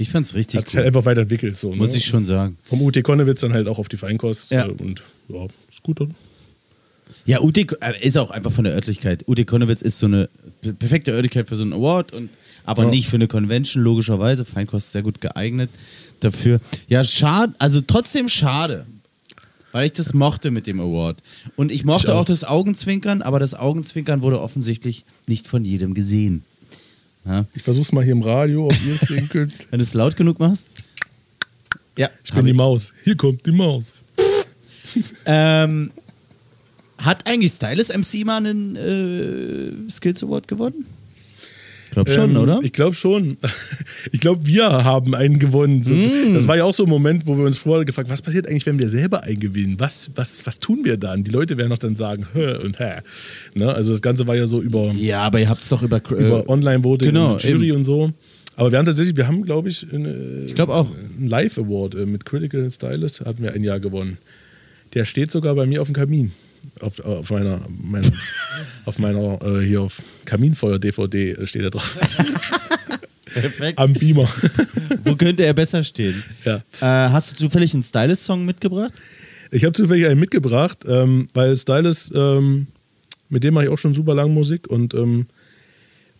Ich 0.00 0.10
fand's 0.10 0.34
richtig 0.34 0.58
hat 0.58 0.66
sich 0.68 0.74
cool. 0.76 0.84
halt 0.84 0.86
einfach 0.88 1.04
weiterentwickelt. 1.04 1.56
So, 1.56 1.72
Muss 1.74 1.90
ne? 1.90 1.98
ich 1.98 2.04
schon 2.06 2.24
sagen. 2.24 2.56
Vom 2.64 2.80
UT 2.82 3.02
Konnewitz 3.02 3.40
dann 3.40 3.52
halt 3.52 3.68
auch 3.68 3.78
auf 3.78 3.88
die 3.88 3.96
Feinkost. 3.96 4.50
Ja. 4.50 4.66
äh, 4.66 4.70
Und 4.70 5.02
ja, 5.28 5.46
ist 5.70 5.82
gut 5.82 6.00
dann. 6.00 6.14
Ja, 7.26 7.40
UT 7.40 7.56
äh, 7.58 7.66
ist 8.00 8.16
auch 8.16 8.30
einfach 8.30 8.50
von 8.52 8.64
der 8.64 8.74
Örtlichkeit. 8.74 9.24
UT 9.28 9.46
Konnewitz 9.46 9.82
ist 9.82 9.98
so 9.98 10.06
eine 10.06 10.28
perfekte 10.78 11.12
Örtlichkeit 11.12 11.48
für 11.48 11.56
so 11.56 11.62
einen 11.62 11.72
Award, 11.74 12.12
und, 12.12 12.30
aber 12.64 12.84
Ja. 12.84 12.90
nicht 12.90 13.08
für 13.08 13.16
eine 13.16 13.28
Convention, 13.28 13.82
logischerweise. 13.84 14.44
Feinkost 14.44 14.86
ist 14.86 14.92
sehr 14.92 15.02
gut 15.02 15.20
geeignet 15.20 15.70
dafür. 16.20 16.60
Ja, 16.88 17.04
schade, 17.04 17.52
also 17.58 17.80
trotzdem 17.82 18.28
schade. 18.28 18.86
Weil 19.72 19.86
ich 19.86 19.92
das 19.92 20.14
mochte 20.14 20.50
mit 20.50 20.66
dem 20.66 20.80
Award. 20.80 21.18
Und 21.56 21.70
ich 21.70 21.84
mochte 21.84 22.08
Ich 22.08 22.12
auch. 22.14 22.20
auch 22.20 22.24
das 22.24 22.42
Augenzwinkern, 22.44 23.22
aber 23.22 23.38
das 23.38 23.54
Augenzwinkern 23.54 24.20
wurde 24.22 24.40
offensichtlich 24.40 25.04
nicht 25.28 25.46
von 25.46 25.64
jedem 25.64 25.94
gesehen. 25.94 26.42
Ja. 27.24 27.44
Ich 27.54 27.62
versuch's 27.62 27.92
mal 27.92 28.02
hier 28.02 28.12
im 28.12 28.22
Radio, 28.22 28.66
ob 28.66 28.86
ihr 28.86 28.94
es 28.94 29.00
sehen 29.08 29.28
könnt. 29.28 29.66
Wenn 29.70 29.78
du 29.78 29.82
es 29.82 29.94
laut 29.94 30.16
genug 30.16 30.38
machst. 30.38 30.70
Ja, 31.96 32.08
Ich 32.24 32.32
bin 32.32 32.46
die 32.46 32.52
Maus. 32.52 32.92
Hier 33.04 33.16
kommt 33.16 33.44
die 33.46 33.52
Maus. 33.52 33.92
Ähm, 35.26 35.90
hat 36.98 37.26
eigentlich 37.26 37.52
Stylus 37.52 37.88
MC 37.90 38.24
mal 38.24 38.38
einen 38.38 38.76
äh, 38.76 39.90
Skills 39.90 40.22
Award 40.22 40.48
gewonnen? 40.48 40.86
Ich 41.90 41.94
glaube 41.94 42.10
schon, 42.10 42.30
Ähm, 42.30 42.36
oder? 42.36 42.58
Ich 42.62 42.72
glaube 42.72 42.94
schon. 42.94 43.36
Ich 44.12 44.20
glaube, 44.20 44.46
wir 44.46 44.64
haben 44.84 45.14
einen 45.14 45.38
gewonnen. 45.38 45.80
Mm. 45.80 46.34
Das 46.34 46.48
war 46.48 46.56
ja 46.56 46.64
auch 46.64 46.72
so 46.72 46.84
ein 46.84 46.88
Moment, 46.88 47.26
wo 47.26 47.36
wir 47.36 47.44
uns 47.44 47.58
vorher 47.58 47.84
gefragt 47.84 48.08
was 48.08 48.22
passiert 48.22 48.46
eigentlich, 48.46 48.64
wenn 48.64 48.78
wir 48.78 48.88
selber 48.88 49.24
einen 49.24 49.40
gewinnen? 49.40 49.76
Was, 49.78 50.10
was, 50.14 50.46
was 50.46 50.58
tun 50.58 50.84
wir 50.84 50.96
dann? 50.96 51.24
Die 51.24 51.30
Leute 51.30 51.56
werden 51.58 51.70
doch 51.70 51.78
dann 51.78 51.96
sagen, 51.96 52.26
hä 52.32 52.56
und 52.64 52.78
hä. 52.78 53.00
Ne? 53.54 53.72
Also 53.72 53.92
das 53.92 54.02
Ganze 54.02 54.26
war 54.26 54.36
ja 54.36 54.46
so 54.46 54.62
über, 54.62 54.92
ja, 54.96 55.22
aber 55.22 55.40
ihr 55.40 55.48
habt 55.48 55.62
es 55.62 55.68
doch 55.68 55.82
über, 55.82 55.98
äh, 55.98 56.14
über 56.14 56.48
Online-Voting 56.48 57.08
genau, 57.08 57.32
und 57.32 57.42
Jury 57.42 57.68
eben. 57.68 57.78
und 57.78 57.84
so. 57.84 58.12
Aber 58.56 58.70
wir 58.70 58.78
haben 58.78 58.86
tatsächlich, 58.86 59.16
wir 59.16 59.26
haben, 59.26 59.42
glaube 59.42 59.68
ich, 59.68 59.86
eine, 59.92 60.44
Ich 60.46 60.54
glaube 60.54 60.74
auch. 60.74 60.88
einen 60.94 61.28
Live-Award 61.28 61.94
äh, 61.96 62.06
mit 62.06 62.24
Critical 62.24 62.70
Stylist, 62.70 63.20
hatten 63.22 63.42
wir 63.42 63.52
ein 63.52 63.64
Jahr 63.64 63.80
gewonnen. 63.80 64.18
Der 64.94 65.04
steht 65.04 65.30
sogar 65.30 65.54
bei 65.54 65.66
mir 65.66 65.82
auf 65.82 65.88
dem 65.88 65.94
Kamin. 65.94 66.32
Auf, 66.80 67.00
auf 67.00 67.30
meiner, 67.30 67.60
meiner, 67.80 68.10
auf 68.84 68.98
meiner 68.98 69.38
äh, 69.42 69.64
hier 69.64 69.82
auf 69.82 70.02
Kaminfeuer-DVD 70.24 71.32
äh, 71.32 71.46
steht 71.46 71.62
er 71.62 71.70
drauf. 71.70 71.98
Perfekt. 73.32 73.78
Am 73.78 73.92
Beamer. 73.92 74.28
Wo 75.04 75.14
könnte 75.14 75.44
er 75.44 75.54
besser 75.54 75.84
stehen? 75.84 76.22
Ja. 76.44 76.56
Äh, 76.80 77.10
hast 77.10 77.32
du 77.32 77.36
zufällig 77.36 77.74
einen 77.74 77.82
Stylus-Song 77.82 78.44
mitgebracht? 78.44 78.92
Ich 79.50 79.64
habe 79.64 79.72
zufällig 79.72 80.06
einen 80.06 80.20
mitgebracht, 80.20 80.78
ähm, 80.86 81.26
weil 81.34 81.56
Stylus, 81.56 82.10
ähm, 82.14 82.66
mit 83.28 83.44
dem 83.44 83.54
mache 83.54 83.64
ich 83.64 83.70
auch 83.70 83.78
schon 83.78 83.94
super 83.94 84.14
lange 84.14 84.32
Musik 84.32 84.68
und 84.68 84.94
ähm, 84.94 85.26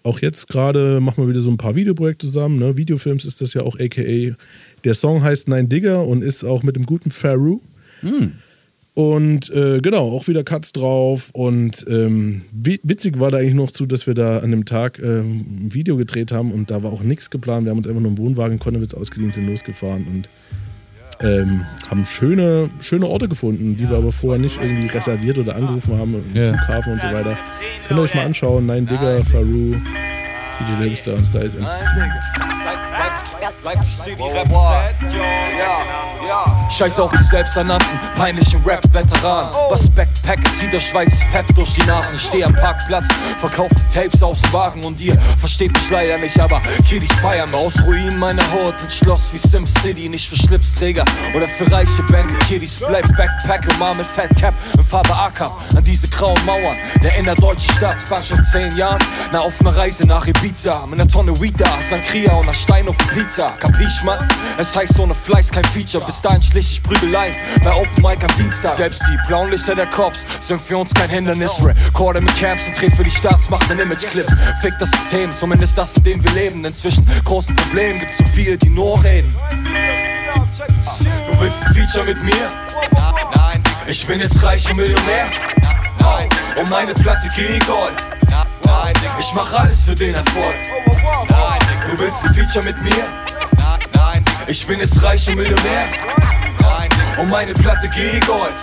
auch 0.02 0.20
jetzt 0.20 0.48
gerade 0.48 1.00
machen 1.00 1.24
wir 1.24 1.28
wieder 1.28 1.40
so 1.40 1.50
ein 1.50 1.58
paar 1.58 1.76
Videoprojekte 1.76 2.26
zusammen. 2.26 2.58
Ne? 2.58 2.76
Videofilms 2.76 3.24
ist 3.24 3.40
das 3.40 3.54
ja 3.54 3.62
auch 3.62 3.78
aka. 3.78 4.34
Der 4.84 4.94
Song 4.94 5.22
heißt 5.22 5.48
Nein 5.48 5.68
Digger 5.68 6.06
und 6.06 6.22
ist 6.22 6.44
auch 6.44 6.62
mit 6.62 6.76
dem 6.76 6.86
guten 6.86 7.10
Faru. 7.10 7.60
Hm. 8.00 8.32
Und 9.00 9.48
äh, 9.50 9.80
genau, 9.80 10.10
auch 10.10 10.28
wieder 10.28 10.44
Cuts 10.44 10.72
drauf. 10.72 11.30
Und 11.32 11.86
ähm, 11.88 12.42
wi- 12.52 12.80
witzig 12.82 13.18
war 13.18 13.30
da 13.30 13.38
eigentlich 13.38 13.54
noch 13.54 13.70
zu, 13.70 13.86
dass 13.86 14.06
wir 14.06 14.12
da 14.14 14.40
an 14.40 14.50
dem 14.50 14.66
Tag 14.66 14.98
ähm, 14.98 15.66
ein 15.66 15.68
Video 15.72 15.96
gedreht 15.96 16.32
haben 16.32 16.52
und 16.52 16.70
da 16.70 16.82
war 16.82 16.92
auch 16.92 17.02
nichts 17.02 17.30
geplant. 17.30 17.64
Wir 17.64 17.70
haben 17.70 17.78
uns 17.78 17.86
einfach 17.88 18.00
nur 18.00 18.10
einen 18.10 18.18
Wohnwagen 18.18 18.54
in 18.54 18.58
Konnewitz 18.58 18.92
ausgeliehen, 18.92 19.32
sind 19.32 19.46
losgefahren 19.46 20.06
und 20.12 20.28
ähm, 21.26 21.62
haben 21.90 22.04
schöne, 22.04 22.68
schöne 22.80 23.06
Orte 23.06 23.28
gefunden, 23.28 23.76
die 23.78 23.88
wir 23.88 23.96
aber 23.96 24.12
vorher 24.12 24.38
nicht 24.40 24.58
irgendwie 24.60 24.88
reserviert 24.88 25.38
oder 25.38 25.56
angerufen 25.56 25.96
haben, 25.98 26.14
im 26.16 26.36
Ja. 26.36 26.52
Flughafen 26.52 26.92
und 26.94 27.00
so 27.00 27.06
weiter. 27.08 27.38
Könnt 27.88 28.00
ihr 28.00 28.02
euch 28.02 28.14
mal 28.14 28.26
anschauen. 28.26 28.66
Nein 28.66 28.86
Digger, 28.86 29.24
Faru, 29.24 29.76
DJ 30.60 30.72
Labelstar 30.82 31.14
und 31.14 31.26
Styles 31.26 31.56
MC. 31.56 32.49
Leipzig 33.64 33.96
City 33.96 34.22
Rap 34.22 34.48
Set, 34.48 35.12
yo, 35.12 35.22
ja, 35.58 35.78
ja. 36.28 36.68
Scheiß 36.70 37.00
auf 37.00 37.10
die 37.10 37.24
selbsternannten, 37.24 37.98
peinlichen 38.16 38.62
Rap-Veteranen. 38.64 39.50
Was 39.70 39.88
Backpacken, 39.90 40.44
zieht 40.58 40.72
der 40.72 40.80
Schweiß 40.80 41.12
ist 41.12 41.30
Pep 41.32 41.46
durch 41.54 41.72
die 41.72 41.82
Nasen. 41.82 42.14
Ich 42.16 42.22
steh 42.22 42.44
am 42.44 42.54
Parkplatz, 42.54 43.06
verkauf 43.38 43.70
die 43.70 43.94
Tapes 43.94 44.22
aus 44.22 44.42
dem 44.42 44.52
Wagen 44.52 44.84
und 44.84 45.00
ihr 45.00 45.18
versteht 45.38 45.72
mich 45.72 45.90
leider 45.90 46.18
nicht, 46.18 46.38
aber 46.38 46.60
Kiddies 46.86 47.12
feiern 47.14 47.52
aus 47.54 47.82
Ruinen 47.86 48.18
meiner 48.18 48.42
Haut. 48.52 48.74
Ein 48.82 48.90
Schloss 48.90 49.32
wie 49.32 49.38
Sim 49.38 49.66
City, 49.66 50.08
nicht 50.08 50.28
für 50.28 50.36
Schlipsträger 50.36 51.04
oder 51.34 51.46
für 51.46 51.70
reiche 51.72 52.02
Bände. 52.10 52.34
Kiddies 52.46 52.76
bleib 52.76 53.08
Backpacker, 53.16 53.74
mal 53.78 53.94
mit 53.94 54.06
Fat 54.06 54.30
Cap 54.38 54.54
in 54.76 54.84
Farbe 54.84 55.14
AK 55.16 55.50
an 55.76 55.84
diese 55.84 56.08
grauen 56.08 56.38
Mauern 56.44 56.76
der 57.02 57.16
innerdeutschen 57.16 57.74
Staatsbank 57.74 58.30
in 58.30 58.44
zehn 58.44 58.76
Jahren. 58.76 59.02
Na, 59.32 59.40
auf 59.40 59.60
einer 59.60 59.74
Reise 59.74 60.06
nach 60.06 60.26
Ibiza 60.26 60.86
mit 60.86 61.00
einer 61.00 61.10
Tonne 61.10 61.38
Weed 61.40 61.58
da, 61.58 61.70
Sankria 61.88 62.32
und 62.34 62.44
einer 62.44 62.54
Stein 62.54 62.86
auf 62.86 62.96
Pizza. 62.98 63.29
Kapisch, 63.36 64.02
Mann? 64.02 64.18
Es 64.58 64.74
heißt 64.74 64.98
ohne 64.98 65.14
Fleiß 65.14 65.52
kein 65.52 65.64
Feature. 65.64 66.04
Bis 66.04 66.20
dahin 66.20 66.42
schlich 66.42 66.72
ich 66.72 66.82
Prügeleien 66.82 67.34
bei 67.62 67.72
Open 67.72 68.02
Mic 68.02 68.24
am 68.24 68.36
Dienstag. 68.36 68.74
Selbst 68.74 69.02
die 69.02 69.16
blauen 69.28 69.50
Lichter 69.50 69.76
der 69.76 69.86
Cops 69.86 70.26
sind 70.40 70.60
für 70.60 70.78
uns 70.78 70.92
kein 70.92 71.08
Hindernis. 71.08 71.52
Recorde 71.64 72.20
mit 72.20 72.36
Camps 72.36 72.66
und 72.66 72.80
dreh 72.80 72.90
für 72.90 73.04
die 73.04 73.10
Staatsmacht 73.10 73.70
einen 73.70 73.80
Image-Clip. 73.80 74.26
Fick 74.60 74.74
das 74.80 74.90
System, 74.90 75.30
zumindest 75.34 75.78
das, 75.78 75.96
in 75.98 76.04
dem 76.04 76.24
wir 76.24 76.32
leben. 76.32 76.64
Inzwischen 76.64 77.06
großen 77.24 77.54
Problemen, 77.54 78.00
gibt 78.00 78.14
so 78.14 78.24
viele, 78.24 78.56
die 78.56 78.68
nur 78.68 79.02
reden. 79.04 79.34
Du 81.30 81.40
willst 81.40 81.64
ein 81.66 81.74
Feature 81.74 82.06
mit 82.06 82.22
mir? 82.24 82.50
Nein. 83.36 83.62
Ich 83.86 84.04
bin 84.06 84.18
jetzt 84.18 84.42
reich 84.42 84.68
und 84.70 84.76
Millionär? 84.76 85.26
Nein. 86.00 86.28
Und 86.56 86.68
meine 86.68 86.94
Platte 86.94 87.28
geht 87.36 87.64
Gold? 87.66 88.19
Nein. 88.70 88.94
Ich 89.18 89.34
mach 89.34 89.52
alles 89.52 89.80
für 89.80 89.94
den 89.94 90.14
Erfolg? 90.14 90.54
Nein. 91.28 91.58
Du 91.90 91.98
willst 91.98 92.24
ein 92.24 92.34
Feature 92.34 92.64
mit 92.64 92.80
mir? 92.82 93.04
Nein. 93.94 94.24
Ich 94.46 94.66
bin 94.66 94.78
jetzt 94.78 95.02
reich 95.02 95.28
und 95.28 95.36
Millionär? 95.36 95.86
Nein. 96.60 96.88
Und 97.18 97.30
meine 97.30 97.52
Platte 97.52 97.88
geht 97.88 98.26
Gold? 98.26 98.54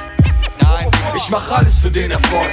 Nein. 0.61 0.89
Ich 1.15 1.29
mach 1.29 1.49
alles 1.51 1.75
für 1.79 1.91
den 1.91 2.11
Erfolg? 2.11 2.49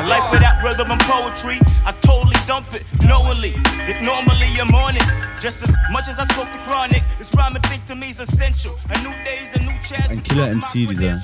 A 0.00 0.02
life 0.06 0.30
without 0.32 0.62
rhythm 0.62 0.90
and 0.90 1.00
poetry, 1.02 1.58
I 1.86 1.92
totally 2.00 2.36
dump 2.46 2.66
it 2.74 2.84
knowingly. 3.00 3.54
It 3.88 4.02
normally 4.02 4.60
I'm 4.60 4.74
on 4.74 4.96
it. 4.96 5.06
Just 5.42 5.62
as 5.62 5.74
much 5.90 6.08
as 6.08 6.18
I 6.18 6.24
smoke 6.34 6.48
the 6.52 6.58
chronic, 6.66 7.02
this 7.18 7.30
rhyming 7.34 7.62
thing 7.62 7.80
to 7.88 7.94
me 7.94 8.10
is 8.10 8.20
essential. 8.20 8.78
A 8.90 8.98
new 9.02 9.12
day 9.24 9.38
is 9.44 9.54
a 9.56 9.60
new 9.60 9.76
chance. 9.88 10.10
Ein 10.10 10.22
Killer 10.22 10.48
MC, 10.48 10.86
dieser. 10.86 11.20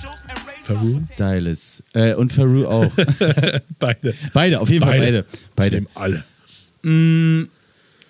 Faru? 0.67 1.01
Styles. 1.15 1.83
Äh, 1.95 2.15
und 2.15 2.33
Faru 2.33 2.67
auch. 2.67 2.93
beide. 3.79 4.15
Beide, 4.33 4.61
auf 4.61 4.71
jeden 4.71 4.85
Fall 4.85 4.99
beide. 4.99 5.25
Beide. 5.55 5.77
Nehmen 5.77 5.89
alle. 5.95 6.25
Mm, 6.83 7.49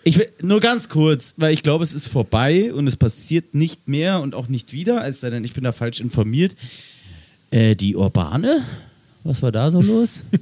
Ich 0.05 0.19
will 0.19 0.29
nur 0.43 0.61
ganz 0.61 0.89
kurz, 0.89 1.35
weil 1.37 1.53
ich 1.53 1.63
glaube, 1.63 1.85
es 1.85 1.93
ist 1.93 2.07
vorbei 2.09 2.73
und 2.73 2.87
es 2.87 2.97
passiert 2.97 3.55
nicht 3.55 3.89
mehr 3.89 4.21
und 4.21 4.35
auch 4.35 4.49
nicht 4.49 4.73
wieder, 4.73 5.07
es 5.07 5.21
sei 5.21 5.31
denn, 5.31 5.45
ich 5.45 5.53
bin 5.53 5.65
da 5.65 5.73
falsch 5.73 6.01
informiert. 6.01 6.55
Äh, 7.51 7.75
die 7.77 7.97
Urbane? 7.97 8.63
Was 9.27 9.43
war 9.43 9.53
da 9.53 9.71
so 9.71 9.81
los? 9.81 10.25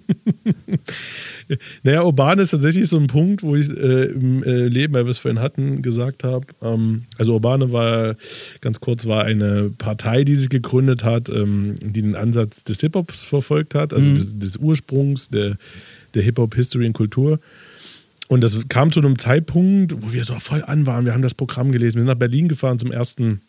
Naja, 1.83 2.03
urban 2.03 2.39
ist 2.39 2.53
tatsächlich 2.53 2.89
so 2.89 2.99
ein 2.99 3.07
Punkt, 3.07 3.43
wo 3.43 3.55
ich 3.55 3.69
äh, 3.69 4.05
im 4.07 4.43
äh, 4.45 4.67
Leben, 4.67 4.95
weil 4.95 5.05
wir 5.05 5.11
es 5.11 5.19
vorhin 5.19 5.41
hatten, 5.43 5.83
gesagt 5.83 6.25
habe. 6.25 6.47
Ähm, 6.63 7.03
also 7.19 7.35
Urbane 7.35 7.71
war, 7.71 8.17
ganz 8.63 8.81
kurz, 8.81 9.05
war 9.07 9.25
eine 9.25 9.71
Partei, 9.77 10.25
die 10.25 10.37
sich 10.37 10.49
gegründet 10.49 11.05
hat, 11.05 11.29
ähm, 11.29 11.75
die 11.83 12.01
den 12.01 12.17
Ansatz 12.17 12.65
des 12.65 12.81
Hip-Hops 12.81 13.25
verfolgt 13.25 13.75
hat, 13.75 13.93
also 13.93 14.07
Mhm. 14.09 14.15
des, 14.17 14.39
des 14.39 14.57
Ursprungs 14.57 15.29
der, 15.29 15.57
der 16.15 16.23
Hip-Hop-History 16.23 16.87
und 16.87 16.95
Kultur. 16.95 17.39
Und 18.29 18.41
das 18.41 18.59
kam 18.69 18.91
zu 18.91 19.01
einem 19.01 19.19
Zeitpunkt, 19.19 19.95
wo 20.03 20.13
wir 20.15 20.25
so 20.25 20.35
voll 20.41 20.65
an 20.65 20.87
waren. 20.87 21.05
Wir 21.05 21.13
haben 21.13 21.23
das 21.23 21.35
Programm 21.35 21.73
gelesen. 21.73 21.97
Wir 21.97 22.03
sind 22.03 22.09
nach 22.09 22.15
Berlin 22.19 22.49
gefahren 22.49 22.79
zum 22.79 22.91
ersten 22.91 23.43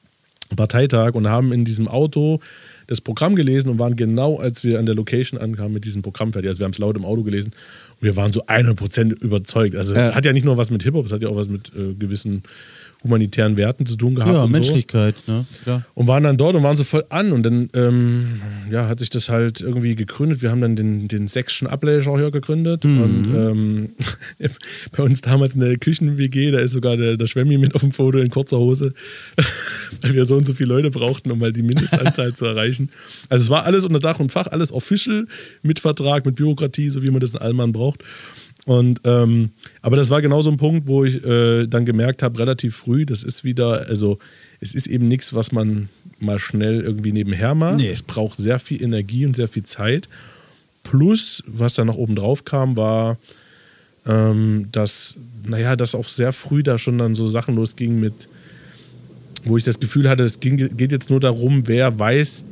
Parteitag 0.55 1.13
und 1.13 1.27
haben 1.29 1.53
in 1.53 1.63
diesem 1.63 1.87
Auto 1.87 2.41
das 2.87 3.01
Programm 3.01 3.35
gelesen 3.35 3.69
und 3.69 3.79
waren 3.79 3.95
genau, 3.95 4.37
als 4.37 4.63
wir 4.63 4.79
an 4.79 4.85
der 4.85 4.95
Location 4.95 5.39
ankamen, 5.39 5.73
mit 5.73 5.85
diesem 5.85 6.01
Programm 6.01 6.33
fertig. 6.33 6.49
Also 6.49 6.59
wir 6.59 6.65
haben 6.65 6.71
es 6.71 6.79
laut 6.79 6.95
im 6.95 7.05
Auto 7.05 7.23
gelesen 7.23 7.51
und 7.99 8.03
wir 8.05 8.15
waren 8.15 8.31
so 8.33 8.43
100% 8.45 9.21
überzeugt. 9.21 9.75
Also 9.75 9.95
Ja. 9.95 10.13
hat 10.13 10.25
ja 10.25 10.33
nicht 10.33 10.45
nur 10.45 10.57
was 10.57 10.71
mit 10.71 10.83
Hip-Hop, 10.83 11.05
es 11.05 11.11
hat 11.11 11.23
ja 11.23 11.29
auch 11.29 11.35
was 11.35 11.49
mit 11.49 11.71
äh, 11.75 11.93
gewissen 11.93 12.43
humanitären 13.05 13.55
Werten 13.55 13.85
zu 13.85 13.95
tun 13.95 14.15
gehabt. 14.15 14.33
ja, 14.33 14.43
und 14.43 14.51
Menschlichkeit, 14.51 15.23
ne? 15.27 15.45
Klar. 15.63 15.85
So. 15.85 16.01
Und 16.01 16.07
waren 16.07 16.23
dann 16.23 16.37
dort 16.37 16.55
und 16.55 16.63
waren 16.63 16.75
so 16.75 16.83
voll 16.83 17.05
an. 17.09 17.31
Und 17.31 17.43
dann 17.43 17.69
ähm, 17.73 18.41
ja, 18.71 18.87
hat 18.87 18.99
sich 18.99 19.11
das 19.11 19.29
halt 19.29 19.61
irgendwie 19.61 19.95
gegründet. 19.95 20.41
Wir 20.41 20.49
haben 20.49 20.59
dann 20.59 20.75
den, 20.75 21.07
den 21.07 21.27
Sächschen 21.27 21.67
Ableger 21.67 22.17
hier 22.17 22.31
gegründet. 22.31 22.83
Mhm. 22.83 23.01
Und 23.01 23.35
ähm, 23.35 23.89
bei 24.97 25.03
uns 25.03 25.21
damals 25.21 25.53
in 25.53 25.61
der 25.61 25.77
Küchen-WG, 25.77 26.51
da 26.51 26.59
ist 26.59 26.71
sogar 26.71 26.97
der, 26.97 27.15
der 27.15 27.27
Schwemmi 27.27 27.57
mit 27.57 27.75
auf 27.75 27.81
dem 27.81 27.91
Foto 27.91 28.17
in 28.17 28.29
kurzer 28.29 28.57
Hose, 28.57 28.93
weil 30.01 30.13
wir 30.13 30.25
so 30.25 30.35
und 30.35 30.45
so 30.45 30.53
viele 30.53 30.73
Leute 30.73 30.89
brauchten, 30.89 31.29
um 31.29 31.39
mal 31.39 31.53
die 31.53 31.61
Mindestanzahl 31.61 32.33
zu 32.33 32.45
erreichen. 32.45 32.89
Also 33.29 33.43
es 33.43 33.49
war 33.51 33.65
alles 33.65 33.85
unter 33.85 33.99
Dach 33.99 34.19
und 34.19 34.31
Fach, 34.31 34.47
alles 34.47 34.71
official, 34.71 35.27
mit 35.61 35.79
Vertrag, 35.79 36.25
mit 36.25 36.35
Bürokratie, 36.35 36.89
so 36.89 37.03
wie 37.03 37.11
man 37.11 37.19
das 37.19 37.35
in 37.35 37.41
Allmann 37.41 37.71
braucht. 37.71 38.03
Und 38.65 39.01
ähm, 39.03 39.51
aber 39.81 39.95
das 39.95 40.09
war 40.09 40.21
genau 40.21 40.41
so 40.41 40.49
ein 40.49 40.57
Punkt, 40.57 40.87
wo 40.87 41.03
ich 41.03 41.23
äh, 41.23 41.67
dann 41.67 41.85
gemerkt 41.85 42.23
habe, 42.23 42.39
relativ 42.39 42.75
früh, 42.75 43.05
das 43.05 43.21
ist 43.21 43.43
wieder, 43.43 43.87
also 43.87 44.17
es 44.59 44.73
ist 44.73 44.87
eben 44.87 45.07
nichts, 45.07 45.33
was 45.33 45.51
man 45.51 45.89
mal 46.19 46.39
schnell 46.39 46.81
irgendwie 46.81 47.11
nebenher 47.11 47.53
macht. 47.53 47.77
Nee. 47.77 47.89
Es 47.89 48.01
braucht 48.01 48.37
sehr 48.37 48.57
viel 48.57 48.81
Energie 48.81 49.25
und 49.25 49.35
sehr 49.35 49.47
viel 49.47 49.63
Zeit. 49.63 50.09
Plus, 50.83 51.43
was 51.45 51.75
da 51.75 51.85
noch 51.85 51.97
oben 51.97 52.15
drauf 52.15 52.45
kam, 52.45 52.75
war, 52.75 53.17
ähm, 54.07 54.67
dass, 54.71 55.17
naja, 55.45 55.75
dass 55.75 55.95
auch 55.95 56.07
sehr 56.07 56.31
früh 56.31 56.63
da 56.63 56.77
schon 56.77 56.97
dann 56.97 57.15
so 57.15 57.27
Sachen 57.27 57.55
losging 57.55 57.99
mit, 57.99 58.27
wo 59.45 59.57
ich 59.57 59.63
das 59.63 59.79
Gefühl 59.79 60.09
hatte, 60.09 60.23
es 60.23 60.39
ging, 60.39 60.57
geht 60.57 60.91
jetzt 60.91 61.09
nur 61.09 61.19
darum, 61.19 61.67
wer 61.67 61.97
weiß, 61.97 62.45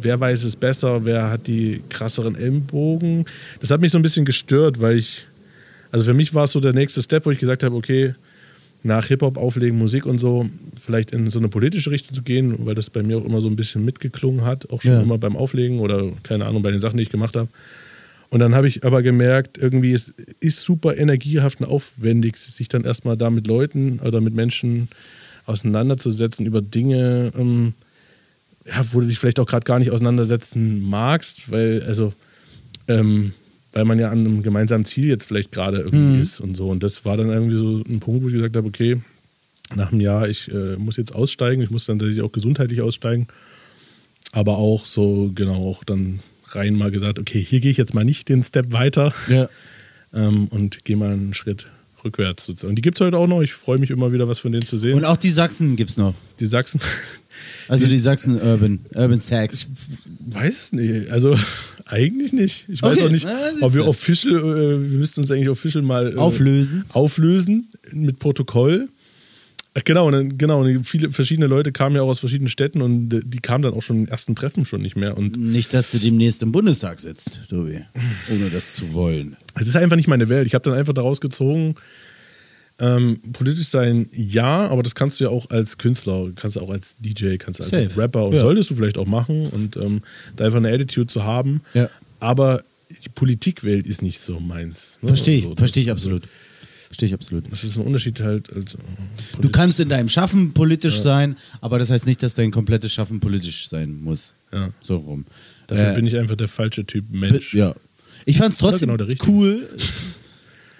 wer 0.00 0.20
weiß 0.20 0.44
es 0.44 0.56
besser, 0.56 1.04
wer 1.04 1.30
hat 1.30 1.46
die 1.46 1.82
krasseren 1.88 2.36
Ellenbogen. 2.36 3.26
Das 3.60 3.70
hat 3.70 3.80
mich 3.80 3.90
so 3.90 3.98
ein 3.98 4.02
bisschen 4.02 4.24
gestört, 4.24 4.80
weil 4.80 4.98
ich, 4.98 5.26
also 5.92 6.04
für 6.04 6.14
mich 6.14 6.34
war 6.34 6.44
es 6.44 6.52
so 6.52 6.60
der 6.60 6.72
nächste 6.72 7.02
Step, 7.02 7.26
wo 7.26 7.30
ich 7.30 7.38
gesagt 7.38 7.62
habe, 7.62 7.74
okay, 7.76 8.14
nach 8.82 9.06
Hip-Hop 9.06 9.36
auflegen, 9.36 9.78
Musik 9.78 10.06
und 10.06 10.18
so, 10.18 10.48
vielleicht 10.80 11.12
in 11.12 11.28
so 11.30 11.38
eine 11.38 11.48
politische 11.48 11.90
Richtung 11.90 12.14
zu 12.14 12.22
gehen, 12.22 12.64
weil 12.64 12.74
das 12.74 12.88
bei 12.88 13.02
mir 13.02 13.18
auch 13.18 13.24
immer 13.24 13.40
so 13.42 13.48
ein 13.48 13.56
bisschen 13.56 13.84
mitgeklungen 13.84 14.44
hat, 14.44 14.70
auch 14.70 14.80
schon 14.80 14.92
Ja. 14.92 15.02
immer 15.02 15.18
beim 15.18 15.36
Auflegen 15.36 15.80
oder 15.80 16.10
keine 16.22 16.46
Ahnung, 16.46 16.62
bei 16.62 16.70
den 16.70 16.80
Sachen, 16.80 16.96
die 16.96 17.02
ich 17.02 17.10
gemacht 17.10 17.36
habe. 17.36 17.48
Und 18.30 18.40
dann 18.40 18.54
habe 18.54 18.68
ich 18.68 18.84
aber 18.84 19.02
gemerkt, 19.02 19.58
irgendwie 19.58 19.92
es 19.92 20.14
ist 20.38 20.62
super 20.62 20.96
energiehaft 20.96 21.60
und 21.60 21.66
aufwendig, 21.66 22.38
sich 22.38 22.68
dann 22.68 22.84
erstmal 22.84 23.16
da 23.16 23.28
mit 23.28 23.46
Leuten 23.46 23.98
oder 24.02 24.20
mit 24.20 24.34
Menschen 24.34 24.88
auseinanderzusetzen 25.46 26.46
über 26.46 26.62
Dinge, 26.62 27.32
ähm, 27.36 27.74
ja, 28.66 28.82
wo 28.92 29.00
du 29.00 29.06
dich 29.06 29.18
vielleicht 29.18 29.40
auch 29.40 29.46
gerade 29.46 29.64
gar 29.64 29.78
nicht 29.78 29.90
auseinandersetzen 29.90 30.80
magst, 30.88 31.50
weil, 31.50 31.82
also, 31.82 32.12
ähm, 32.88 33.32
weil 33.72 33.84
man 33.84 33.98
ja 33.98 34.10
an 34.10 34.20
einem 34.20 34.42
gemeinsamen 34.42 34.84
Ziel 34.84 35.06
jetzt 35.06 35.26
vielleicht 35.26 35.52
gerade 35.52 35.78
irgendwie 35.78 36.16
Mhm. 36.16 36.20
ist 36.20 36.40
und 36.40 36.56
so. 36.56 36.68
Und 36.68 36.82
das 36.82 37.04
war 37.04 37.16
dann 37.16 37.28
irgendwie 37.30 37.56
so 37.56 37.82
ein 37.88 38.00
Punkt, 38.00 38.22
wo 38.22 38.28
ich 38.28 38.34
gesagt 38.34 38.56
habe, 38.56 38.66
okay, 38.66 39.00
nach 39.76 39.92
einem 39.92 40.00
Jahr, 40.00 40.28
ich 40.28 40.50
äh, 40.52 40.76
muss 40.76 40.96
jetzt 40.96 41.14
aussteigen, 41.14 41.62
ich 41.62 41.70
muss 41.70 41.84
dann 41.86 41.98
tatsächlich 41.98 42.24
auch 42.24 42.32
gesundheitlich 42.32 42.80
aussteigen. 42.80 43.28
Aber 44.32 44.58
auch 44.58 44.86
so, 44.86 45.30
genau, 45.34 45.62
auch 45.68 45.84
dann 45.84 46.20
rein 46.48 46.74
mal 46.74 46.90
gesagt, 46.90 47.18
okay, 47.18 47.40
hier 47.42 47.60
gehe 47.60 47.70
ich 47.70 47.76
jetzt 47.76 47.94
mal 47.94 48.04
nicht 48.04 48.28
den 48.28 48.42
Step 48.42 48.72
weiter 48.72 49.12
Ja. 49.28 49.48
ähm, 50.12 50.48
und 50.48 50.84
gehe 50.84 50.96
mal 50.96 51.12
einen 51.12 51.34
Schritt 51.34 51.68
rückwärts 52.04 52.46
sozusagen. 52.46 52.70
Und 52.70 52.76
die 52.76 52.82
gibt 52.82 52.98
es 53.00 53.04
heute 53.06 53.16
auch 53.18 53.26
noch. 53.28 53.42
Ich 53.42 53.52
freue 53.52 53.78
mich 53.78 53.90
immer 53.90 54.10
wieder, 54.12 54.26
was 54.26 54.38
von 54.40 54.50
denen 54.52 54.64
zu 54.66 54.78
sehen. 54.78 54.94
Und 54.96 55.04
auch 55.04 55.16
die 55.16 55.30
Sachsen 55.30 55.76
gibt's 55.76 55.96
noch. 55.96 56.14
Die 56.40 56.46
Sachsen? 56.46 56.80
Also 57.68 57.86
die 57.86 57.98
Sachsen 57.98 58.40
Urban, 58.40 58.80
Urban 58.94 59.18
Sax. 59.20 59.68
weiß 60.28 60.62
es 60.64 60.72
nicht. 60.72 61.10
Also 61.10 61.38
eigentlich 61.90 62.32
nicht. 62.32 62.64
Ich 62.68 62.82
weiß 62.82 62.96
Okay, 62.98 63.06
auch 63.06 63.10
nicht, 63.10 63.26
ob 63.60 63.74
wir 63.74 63.86
official, 63.86 64.36
äh, 64.38 64.90
wir 64.90 64.98
müssten 64.98 65.20
uns 65.20 65.30
eigentlich 65.30 65.48
official 65.48 65.82
mal 65.82 66.12
äh, 66.12 66.16
Auflösen. 66.16 66.84
Auflösen 66.92 67.68
mit 67.92 68.18
Protokoll. 68.18 68.88
Ach, 69.72 69.84
genau, 69.84 70.06
und 70.06 70.12
dann, 70.12 70.36
genau. 70.38 70.62
Und 70.62 70.84
viele 70.84 71.10
verschiedene 71.10 71.46
Leute 71.46 71.70
kamen 71.70 71.94
ja 71.94 72.02
auch 72.02 72.08
aus 72.08 72.18
verschiedenen 72.18 72.48
Städten 72.48 72.82
und 72.82 73.14
äh, 73.14 73.20
die 73.24 73.38
kamen 73.38 73.62
dann 73.62 73.74
auch 73.74 73.82
schon 73.82 73.98
im 74.04 74.08
ersten 74.08 74.34
Treffen 74.34 74.64
schon 74.64 74.82
nicht 74.82 74.96
mehr. 74.96 75.16
Und 75.16 75.36
Nicht, 75.36 75.72
dass 75.74 75.92
du 75.92 75.98
demnächst 75.98 76.42
im 76.42 76.50
Bundestag 76.52 76.98
sitzt, 76.98 77.40
Tobi. 77.48 77.80
Ohne 78.32 78.50
das 78.50 78.74
zu 78.74 78.92
wollen. 78.94 79.36
es 79.54 79.66
ist 79.68 79.76
einfach 79.76 79.96
nicht 79.96 80.08
meine 80.08 80.28
Welt. 80.28 80.46
Ich 80.46 80.54
habe 80.54 80.64
dann 80.64 80.74
einfach 80.74 80.92
daraus 80.92 81.20
gezogen, 81.20 81.76
ähm, 82.80 83.20
politisch 83.32 83.68
sein, 83.68 84.08
ja, 84.12 84.68
aber 84.68 84.82
das 84.82 84.94
kannst 84.94 85.20
du 85.20 85.24
ja 85.24 85.30
auch 85.30 85.48
als 85.50 85.78
Künstler, 85.78 86.30
kannst 86.34 86.56
du 86.56 86.60
auch 86.60 86.70
als 86.70 86.96
DJ, 86.98 87.36
kannst 87.36 87.60
du 87.60 87.64
als 87.64 87.72
Safe. 87.72 87.90
Rapper 88.00 88.26
und 88.26 88.34
Ja. 88.34 88.40
solltest 88.40 88.70
du 88.70 88.74
vielleicht 88.74 88.98
auch 88.98 89.06
machen 89.06 89.46
und 89.46 89.76
ähm, 89.76 90.02
da 90.36 90.46
einfach 90.46 90.58
eine 90.58 90.72
Attitude 90.72 91.06
zu 91.06 91.24
haben. 91.24 91.60
Ja. 91.74 91.88
Aber 92.18 92.62
die 93.04 93.08
Politikwelt 93.10 93.86
ist 93.86 94.02
nicht 94.02 94.20
so 94.20 94.40
meins. 94.40 94.98
ne? 95.02 95.08
Verstehe 95.08 95.36
ich, 95.36 95.42
Also, 95.44 95.54
das- 95.54 95.58
verstehe 95.60 95.82
ich 95.84 95.90
absolut. 95.90 96.22
Verstehe 96.88 97.06
ich 97.06 97.14
absolut. 97.14 97.44
Das 97.52 97.62
ist 97.62 97.76
ein 97.76 97.84
Unterschied 97.86 98.20
halt. 98.20 98.52
Also, 98.52 98.78
Du 99.40 99.48
kannst 99.50 99.78
in 99.78 99.88
deinem 99.88 100.08
Schaffen 100.08 100.52
politisch 100.54 100.98
sein, 100.98 101.36
aber 101.60 101.78
das 101.78 101.90
heißt 101.90 102.04
nicht, 102.06 102.20
dass 102.22 102.34
dein 102.34 102.50
komplettes 102.50 102.92
Schaffen 102.92 103.20
politisch 103.20 103.68
sein 103.68 103.94
muss. 104.02 104.34
Ja. 104.52 104.70
So 104.82 104.96
rum. 104.96 105.24
Dafür 105.68 105.92
Äh, 105.92 105.94
bin 105.94 106.06
ich 106.06 106.16
einfach 106.16 106.34
der 106.34 106.48
falsche 106.48 106.84
Typ 106.84 107.04
Mensch. 107.10 107.54
Ja. 107.54 107.76
Ich 108.26 108.38
fand's 108.38 108.58
trotzdem 108.58 108.88
Ja, 108.90 108.96
genau, 108.96 109.14
cool. 109.28 109.68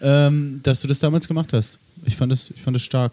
Ähm, 0.03 0.61
dass 0.63 0.81
du 0.81 0.89
das 0.89 0.99
damals 1.01 1.29
gemacht 1.29 1.53
hast. 1.53 1.79
Ich 2.07 2.17
fand 2.17 2.33
das, 2.33 2.51
ich 2.55 2.61
fand 2.63 2.75
das 2.75 2.83
stark. 2.83 3.13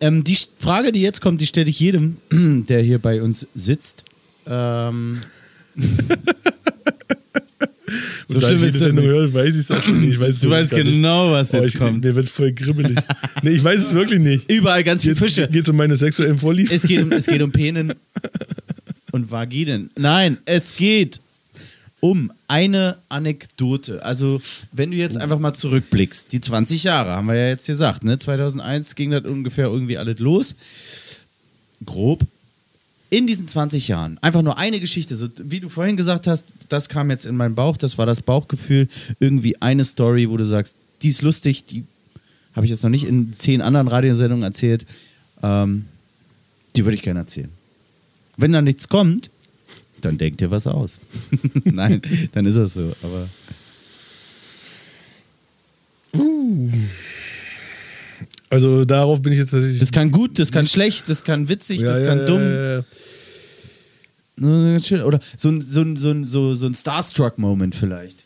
Ähm, 0.00 0.24
die 0.24 0.36
Frage, 0.58 0.90
die 0.92 1.00
jetzt 1.02 1.20
kommt, 1.20 1.40
die 1.40 1.46
stelle 1.46 1.70
ich 1.70 1.78
jedem, 1.80 2.16
der 2.30 2.82
hier 2.82 2.98
bei 2.98 3.22
uns 3.22 3.46
sitzt. 3.54 4.04
Ähm, 4.46 5.22
so 8.26 8.40
schlimm 8.40 8.56
ich 8.56 8.62
ist 8.62 8.80
das 8.82 8.94
nicht. 8.94 9.04
höre, 9.04 9.32
weiß 9.32 9.54
ich 9.54 9.60
es 9.60 9.70
auch 9.70 9.82
schon 9.82 10.00
nicht. 10.00 10.14
Ich 10.14 10.20
weiß 10.20 10.40
Du 10.40 10.50
weißt 10.50 10.70
gar 10.70 10.78
nicht. 10.82 10.92
genau, 10.94 11.32
was 11.32 11.52
Oh, 11.54 11.58
jetzt 11.58 11.74
ich, 11.74 11.78
kommt. 11.80 12.04
Mir 12.04 12.14
wird 12.14 12.28
voll 12.28 12.52
kribbelig. 12.52 12.98
nee, 13.42 13.50
ich 13.50 13.62
weiß 13.64 13.82
es 13.84 13.94
wirklich 13.94 14.20
nicht. 14.20 14.50
Überall 14.50 14.82
ganz 14.82 15.02
viele 15.02 15.16
Fische. 15.16 15.46
Geht 15.48 15.62
es 15.64 15.68
um 15.68 15.76
meine 15.76 15.94
sexuellen 15.96 16.38
Vorlieben? 16.38 16.72
Es 16.74 16.82
geht 16.82 17.02
um, 17.02 17.12
es 17.12 17.26
geht 17.26 17.42
um 17.42 17.52
Penen 17.52 17.92
und 19.12 19.30
Vaginen. 19.30 19.90
Nein, 19.96 20.38
es 20.46 20.74
geht 20.74 21.20
um 22.02 22.32
eine 22.48 22.98
Anekdote. 23.08 24.04
Also, 24.04 24.42
wenn 24.72 24.90
du 24.90 24.96
jetzt 24.96 25.16
einfach 25.16 25.38
mal 25.38 25.52
zurückblickst, 25.52 26.32
die 26.32 26.40
20 26.40 26.82
Jahre, 26.82 27.12
haben 27.12 27.28
wir 27.28 27.36
ja 27.36 27.48
jetzt 27.48 27.68
gesagt, 27.68 28.02
ne? 28.02 28.18
2001 28.18 28.96
ging 28.96 29.12
das 29.12 29.24
ungefähr 29.24 29.66
irgendwie 29.66 29.96
alles 29.96 30.18
los. 30.18 30.56
Grob. 31.86 32.26
In 33.08 33.28
diesen 33.28 33.46
20 33.46 33.86
Jahren, 33.86 34.18
einfach 34.20 34.42
nur 34.42 34.58
eine 34.58 34.80
Geschichte, 34.80 35.14
so 35.14 35.28
wie 35.36 35.60
du 35.60 35.68
vorhin 35.68 35.96
gesagt 35.96 36.26
hast, 36.26 36.46
das 36.68 36.88
kam 36.88 37.08
jetzt 37.08 37.24
in 37.24 37.36
meinen 37.36 37.54
Bauch, 37.54 37.76
das 37.76 37.98
war 37.98 38.06
das 38.06 38.20
Bauchgefühl, 38.20 38.88
irgendwie 39.20 39.62
eine 39.62 39.84
Story, 39.84 40.28
wo 40.28 40.36
du 40.36 40.44
sagst, 40.44 40.78
die 41.02 41.08
ist 41.08 41.22
lustig, 41.22 41.66
die 41.66 41.84
habe 42.56 42.66
ich 42.66 42.70
jetzt 42.70 42.82
noch 42.82 42.90
nicht 42.90 43.04
in 43.04 43.32
zehn 43.32 43.60
anderen 43.60 43.86
Radiosendungen 43.86 44.42
erzählt, 44.42 44.86
ähm, 45.42 45.84
die 46.74 46.84
würde 46.84 46.96
ich 46.96 47.02
gerne 47.02 47.20
erzählen. 47.20 47.50
Wenn 48.38 48.50
da 48.50 48.60
nichts 48.60 48.88
kommt, 48.88 49.30
dann 50.04 50.18
denkt 50.18 50.40
ihr 50.40 50.50
was 50.50 50.66
aus. 50.66 51.00
Nein, 51.64 52.02
dann 52.32 52.46
ist 52.46 52.56
das 52.56 52.74
so. 52.74 52.92
Aber 53.02 53.28
Also 58.50 58.84
darauf 58.84 59.22
bin 59.22 59.32
ich 59.32 59.38
jetzt 59.38 59.52
tatsächlich. 59.52 59.80
das 59.80 59.92
kann 59.92 60.10
gut, 60.10 60.38
das 60.38 60.52
kann 60.52 60.66
schlecht, 60.66 61.08
das 61.08 61.24
kann 61.24 61.48
witzig, 61.48 61.80
Ja, 61.80 61.86
das 61.86 62.00
ja, 62.00 62.06
kann 62.06 62.18
ja, 62.18 62.26
dumm. 62.26 62.84
Oder 65.06 65.20
so 65.38 65.48
ein, 65.48 65.62
so 65.62 65.80
ein, 65.80 65.96
so 65.96 66.10
ein, 66.10 66.24
so, 66.24 66.66
ein 66.66 66.74
Starstruck-Moment 66.74 67.74
vielleicht. 67.74 68.24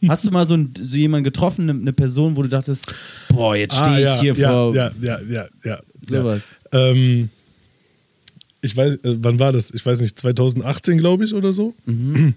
Hast 0.08 0.26
du 0.26 0.30
mal 0.30 0.44
so, 0.44 0.54
ein, 0.54 0.72
so 0.80 0.96
jemanden 0.96 1.24
getroffen, 1.24 1.68
eine, 1.68 1.92
Person, 1.92 2.36
wo 2.36 2.42
du 2.42 2.48
dachtest, 2.48 2.94
boah, 3.30 3.56
jetzt 3.56 3.76
stehe 3.76 4.08
Ah, 4.08 4.14
ich 4.14 4.20
hier 4.20 4.34
ja, 4.34 4.48
vor. 4.48 4.74
Ja, 4.76 4.92
ja, 5.00 5.20
ja, 5.28 5.48
ja. 5.64 5.80
Sowas. 6.02 6.56
Ja. 6.72 6.90
Ähm, 6.90 7.30
ich 8.62 8.76
weiß, 8.76 8.94
äh, 9.04 9.16
wann 9.20 9.38
war 9.38 9.52
das? 9.52 9.70
Ich 9.74 9.84
weiß 9.84 10.00
nicht, 10.00 10.18
2018, 10.18 10.98
glaube 10.98 11.24
ich, 11.24 11.34
oder 11.34 11.52
so. 11.52 11.74
Mhm. 11.84 12.34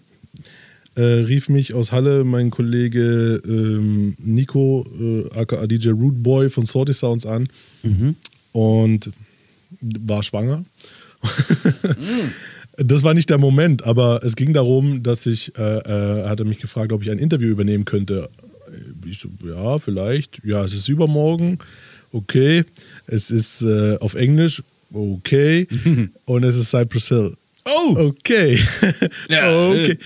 Äh, 0.96 1.02
rief 1.02 1.50
mich 1.50 1.74
aus 1.74 1.92
Halle 1.92 2.24
mein 2.24 2.52
Kollege 2.52 3.42
ähm, 3.46 4.16
Nico, 4.18 4.86
äh, 5.00 5.38
aka 5.40 5.66
DJ 5.68 5.90
Root 5.90 6.22
Boy 6.24 6.50
von 6.50 6.66
Sorty 6.66 6.94
Sounds 6.94 7.26
an 7.26 7.46
Mhm. 7.84 8.16
und 8.54 9.12
war 9.82 10.24
schwanger. 10.24 10.58
Mhm. 11.24 11.24
Das 12.78 13.04
war 13.04 13.14
nicht 13.14 13.30
der 13.30 13.38
Moment, 13.38 13.86
aber 13.86 14.22
es 14.22 14.36
ging 14.36 14.52
darum, 14.52 15.02
dass 15.02 15.26
ich, 15.28 15.58
äh, 15.58 15.62
äh, 15.78 16.28
hat 16.28 16.40
er 16.40 16.46
mich 16.46 16.60
gefragt, 16.60 16.92
ob 16.92 17.04
ich 17.04 17.10
ein 17.10 17.20
Interview 17.20 17.48
übernehmen 17.48 17.86
könnte. 17.86 18.28
Ich 19.10 19.20
so, 19.20 19.30
ja, 19.48 19.80
vielleicht. 19.80 20.42
Ja, 20.44 20.62
es 20.66 20.74
ist 20.74 20.90
übermorgen. 20.90 21.60
Okay. 22.12 22.66
Es 23.08 23.32
ist 23.32 23.62
äh, 23.62 23.96
auf 24.02 24.16
Englisch. 24.16 24.62
Okay. 24.94 25.68
Und 26.26 26.44
es 26.44 26.56
ist 26.56 26.70
Cypress 26.70 27.10
Hill. 27.10 27.36
Oh! 27.66 27.96
Okay. 27.98 28.60
Ja, 29.30 29.70
okay. 29.70 29.98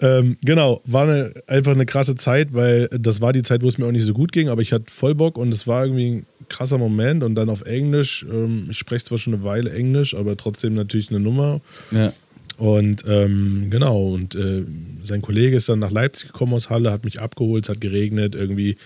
Ähm, 0.00 0.36
genau, 0.42 0.80
war 0.84 1.08
eine, 1.08 1.32
einfach 1.46 1.72
eine 1.72 1.86
krasse 1.86 2.16
Zeit, 2.16 2.52
weil 2.54 2.88
das 2.88 3.20
war 3.20 3.32
die 3.32 3.42
Zeit, 3.42 3.62
wo 3.62 3.68
es 3.68 3.78
mir 3.78 3.86
auch 3.86 3.92
nicht 3.92 4.04
so 4.04 4.12
gut 4.12 4.32
ging, 4.32 4.48
aber 4.48 4.60
ich 4.60 4.72
hatte 4.72 4.86
voll 4.88 5.14
Bock 5.14 5.38
und 5.38 5.54
es 5.54 5.68
war 5.68 5.84
irgendwie 5.84 6.10
ein 6.10 6.26
krasser 6.48 6.76
Moment 6.76 7.22
und 7.22 7.36
dann 7.36 7.48
auf 7.48 7.62
Englisch. 7.62 8.26
Ähm, 8.28 8.66
ich 8.70 8.78
spreche 8.78 9.04
zwar 9.04 9.18
schon 9.18 9.34
eine 9.34 9.44
Weile 9.44 9.70
Englisch, 9.70 10.14
aber 10.14 10.36
trotzdem 10.36 10.74
natürlich 10.74 11.10
eine 11.10 11.20
Nummer. 11.20 11.60
Ja. 11.92 12.12
Und 12.58 13.04
ähm, 13.08 13.68
genau, 13.70 14.12
und 14.12 14.34
äh, 14.34 14.64
sein 15.02 15.22
Kollege 15.22 15.56
ist 15.56 15.68
dann 15.68 15.78
nach 15.78 15.90
Leipzig 15.90 16.32
gekommen 16.32 16.54
aus 16.54 16.68
Halle, 16.68 16.90
hat 16.90 17.04
mich 17.04 17.20
abgeholt, 17.20 17.64
es 17.64 17.70
hat 17.70 17.80
geregnet, 17.80 18.34
irgendwie, 18.34 18.76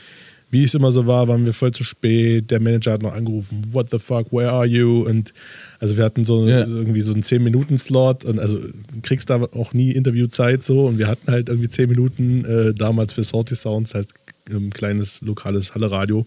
wie 0.57 0.65
es 0.65 0.75
immer 0.75 0.91
so 0.91 1.07
war, 1.07 1.29
waren 1.29 1.45
wir 1.45 1.53
voll 1.53 1.73
zu 1.73 1.85
spät. 1.85 2.51
Der 2.51 2.61
Manager 2.61 2.93
hat 2.93 3.03
noch 3.03 3.13
angerufen, 3.13 3.67
what 3.73 3.91
the 3.91 3.99
fuck, 3.99 4.33
where 4.33 4.51
are 4.51 4.67
you? 4.67 5.03
Und 5.07 5.35
also 5.81 5.97
wir 5.97 6.05
hatten 6.05 6.25
so 6.25 6.47
Ja. 6.49 6.61
irgendwie 6.67 7.03
so 7.03 7.13
einen 7.13 7.23
10-Minuten-Slot 7.23 8.25
und 8.25 8.39
also 8.41 8.59
du 8.59 9.01
kriegst 9.03 9.29
da 9.29 9.43
auch 9.43 9.73
nie 9.75 9.93
Interviewzeit 9.93 10.65
so 10.65 10.87
und 10.87 10.99
wir 10.99 11.09
hatten 11.09 11.31
halt 11.31 11.49
irgendwie 11.51 11.69
10 11.69 11.89
Minuten 11.89 12.45
äh, 12.45 12.75
damals 12.75 13.13
für 13.13 13.23
Salty 13.25 13.55
Sounds 13.55 13.95
halt 13.95 14.09
ein 14.51 14.71
kleines 14.71 15.21
lokales 15.23 15.75
Halle-Radio. 15.75 16.25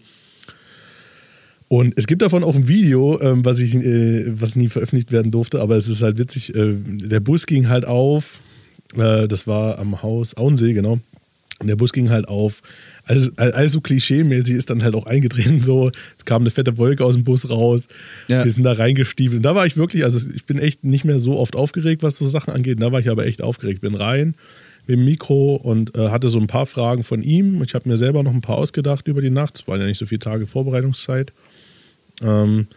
Und 1.68 1.94
es 1.96 2.06
gibt 2.06 2.22
davon 2.22 2.42
auch 2.42 2.56
ein 2.56 2.66
Video, 2.68 3.20
ähm, 3.20 3.44
was, 3.44 3.60
ich, 3.60 3.74
äh, 3.76 4.24
was 4.40 4.56
nie 4.56 4.68
veröffentlicht 4.68 5.12
werden 5.12 5.30
durfte, 5.30 5.60
aber 5.60 5.76
es 5.76 5.88
ist 5.88 6.02
halt 6.02 6.18
witzig. 6.18 6.54
Äh, 6.54 6.74
der 6.84 7.20
Bus 7.20 7.46
ging 7.46 7.68
halt 7.68 7.84
auf, 7.84 8.40
äh, 8.96 9.28
das 9.28 9.46
war 9.46 9.78
am 9.78 10.02
Haus 10.02 10.36
Auensee, 10.36 10.72
genau. 10.72 10.98
Und 11.60 11.68
der 11.68 11.76
Bus 11.76 11.92
ging 11.92 12.08
halt 12.08 12.26
auf. 12.26 12.62
Also, 13.04 13.30
also 13.36 13.80
klischee-mäßig 13.80 14.54
ist 14.54 14.70
dann 14.70 14.82
halt 14.82 14.94
auch 14.94 15.06
eingetreten 15.06 15.60
so. 15.60 15.90
Es 16.16 16.24
kam 16.24 16.42
eine 16.42 16.50
fette 16.50 16.78
Wolke 16.78 17.04
aus 17.04 17.14
dem 17.14 17.24
Bus 17.24 17.50
raus. 17.50 17.86
Ja. 18.28 18.42
Wir 18.44 18.50
sind 18.50 18.64
da 18.64 18.72
reingestiefelt. 18.72 19.36
Und 19.36 19.42
da 19.42 19.54
war 19.54 19.66
ich 19.66 19.76
wirklich, 19.76 20.04
also 20.04 20.30
ich 20.34 20.46
bin 20.46 20.58
echt 20.58 20.84
nicht 20.84 21.04
mehr 21.04 21.20
so 21.20 21.38
oft 21.38 21.56
aufgeregt, 21.56 22.02
was 22.02 22.16
so 22.16 22.24
Sachen 22.24 22.54
angeht. 22.54 22.76
Und 22.76 22.80
da 22.80 22.92
war 22.92 23.00
ich 23.00 23.10
aber 23.10 23.26
echt 23.26 23.42
aufgeregt. 23.42 23.82
Bin 23.82 23.94
rein 23.94 24.34
mit 24.86 24.96
dem 24.96 25.04
Mikro 25.04 25.56
und 25.56 25.94
äh, 25.96 26.08
hatte 26.08 26.30
so 26.30 26.38
ein 26.38 26.46
paar 26.46 26.64
Fragen 26.64 27.04
von 27.04 27.20
ihm. 27.22 27.62
Ich 27.62 27.74
habe 27.74 27.86
mir 27.86 27.98
selber 27.98 28.22
noch 28.22 28.32
ein 28.32 28.40
paar 28.40 28.56
ausgedacht 28.56 29.06
über 29.06 29.20
die 29.20 29.28
Nacht. 29.28 29.56
Es 29.60 29.68
waren 29.68 29.80
ja 29.80 29.86
nicht 29.86 29.98
so 29.98 30.06
viele 30.06 30.20
Tage 30.20 30.46
Vorbereitungszeit. 30.46 31.30
Ähm, 32.22 32.68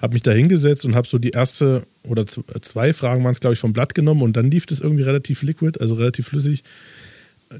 habe 0.00 0.14
mich 0.14 0.22
da 0.22 0.30
hingesetzt 0.30 0.84
und 0.84 0.94
habe 0.94 1.08
so 1.08 1.18
die 1.18 1.30
erste 1.30 1.82
oder 2.04 2.24
z- 2.24 2.44
zwei 2.62 2.92
Fragen 2.92 3.24
waren 3.24 3.32
es, 3.32 3.40
glaube 3.40 3.54
ich, 3.54 3.58
vom 3.60 3.72
Blatt 3.72 3.96
genommen 3.96 4.22
und 4.22 4.36
dann 4.36 4.48
lief 4.48 4.64
das 4.64 4.78
irgendwie 4.78 5.02
relativ 5.02 5.42
liquid, 5.42 5.80
also 5.80 5.94
relativ 5.94 6.28
flüssig. 6.28 6.62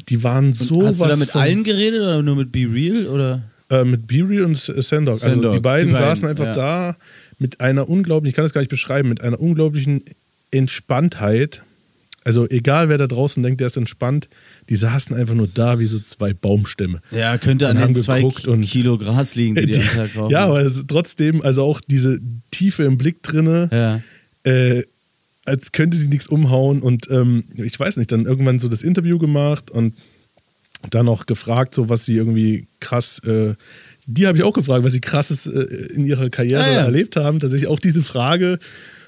Die 0.08 0.22
waren 0.22 0.52
so 0.52 0.84
Hast 0.86 1.00
du 1.00 1.06
da 1.06 1.16
mit 1.16 1.34
allen 1.34 1.64
geredet 1.64 2.00
oder 2.00 2.22
nur 2.22 2.36
mit 2.36 2.52
Be 2.52 2.66
Real? 2.72 3.06
Oder? 3.06 3.42
äh, 3.70 3.84
mit 3.84 4.06
Beery 4.06 4.40
und 4.40 4.52
S- 4.52 4.66
Sendog. 4.66 5.22
Also 5.22 5.52
die 5.52 5.60
beiden, 5.60 5.88
die 5.88 5.92
beiden, 5.92 6.06
saßen 6.06 6.26
einfach 6.28 6.46
ja. 6.46 6.52
da 6.52 6.96
mit 7.38 7.60
einer 7.60 7.88
unglaublichen, 7.88 8.30
ich 8.30 8.34
kann 8.34 8.44
das 8.44 8.52
gar 8.54 8.62
nicht 8.62 8.70
beschreiben, 8.70 9.08
mit 9.10 9.20
einer 9.20 9.38
unglaublichen 9.40 10.02
Entspanntheit. 10.50 11.62
Also 12.24 12.46
egal, 12.48 12.88
wer 12.90 12.98
da 12.98 13.06
draußen 13.06 13.42
denkt, 13.42 13.60
der 13.60 13.68
ist 13.68 13.76
entspannt, 13.76 14.28
die 14.68 14.76
saßen 14.76 15.16
einfach 15.16 15.34
nur 15.34 15.48
da 15.52 15.78
wie 15.78 15.86
so 15.86 15.98
zwei 15.98 16.34
Baumstämme. 16.34 17.00
Ja, 17.10 17.38
könnte 17.38 17.66
Und 17.68 17.76
an 17.78 17.94
den 17.94 18.02
zwei 18.02 18.22
und- 18.24 18.62
Kilo 18.66 18.98
Gras 18.98 19.34
liegen, 19.34 19.54
die 19.54 19.66
die 19.66 19.72
Tag 19.94 20.14
rauchen. 20.16 20.30
ja, 20.30 20.44
aber 20.46 20.70
trotzdem, 20.88 21.40
also 21.42 21.62
auch 21.62 21.80
diese 21.86 22.18
Tiefe 22.50 22.82
im 22.84 22.98
Blick 22.98 23.22
drinne, 23.22 23.70
Ja. 24.44 24.50
äh, 24.50 24.82
als 25.48 25.72
könnte 25.72 25.96
sie 25.96 26.08
nichts 26.08 26.26
umhauen. 26.28 26.80
Und 26.82 27.10
ähm, 27.10 27.44
ich 27.56 27.78
weiß 27.78 27.96
nicht, 27.96 28.12
dann 28.12 28.24
irgendwann 28.26 28.58
so 28.58 28.68
das 28.68 28.82
Interview 28.82 29.18
gemacht 29.18 29.70
und 29.70 29.94
dann 30.90 31.08
auch 31.08 31.26
gefragt, 31.26 31.74
so 31.74 31.88
was 31.88 32.04
sie 32.04 32.14
irgendwie 32.16 32.68
krass, 32.80 33.20
äh, 33.24 33.54
die 34.06 34.26
habe 34.26 34.38
ich 34.38 34.44
auch 34.44 34.52
gefragt, 34.52 34.84
was 34.84 34.92
sie 34.92 35.00
krasses 35.00 35.46
äh, 35.46 35.60
in 35.94 36.06
ihrer 36.06 36.30
Karriere 36.30 36.62
Ah, 36.64 36.72
ja. 36.72 36.80
erlebt 36.84 37.16
haben. 37.16 37.40
Tatsächlich 37.40 37.68
auch 37.68 37.80
diese 37.80 38.02
Frage 38.02 38.58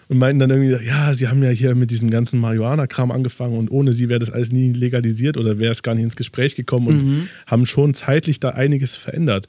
und 0.08 0.18
meinten 0.18 0.40
dann 0.40 0.50
irgendwie, 0.50 0.84
ja, 0.84 1.14
sie 1.14 1.28
haben 1.28 1.40
ja 1.44 1.50
hier 1.50 1.76
mit 1.76 1.92
diesem 1.92 2.10
ganzen 2.10 2.40
Marihuana-Kram 2.40 3.12
angefangen 3.12 3.56
und 3.56 3.70
ohne 3.70 3.92
sie 3.92 4.08
wäre 4.08 4.18
das 4.18 4.30
alles 4.30 4.50
nie 4.50 4.72
legalisiert 4.72 5.36
oder 5.36 5.60
wäre 5.60 5.70
es 5.72 5.84
gar 5.84 5.94
nicht 5.94 6.02
ins 6.04 6.16
Gespräch 6.16 6.56
gekommen 6.56 6.88
und 6.88 6.96
Mhm. 7.06 7.28
haben 7.46 7.64
schon 7.66 7.94
zeitlich 7.94 8.40
da 8.40 8.48
einiges 8.50 8.96
verändert. 8.96 9.46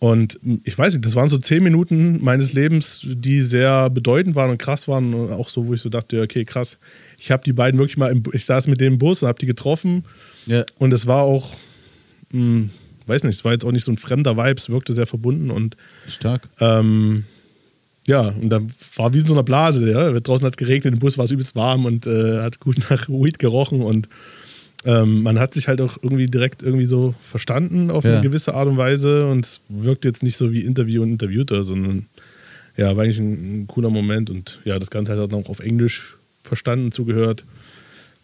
Und 0.00 0.40
ich 0.64 0.76
weiß 0.76 0.94
nicht, 0.94 1.04
das 1.04 1.14
waren 1.14 1.28
so 1.28 1.36
zehn 1.36 1.62
Minuten 1.62 2.24
meines 2.24 2.54
Lebens, 2.54 3.02
die 3.04 3.42
sehr 3.42 3.90
bedeutend 3.90 4.34
waren 4.34 4.50
und 4.50 4.56
krass 4.56 4.88
waren. 4.88 5.12
Und 5.12 5.30
auch 5.30 5.50
so, 5.50 5.66
wo 5.66 5.74
ich 5.74 5.82
so 5.82 5.90
dachte, 5.90 6.22
okay, 6.22 6.46
krass. 6.46 6.78
Ich 7.18 7.30
habe 7.30 7.44
die 7.44 7.52
beiden 7.52 7.78
wirklich 7.78 7.98
mal, 7.98 8.10
im, 8.10 8.22
ich 8.32 8.46
saß 8.46 8.66
mit 8.66 8.80
dem 8.80 8.96
Bus 8.96 9.22
und 9.22 9.28
habe 9.28 9.38
die 9.38 9.44
getroffen. 9.46 10.04
Ja. 10.46 10.64
Und 10.78 10.94
es 10.94 11.06
war 11.06 11.24
auch, 11.24 11.54
mh, 12.32 12.70
weiß 13.06 13.24
nicht, 13.24 13.34
es 13.36 13.44
war 13.44 13.52
jetzt 13.52 13.64
auch 13.64 13.72
nicht 13.72 13.84
so 13.84 13.92
ein 13.92 13.98
fremder 13.98 14.38
Vibe, 14.38 14.58
es 14.58 14.70
wirkte 14.70 14.94
sehr 14.94 15.06
verbunden 15.06 15.50
und 15.50 15.76
Stark. 16.06 16.48
ähm, 16.60 17.24
ja, 18.06 18.28
und 18.28 18.48
dann 18.48 18.72
war 18.96 19.12
wie 19.12 19.18
in 19.18 19.26
so 19.26 19.34
einer 19.34 19.42
Blase. 19.42 19.92
Ja. 19.92 20.18
Draußen 20.18 20.46
hat 20.46 20.54
es 20.54 20.56
geregnet, 20.56 20.94
im 20.94 21.00
Bus 21.00 21.18
war 21.18 21.26
es 21.26 21.30
übelst 21.30 21.54
warm 21.54 21.84
und 21.84 22.06
äh, 22.06 22.40
hat 22.40 22.58
gut 22.58 22.78
nach 22.88 23.06
Weed 23.10 23.38
gerochen 23.38 23.82
und 23.82 24.08
ähm, 24.84 25.22
man 25.22 25.38
hat 25.38 25.54
sich 25.54 25.68
halt 25.68 25.80
auch 25.80 25.98
irgendwie 26.02 26.26
direkt 26.26 26.62
irgendwie 26.62 26.86
so 26.86 27.14
verstanden 27.22 27.90
auf 27.90 28.04
Ja. 28.04 28.12
eine 28.14 28.22
gewisse 28.22 28.54
Art 28.54 28.66
und 28.68 28.76
Weise 28.78 29.26
und 29.26 29.44
es 29.44 29.60
wirkt 29.68 30.04
jetzt 30.04 30.22
nicht 30.22 30.36
so 30.36 30.52
wie 30.52 30.60
Interview 30.60 31.02
und 31.02 31.10
Interviewter, 31.10 31.64
sondern 31.64 32.06
ja, 32.76 32.96
war 32.96 33.04
eigentlich 33.04 33.18
ein, 33.18 33.62
ein 33.62 33.66
cooler 33.66 33.90
Moment 33.90 34.30
und 34.30 34.60
ja, 34.64 34.78
das 34.78 34.90
Ganze 34.90 35.12
hat 35.12 35.18
dann 35.18 35.44
auch 35.44 35.48
auf 35.50 35.60
Englisch 35.60 36.16
verstanden, 36.42 36.92
zugehört. 36.92 37.44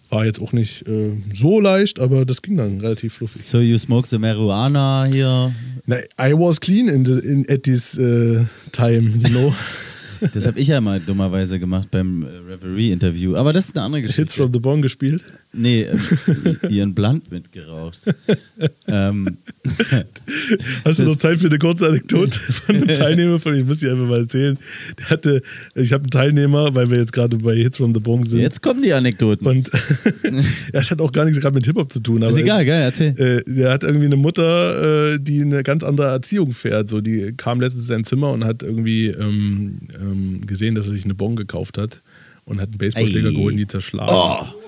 War 0.09 0.25
jetzt 0.25 0.41
auch 0.41 0.53
nicht 0.53 0.87
äh, 0.87 1.11
so 1.35 1.59
leicht, 1.61 1.99
aber 1.99 2.25
das 2.25 2.41
ging 2.41 2.57
dann 2.57 2.81
relativ 2.81 3.15
fluffig. 3.15 3.43
So 3.43 3.59
you 3.59 3.77
smoke 3.77 4.07
the 4.07 4.19
marijuana 4.19 5.05
hier. 5.05 5.53
Na, 5.85 5.97
I 6.19 6.33
was 6.33 6.61
clean 6.61 6.87
in 6.89 7.05
the, 7.05 7.19
in, 7.19 7.45
at 7.51 7.65
this 7.65 7.99
uh, 7.99 8.45
time, 8.73 9.21
you 9.27 9.29
know. 9.31 9.53
Das 10.33 10.47
habe 10.47 10.59
ich 10.59 10.69
ja 10.69 10.81
mal 10.81 10.99
dummerweise 11.01 11.59
gemacht 11.59 11.91
beim 11.91 12.23
äh, 12.23 12.27
Reverie-Interview. 12.53 13.37
Aber 13.37 13.53
das 13.53 13.67
ist 13.67 13.77
eine 13.77 13.85
andere 13.85 14.01
Geschichte. 14.03 14.23
Hits 14.23 14.35
from 14.35 14.51
the 14.53 14.59
Bong 14.61 14.81
gespielt. 14.81 15.23
Nee, 15.57 15.83
ähm, 15.83 16.59
ihren 16.69 16.95
Blunt 16.95 17.31
mitgeraucht. 17.31 17.99
ähm, 18.87 19.39
Hast 20.85 20.99
du 20.99 21.05
noch 21.05 21.17
Zeit 21.17 21.39
für 21.39 21.47
eine 21.47 21.59
kurze 21.59 21.89
Anekdote 21.89 22.39
von 22.39 22.77
einem 22.77 22.89
Teilnehmer 22.89 23.39
von, 23.39 23.55
ich 23.55 23.65
muss 23.65 23.81
sie 23.81 23.89
einfach 23.89 24.07
mal 24.07 24.21
erzählen. 24.21 24.59
Der 24.99 25.11
hatte, 25.11 25.43
ich 25.75 25.93
habe 25.93 26.03
einen 26.03 26.11
Teilnehmer, 26.11 26.75
weil 26.75 26.91
wir 26.91 26.99
jetzt 26.99 27.13
gerade 27.13 27.37
bei 27.39 27.57
Hits 27.57 27.79
from 27.79 27.95
the 27.95 28.01
Bong 28.01 28.25
sind. 28.25 28.41
Jetzt 28.41 28.63
kommen 28.63 28.83
die 28.83 28.93
Anekdoten. 28.93 29.47
Und 29.47 29.71
das 30.73 30.91
hat 30.91 31.01
auch 31.01 31.13
gar 31.13 31.25
nichts 31.25 31.41
gerade 31.41 31.55
mit 31.55 31.65
Hip-Hop 31.65 31.91
zu 31.93 32.01
tun. 32.01 32.23
Aber 32.23 32.31
Ist 32.31 32.37
egal, 32.39 32.65
geil, 32.65 32.83
erzähl. 32.83 33.19
Äh, 33.19 33.43
der 33.47 33.71
hat 33.71 33.83
irgendwie 33.83 34.07
eine 34.07 34.17
Mutter, 34.17 35.15
äh, 35.15 35.19
die 35.21 35.43
eine 35.43 35.63
ganz 35.63 35.83
andere 35.83 36.09
Erziehung 36.09 36.53
fährt. 36.53 36.89
So, 36.89 37.01
die 37.01 37.33
kam 37.37 37.61
letztens 37.61 37.85
in 37.85 37.89
sein 37.89 38.05
Zimmer 38.05 38.31
und 38.33 38.45
hat 38.45 38.63
irgendwie 38.63 39.07
ähm, 39.07 39.79
ähm, 40.01 40.41
gesehen, 40.47 40.75
dass 40.75 40.87
er 40.87 40.93
sich 40.93 41.05
eine 41.05 41.15
Bon 41.15 41.35
gekauft 41.35 41.79
hat 41.79 42.03
und 42.45 42.61
hat 42.61 42.69
einen 42.69 42.79
Baseballschläger 42.79 43.33
geholt 43.33 43.53
und 43.53 43.59
die 43.59 43.67
zerschlagen. 43.67 44.13
Oh. 44.13 44.66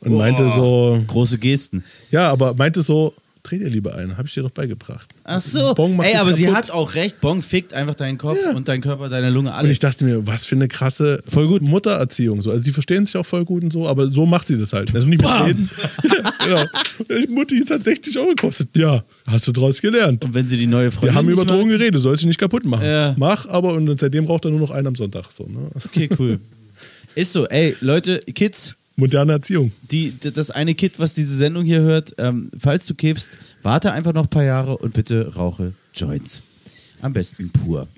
Und 0.00 0.16
meinte 0.16 0.48
so. 0.48 1.02
Große 1.06 1.38
Gesten. 1.38 1.84
Ja, 2.10 2.30
aber 2.30 2.54
meinte 2.54 2.80
so, 2.80 3.14
dreh 3.42 3.58
dir 3.58 3.68
lieber 3.68 3.94
ein, 3.94 4.16
habe 4.16 4.28
ich 4.28 4.34
dir 4.34 4.42
doch 4.42 4.50
beigebracht. 4.50 5.08
Ach 5.24 5.40
so. 5.40 5.74
Bong 5.74 5.96
macht 5.96 6.08
Ey, 6.08 6.16
aber 6.16 6.32
sie 6.32 6.50
hat 6.52 6.70
auch 6.70 6.94
recht. 6.94 7.20
Bong 7.20 7.42
fickt 7.42 7.72
einfach 7.74 7.94
deinen 7.94 8.18
Kopf 8.18 8.38
und 8.54 8.68
deinen 8.68 8.80
Körper, 8.82 9.08
deine 9.08 9.30
Lunge, 9.30 9.50
Und 9.50 9.54
alles. 9.56 9.72
ich 9.72 9.78
dachte 9.78 10.04
mir, 10.04 10.26
was 10.26 10.46
für 10.46 10.56
eine 10.56 10.68
krasse 10.68 11.22
voll 11.26 11.46
gut. 11.48 11.62
Muttererziehung. 11.62 12.42
So. 12.42 12.50
Also 12.50 12.64
die 12.64 12.70
verstehen 12.72 13.04
sich 13.06 13.16
auch 13.16 13.26
voll 13.26 13.44
gut 13.44 13.62
und 13.62 13.72
so, 13.72 13.88
aber 13.88 14.08
so 14.08 14.26
macht 14.26 14.46
sie 14.46 14.58
das 14.58 14.72
halt. 14.72 14.94
Also 14.94 15.06
nicht 15.06 15.22
mit 15.22 15.30
reden. 15.46 15.70
genau. 16.44 16.64
Die 17.26 17.28
Mutti, 17.28 17.58
es 17.58 17.70
hat 17.70 17.82
60 17.82 18.18
Euro 18.18 18.28
gekostet. 18.28 18.68
Ja, 18.74 19.02
hast 19.26 19.46
du 19.48 19.52
draus 19.52 19.80
gelernt. 19.80 20.24
Und 20.24 20.34
wenn 20.34 20.46
sie 20.46 20.58
die 20.58 20.66
neue 20.66 20.90
Freundin 20.90 21.14
Wir 21.14 21.18
haben 21.18 21.28
über 21.30 21.44
Drogen 21.46 21.70
geredet, 21.70 21.94
du 21.94 21.98
sollst 21.98 22.22
dich 22.22 22.26
nicht 22.26 22.38
kaputt 22.38 22.64
machen. 22.64 22.84
Ja. 22.86 23.14
Mach, 23.16 23.48
aber 23.48 23.72
und 23.72 23.98
seitdem 23.98 24.26
raucht 24.26 24.44
er 24.44 24.50
nur 24.50 24.60
noch 24.60 24.70
einen 24.70 24.86
am 24.88 24.94
Sonntag. 24.94 25.24
So, 25.32 25.44
ne? 25.44 25.70
Okay, 25.86 26.10
cool. 26.18 26.38
Ist 27.14 27.32
so, 27.32 27.46
ey, 27.46 27.74
Leute, 27.80 28.18
Kids. 28.34 28.76
Moderne 29.00 29.32
Erziehung. 29.32 29.72
Die, 29.90 30.14
das 30.20 30.50
eine 30.50 30.74
Kid, 30.74 30.98
was 30.98 31.14
diese 31.14 31.34
Sendung 31.34 31.64
hier 31.64 31.80
hört, 31.80 32.14
ähm, 32.18 32.50
falls 32.58 32.86
du 32.86 32.94
kiffst, 32.94 33.38
warte 33.62 33.92
einfach 33.92 34.12
noch 34.12 34.24
ein 34.24 34.30
paar 34.30 34.44
Jahre 34.44 34.76
und 34.76 34.94
bitte 34.94 35.34
rauche 35.34 35.72
Joints. 35.94 36.42
Am 37.00 37.12
besten 37.12 37.50
pur. 37.50 37.88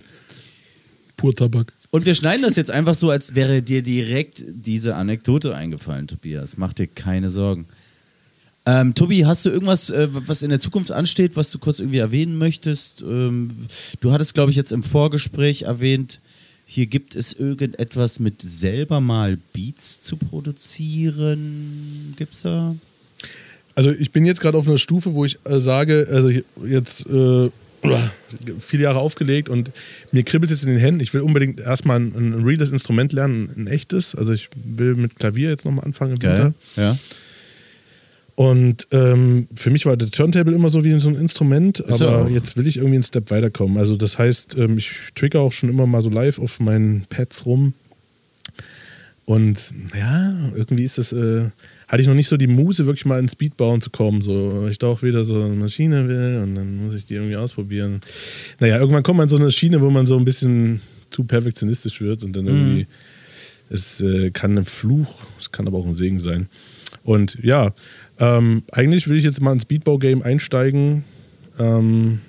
Pur 1.16 1.34
Tabak. 1.34 1.72
Und 1.90 2.06
wir 2.06 2.14
schneiden 2.14 2.42
das 2.42 2.56
jetzt 2.56 2.70
einfach 2.70 2.94
so, 2.94 3.10
als 3.10 3.34
wäre 3.34 3.60
dir 3.60 3.82
direkt 3.82 4.44
diese 4.48 4.94
Anekdote 4.94 5.54
eingefallen, 5.54 6.06
Tobias. 6.06 6.56
Mach 6.56 6.72
dir 6.72 6.86
keine 6.86 7.28
Sorgen. 7.28 7.66
Ähm, 8.64 8.94
Tobi, 8.94 9.26
hast 9.26 9.44
du 9.44 9.50
irgendwas, 9.50 9.90
äh, 9.90 10.08
was 10.10 10.42
in 10.42 10.50
der 10.50 10.60
Zukunft 10.60 10.92
ansteht, 10.92 11.34
was 11.34 11.50
du 11.50 11.58
kurz 11.58 11.80
irgendwie 11.80 11.98
erwähnen 11.98 12.38
möchtest? 12.38 13.02
Ähm, 13.02 13.48
du 14.00 14.12
hattest, 14.12 14.34
glaube 14.34 14.52
ich, 14.52 14.56
jetzt 14.56 14.70
im 14.70 14.84
Vorgespräch 14.84 15.62
erwähnt, 15.62 16.20
hier 16.72 16.86
gibt 16.86 17.14
es 17.16 17.34
irgendetwas 17.34 18.18
mit 18.18 18.40
selber 18.40 19.02
mal 19.02 19.36
Beats 19.52 20.00
zu 20.00 20.16
produzieren. 20.16 22.14
Gibt's 22.16 22.42
da? 22.42 22.74
Also 23.74 23.90
ich 23.90 24.10
bin 24.10 24.24
jetzt 24.24 24.40
gerade 24.40 24.56
auf 24.56 24.66
einer 24.66 24.78
Stufe, 24.78 25.12
wo 25.12 25.26
ich 25.26 25.38
äh, 25.44 25.60
sage, 25.60 26.08
also 26.10 26.30
jetzt 26.64 27.04
äh, 27.06 27.50
viele 28.58 28.84
Jahre 28.84 29.00
aufgelegt 29.00 29.50
und 29.50 29.70
mir 30.12 30.22
kribbelt 30.22 30.50
es 30.50 30.60
jetzt 30.60 30.66
in 30.66 30.72
den 30.72 30.80
Händen. 30.80 31.00
Ich 31.00 31.12
will 31.12 31.20
unbedingt 31.20 31.60
erstmal 31.60 32.00
ein, 32.00 32.14
ein 32.16 32.42
reales 32.42 32.70
Instrument 32.70 33.12
lernen, 33.12 33.50
ein 33.54 33.66
echtes. 33.66 34.14
Also 34.14 34.32
ich 34.32 34.48
will 34.54 34.94
mit 34.94 35.18
Klavier 35.18 35.50
jetzt 35.50 35.66
nochmal 35.66 35.84
anfangen 35.84 36.14
im 36.14 36.22
Winter. 36.22 36.54
Ja. 36.76 36.96
Und 38.34 38.86
ähm, 38.92 39.46
für 39.54 39.70
mich 39.70 39.84
war 39.84 39.96
der 39.96 40.10
Turntable 40.10 40.54
immer 40.54 40.70
so 40.70 40.84
wie 40.84 40.98
so 40.98 41.08
ein 41.08 41.16
Instrument, 41.16 41.80
er 41.80 42.08
aber 42.08 42.30
jetzt 42.30 42.56
will 42.56 42.66
ich 42.66 42.78
irgendwie 42.78 42.96
einen 42.96 43.02
Step 43.02 43.30
weiterkommen. 43.30 43.76
Also 43.76 43.96
das 43.96 44.18
heißt, 44.18 44.56
ähm, 44.56 44.78
ich 44.78 44.90
trigger 45.14 45.40
auch 45.40 45.52
schon 45.52 45.68
immer 45.68 45.86
mal 45.86 46.00
so 46.00 46.08
live 46.08 46.38
auf 46.38 46.58
meinen 46.58 47.04
Pads 47.10 47.44
rum. 47.44 47.74
Und 49.24 49.58
ja, 49.96 50.50
irgendwie 50.54 50.84
ist 50.84 50.98
das, 50.98 51.12
äh, 51.12 51.44
hatte 51.88 52.02
ich 52.02 52.08
noch 52.08 52.14
nicht 52.14 52.28
so 52.28 52.38
die 52.38 52.46
Muse, 52.46 52.86
wirklich 52.86 53.04
mal 53.04 53.20
ins 53.20 53.36
Beatbauen 53.36 53.82
zu 53.82 53.90
kommen. 53.90 54.22
So, 54.22 54.66
ich 54.68 54.78
da 54.78 54.86
auch 54.86 55.02
wieder 55.02 55.24
so 55.24 55.34
eine 55.34 55.54
Maschine 55.54 56.08
will 56.08 56.40
und 56.42 56.54
dann 56.54 56.76
muss 56.78 56.94
ich 56.94 57.04
die 57.04 57.14
irgendwie 57.14 57.36
ausprobieren. 57.36 58.00
Naja, 58.60 58.78
irgendwann 58.78 59.02
kommt 59.02 59.18
man 59.18 59.26
in 59.26 59.30
so 59.30 59.36
eine 59.36 59.50
Schiene, 59.50 59.80
wo 59.82 59.90
man 59.90 60.06
so 60.06 60.16
ein 60.16 60.24
bisschen 60.24 60.80
zu 61.10 61.24
perfektionistisch 61.24 62.00
wird 62.00 62.24
und 62.24 62.34
dann 62.34 62.46
irgendwie, 62.46 62.86
es 63.68 64.00
äh, 64.00 64.30
kann 64.30 64.56
ein 64.56 64.64
Fluch, 64.64 65.22
es 65.38 65.52
kann 65.52 65.66
aber 65.66 65.78
auch 65.78 65.86
ein 65.86 65.94
Segen 65.94 66.18
sein. 66.18 66.48
Und 67.04 67.38
ja, 67.42 67.74
ähm, 68.22 68.62
eigentlich 68.70 69.08
will 69.08 69.16
ich 69.16 69.24
jetzt 69.24 69.40
mal 69.40 69.52
ins 69.52 69.64
Beatbau-Game 69.64 70.22
einsteigen. 70.22 71.04
Ähm, 71.58 72.20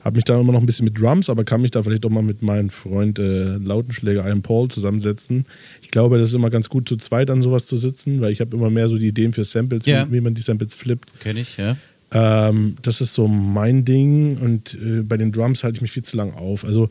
habe 0.00 0.16
mich 0.16 0.24
da 0.24 0.40
immer 0.40 0.52
noch 0.52 0.58
ein 0.60 0.66
bisschen 0.66 0.84
mit 0.84 1.00
Drums, 1.00 1.30
aber 1.30 1.44
kann 1.44 1.60
mich 1.62 1.70
da 1.70 1.80
vielleicht 1.82 2.04
auch 2.04 2.10
mal 2.10 2.24
mit 2.24 2.42
meinem 2.42 2.70
Freund 2.70 3.20
äh, 3.20 3.56
Lautenschläger 3.58 4.26
Ian 4.26 4.42
Paul 4.42 4.68
zusammensetzen. 4.68 5.46
Ich 5.80 5.92
glaube, 5.92 6.18
das 6.18 6.30
ist 6.30 6.34
immer 6.34 6.50
ganz 6.50 6.68
gut, 6.68 6.88
zu 6.88 6.96
zweit 6.96 7.30
an 7.30 7.40
sowas 7.40 7.66
zu 7.66 7.76
sitzen, 7.76 8.20
weil 8.20 8.32
ich 8.32 8.40
habe 8.40 8.56
immer 8.56 8.68
mehr 8.68 8.88
so 8.88 8.98
die 8.98 9.06
Ideen 9.06 9.32
für 9.32 9.44
Samples, 9.44 9.86
Ja. 9.86 10.08
wie, 10.08 10.14
wie 10.14 10.20
man 10.20 10.34
die 10.34 10.42
Samples 10.42 10.74
flippt. 10.74 11.08
Kenn 11.20 11.36
ich, 11.36 11.56
ja. 11.56 11.76
Ähm, 12.10 12.74
das 12.82 13.00
ist 13.00 13.14
so 13.14 13.28
mein 13.28 13.84
Ding 13.84 14.38
und 14.38 14.74
äh, 14.74 15.02
bei 15.02 15.16
den 15.16 15.30
Drums 15.30 15.62
halte 15.62 15.76
ich 15.76 15.82
mich 15.82 15.92
viel 15.92 16.02
zu 16.02 16.16
lang 16.16 16.34
auf. 16.34 16.64
Also, 16.64 16.88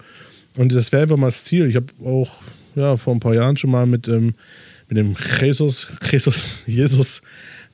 und 0.58 0.74
das 0.74 0.92
wäre 0.94 1.04
einfach 1.04 1.18
mal 1.18 1.28
das 1.28 1.44
Ziel. 1.44 1.66
Ich 1.68 1.76
habe 1.76 1.88
auch 2.06 2.32
ja, 2.76 2.96
vor 2.96 3.14
ein 3.14 3.20
paar 3.20 3.36
Jahren 3.36 3.58
schon 3.58 3.72
mal 3.72 3.86
mit, 3.86 4.08
ähm, 4.08 4.36
mit 4.92 4.98
dem 4.98 5.16
Jesus, 5.40 5.88
Jesus, 6.12 6.64
Jesus 6.66 7.22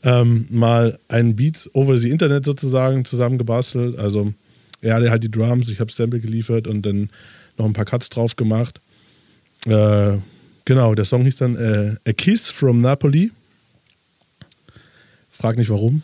ähm, 0.03 0.45
mal 0.51 0.99
einen 1.07 1.35
Beat 1.35 1.67
over 1.73 1.97
the 1.97 2.11
Internet 2.11 2.45
sozusagen 2.45 3.05
zusammengebastelt. 3.05 3.97
Also 3.97 4.33
er 4.81 4.93
hatte 4.93 5.09
halt 5.09 5.23
die 5.23 5.31
Drums, 5.31 5.69
ich 5.69 5.79
habe 5.79 5.91
Sample 5.91 6.19
geliefert 6.19 6.67
und 6.67 6.83
dann 6.83 7.09
noch 7.57 7.65
ein 7.65 7.73
paar 7.73 7.85
Cuts 7.85 8.09
drauf 8.09 8.35
gemacht. 8.35 8.79
Äh, 9.65 10.17
genau, 10.65 10.93
der 10.93 11.05
Song 11.05 11.23
hieß 11.23 11.37
dann 11.37 11.55
äh, 11.55 11.95
A 12.07 12.13
Kiss 12.13 12.51
from 12.51 12.81
Napoli. 12.81 13.31
Frag 15.31 15.57
nicht 15.57 15.71
warum. 15.71 16.03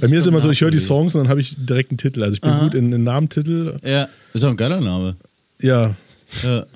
Bei 0.00 0.08
mir 0.08 0.18
ist 0.18 0.26
immer 0.26 0.40
so, 0.40 0.50
ich 0.50 0.60
höre 0.60 0.70
die 0.70 0.76
Napoli. 0.76 0.86
Songs 0.86 1.14
und 1.14 1.22
dann 1.22 1.28
habe 1.30 1.40
ich 1.40 1.56
direkt 1.56 1.92
einen 1.92 1.98
Titel. 1.98 2.22
Also 2.22 2.34
ich 2.34 2.42
bin 2.42 2.50
Aha. 2.50 2.64
gut 2.64 2.74
in, 2.74 2.92
in 2.92 3.04
Namentitel. 3.04 3.78
Ja, 3.82 4.06
ist 4.34 4.44
auch 4.44 4.50
ein 4.50 4.58
geiler 4.58 4.82
Name. 4.82 5.16
Ja. 5.62 5.94
Ja. 6.42 6.66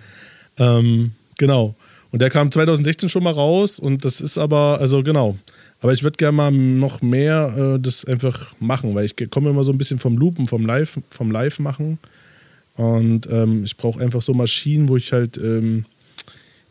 Ähm, 0.57 1.13
genau. 1.37 1.75
Und 2.15 2.21
der 2.21 2.31
kam 2.31 2.53
2016 2.53 3.09
schon 3.09 3.25
mal 3.25 3.33
raus 3.33 3.81
und 3.81 4.05
das 4.05 4.21
ist 4.21 4.39
aber, 4.39 4.79
also 4.79 5.03
genau. 5.03 5.37
Aber 5.81 5.93
ich 5.93 6.05
würde 6.05 6.17
gerne 6.17 6.37
mal 6.37 6.53
noch 6.53 7.03
mehr 7.03 7.75
äh, 7.75 7.81
das 7.81 8.05
einfach 8.05 8.55
machen, 8.61 8.95
weil 8.95 9.05
ich 9.05 9.17
komme 9.31 9.51
immer 9.51 9.65
so 9.65 9.73
ein 9.73 9.79
bisschen 9.79 9.99
vom 9.99 10.17
Loopen, 10.17 10.47
vom 10.47 10.65
Live, 10.65 11.01
vom 11.11 11.33
Live 11.33 11.59
machen. 11.59 11.99
Und 12.77 13.29
ähm, 13.29 13.65
ich 13.65 13.77
brauche 13.77 14.01
einfach 14.01 14.23
so 14.23 14.33
Maschinen, 14.33 14.89
wo 14.89 14.97
ich 14.97 15.13
halt 15.13 15.39
ähm, 15.39 15.87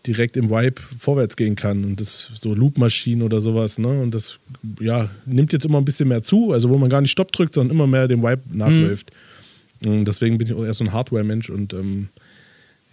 direkt 0.07 0.37
im 0.37 0.49
Vibe 0.49 0.79
vorwärts 0.97 1.35
gehen 1.35 1.57
kann. 1.57 1.83
Und 1.83 1.99
das 1.99 2.31
so 2.35 2.53
Loop-Maschinen 2.53 3.21
oder 3.21 3.41
sowas, 3.41 3.79
ne? 3.79 4.01
Und 4.01 4.15
das 4.15 4.39
ja, 4.79 5.09
nimmt 5.25 5.51
jetzt 5.51 5.65
immer 5.65 5.79
ein 5.79 5.85
bisschen 5.85 6.07
mehr 6.07 6.23
zu, 6.23 6.53
also 6.53 6.69
wo 6.69 6.77
man 6.77 6.89
gar 6.89 7.01
nicht 7.01 7.11
Stopp 7.11 7.33
drückt, 7.33 7.55
sondern 7.55 7.75
immer 7.75 7.87
mehr 7.87 8.07
dem 8.07 8.23
Vibe 8.23 8.43
nachläuft. 8.53 9.11
Und 9.83 10.05
deswegen 10.05 10.37
bin 10.37 10.47
ich 10.47 10.53
auch 10.53 10.63
eher 10.63 10.73
so 10.73 10.85
ein 10.85 10.93
Hardware-Mensch 10.93 11.49
und 11.49 11.73
ähm, 11.73 12.07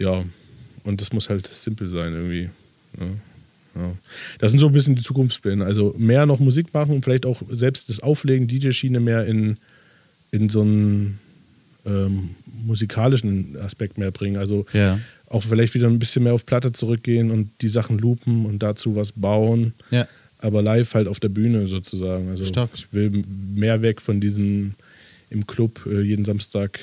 ja, 0.00 0.24
und 0.90 1.00
das 1.00 1.12
muss 1.12 1.28
halt 1.30 1.46
simpel 1.46 1.88
sein 1.88 2.12
irgendwie. 2.12 2.50
Ja. 3.00 3.06
Ja. 3.76 3.92
Das 4.40 4.50
sind 4.50 4.58
so 4.58 4.66
ein 4.66 4.72
bisschen 4.72 4.96
die 4.96 5.02
Zukunftspläne. 5.02 5.64
Also 5.64 5.94
mehr 5.96 6.26
noch 6.26 6.40
Musik 6.40 6.74
machen 6.74 6.94
und 6.96 7.04
vielleicht 7.04 7.24
auch 7.24 7.40
selbst 7.50 7.88
das 7.88 8.00
Auflegen, 8.00 8.48
DJ-Schiene 8.48 8.98
mehr 9.00 9.24
in, 9.26 9.56
in 10.32 10.48
so 10.50 10.62
einen 10.62 11.18
ähm, 11.86 12.30
musikalischen 12.64 13.56
Aspekt 13.60 13.96
mehr 13.96 14.10
bringen. 14.10 14.36
Also 14.36 14.66
Ja. 14.72 14.98
auch 15.28 15.42
vielleicht 15.44 15.74
wieder 15.74 15.86
ein 15.86 15.98
bisschen 16.00 16.24
mehr 16.24 16.34
auf 16.34 16.44
Platte 16.46 16.72
zurückgehen 16.72 17.30
und 17.30 17.48
die 17.62 17.68
Sachen 17.68 17.98
loopen 17.98 18.44
und 18.44 18.60
dazu 18.62 18.96
was 18.96 19.12
bauen. 19.12 19.72
Ja. 19.90 20.06
Aber 20.38 20.62
live 20.62 20.92
halt 20.94 21.06
auf 21.06 21.20
der 21.20 21.28
Bühne 21.28 21.66
sozusagen. 21.68 22.28
Also 22.30 22.44
Stark. 22.46 22.70
ich 22.74 22.92
will 22.92 23.22
mehr 23.54 23.82
weg 23.82 24.00
von 24.00 24.20
diesem 24.20 24.74
im 25.30 25.46
Club 25.46 25.86
äh, 25.86 26.00
jeden 26.00 26.24
Samstag 26.24 26.80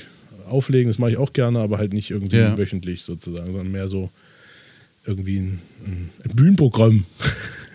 auflegen. 0.48 0.90
Das 0.90 0.98
mache 1.00 1.12
ich 1.12 1.18
auch 1.18 1.34
gerne, 1.34 1.60
aber 1.60 1.78
halt 1.78 1.94
nicht 1.94 2.12
irgendwie 2.12 2.38
Ja. 2.38 2.58
wöchentlich 2.58 3.04
sozusagen, 3.04 3.48
sondern 3.48 3.72
mehr 3.72 3.88
so 3.88 4.10
irgendwie 5.06 5.38
ein, 5.40 5.60
ein 5.86 6.36
Bühnenprogramm. 6.36 7.06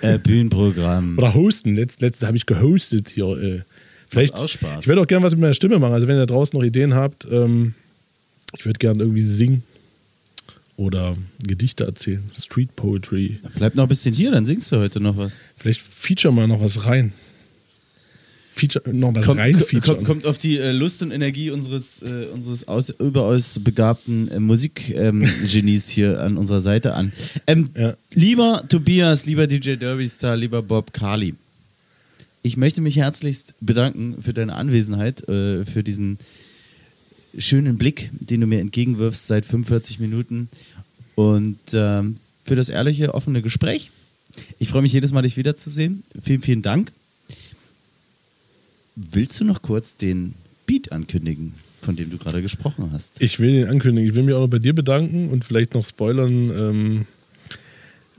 Äh, 0.03 0.19
Bühnenprogramm. 0.19 1.15
Oder 1.19 1.35
hosten. 1.35 1.77
Letzt, 1.77 2.01
letztes 2.03 2.27
habe 2.27 2.37
ich 2.37 2.47
gehostet 2.47 3.09
hier. 3.09 3.27
Äh, 3.39 3.61
vielleicht. 4.09 4.35
Auch 4.35 4.49
Spaß. 4.49 4.81
Ich 4.83 4.89
würde 4.89 5.01
auch 5.01 5.07
gerne 5.07 5.25
was 5.25 5.33
mit 5.33 5.41
meiner 5.41 5.55
Stimme 5.55 5.79
machen. 5.79 5.95
Also 5.95 6.07
wenn 6.09 6.17
ihr 6.17 6.27
da 6.27 6.35
draußen 6.35 6.59
noch 6.59 6.65
Ideen 6.65 6.95
habt, 6.95 7.27
ähm, 7.31 7.75
ich 8.57 8.67
würde 8.67 8.79
gerne 8.79 9.03
irgendwie 9.03 9.23
singen 9.23 9.63
oder 10.77 11.17
Gedichte 11.43 11.85
erzählen. 11.85 12.23
Street 12.33 12.75
Poetry. 12.77 13.39
Bleib 13.57 13.75
noch 13.77 13.85
ein 13.85 13.89
bisschen 13.89 14.15
hier, 14.15 14.31
dann 14.31 14.45
singst 14.45 14.71
du 14.73 14.77
heute 14.79 15.01
noch 15.01 15.17
was. 15.17 15.43
Vielleicht 15.57 15.81
feature 15.81 16.35
mal 16.35 16.49
noch 16.49 16.61
was 16.61 16.85
rein. 16.87 17.13
Feature, 18.55 18.95
noch 18.95 19.15
was 19.15 19.25
Kommt, 19.25 19.41
rein 19.41 19.59
kommt, 20.05 20.27
auf 20.27 20.37
die 20.37 20.59
äh, 20.59 20.73
Lust 20.73 21.03
und 21.03 21.11
Energie 21.11 21.51
unseres, 21.51 22.03
äh, 22.03 22.27
unseres 22.33 22.69
aus, 22.69 22.91
überaus 22.91 23.59
begabten 23.61 24.29
äh, 24.29 24.41
Musikgenies 24.41 25.89
hier 25.89 26.21
an 26.21 26.37
unserer 26.37 26.61
Seite 26.61 26.95
an. 26.95 27.13
Ähm, 27.47 27.71
Lieber 28.13 28.63
Tobias, 28.69 29.25
lieber 29.25 29.47
DJ 29.47 29.77
Derbystar, 29.77 30.37
lieber 30.37 30.63
Bob 30.63 30.93
Carly, 30.93 31.35
ich 32.43 32.57
möchte 32.57 32.81
mich 32.81 32.97
herzlichst 32.97 33.55
bedanken 33.61 34.17
für 34.21 34.35
deine 34.35 34.55
Anwesenheit, 34.55 35.27
äh, 35.29 35.65
für 35.65 35.83
diesen 35.83 36.19
schönen 37.39 37.79
Blick, 37.79 38.11
den 38.13 38.41
du 38.41 38.47
mir 38.47 38.61
entgegenwirfst 38.61 39.27
seit 39.27 39.47
45 39.47 40.01
Minuten 40.01 40.49
und 41.15 41.59
ähm, 41.73 42.17
für 42.45 42.57
das 42.57 42.69
ehrliche, 42.69 43.15
offene 43.15 43.43
Gespräch. 43.43 43.91
Ich 44.59 44.69
freue 44.69 44.83
mich 44.83 44.93
jedes 44.93 45.13
Mal, 45.13 45.23
dich 45.23 45.37
wiederzusehen. 45.37 46.03
Vielen, 46.21 46.41
vielen 46.41 46.63
Dank. 46.63 46.93
Willst 48.95 49.41
du 49.41 49.45
noch 49.45 49.63
kurz 49.63 49.97
den 49.97 50.35
Beat 50.67 50.93
ankündigen, 50.93 51.55
von 51.81 51.97
dem 51.97 52.11
du 52.11 52.19
gerade 52.19 52.43
gesprochen 52.43 52.91
hast? 52.93 53.23
Ich 53.23 53.41
will 53.41 53.53
den 53.53 53.69
ankündigen. 53.69 54.09
Ich 54.09 54.15
will 54.15 54.23
mich 54.23 54.35
auch 54.35 54.41
noch 54.41 54.49
bei 54.49 54.59
dir 54.59 54.75
bedanken 54.75 55.31
und 55.31 55.45
vielleicht 55.45 55.75
noch 55.75 55.85
spoilern, 55.85 56.51
ähm, 56.51 57.07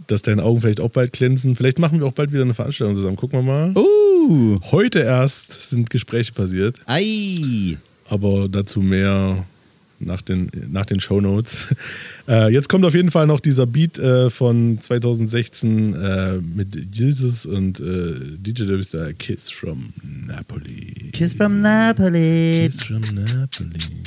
dass 0.07 0.23
deine 0.23 0.43
Augen 0.43 0.61
vielleicht 0.61 0.81
auch 0.81 0.89
bald 0.89 1.13
glänzen. 1.13 1.55
Vielleicht 1.55 1.77
machen 1.79 1.99
wir 1.99 2.07
auch 2.07 2.13
bald 2.13 2.31
wieder 2.31 2.41
eine 2.41 2.53
Veranstaltung 2.53 2.95
zusammen. 2.95 3.17
Gucken 3.17 3.39
wir 3.39 3.43
mal. 3.43 3.73
Uh. 3.75 4.59
Heute 4.71 4.99
erst 4.99 5.69
sind 5.69 5.89
Gespräche 5.89 6.33
passiert. 6.33 6.81
Ei. 6.87 7.77
Aber 8.05 8.49
dazu 8.49 8.81
mehr 8.81 9.45
nach 10.05 10.21
den, 10.21 10.49
nach 10.71 10.85
den 10.85 10.99
Shownotes. 10.99 11.67
Äh, 12.25 12.53
jetzt 12.53 12.69
kommt 12.69 12.85
auf 12.85 12.93
jeden 12.93 13.11
Fall 13.11 13.27
noch 13.27 13.41
dieser 13.41 13.65
Beat 13.65 13.99
äh, 13.99 14.29
von 14.29 14.79
2016 14.79 15.93
äh, 15.93 16.35
mit 16.35 16.95
Jesus 16.95 17.45
und 17.45 17.81
äh, 17.81 18.13
DJ 18.37 18.63
Derbystar 18.63 19.11
Kiss 19.11 19.51
from 19.51 19.89
Napoli. 20.25 21.11
Kiss 21.11 21.33
from 21.33 21.59
Napoli. 21.61 22.69
Kiss 22.71 22.85
from 22.85 23.01
Napoli. 23.01 24.03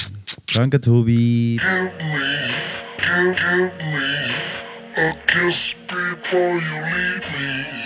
Danke, 0.54 0.80
Tobi. 0.80 1.58
Help 1.60 1.92
me, 1.98 2.14
help, 2.96 3.36
help 3.36 3.76
me. 3.76 4.56
I 4.96 5.12
kiss 5.26 5.74
before 5.86 6.54
you 6.54 6.80
leave 6.80 7.20
me. 7.34 7.85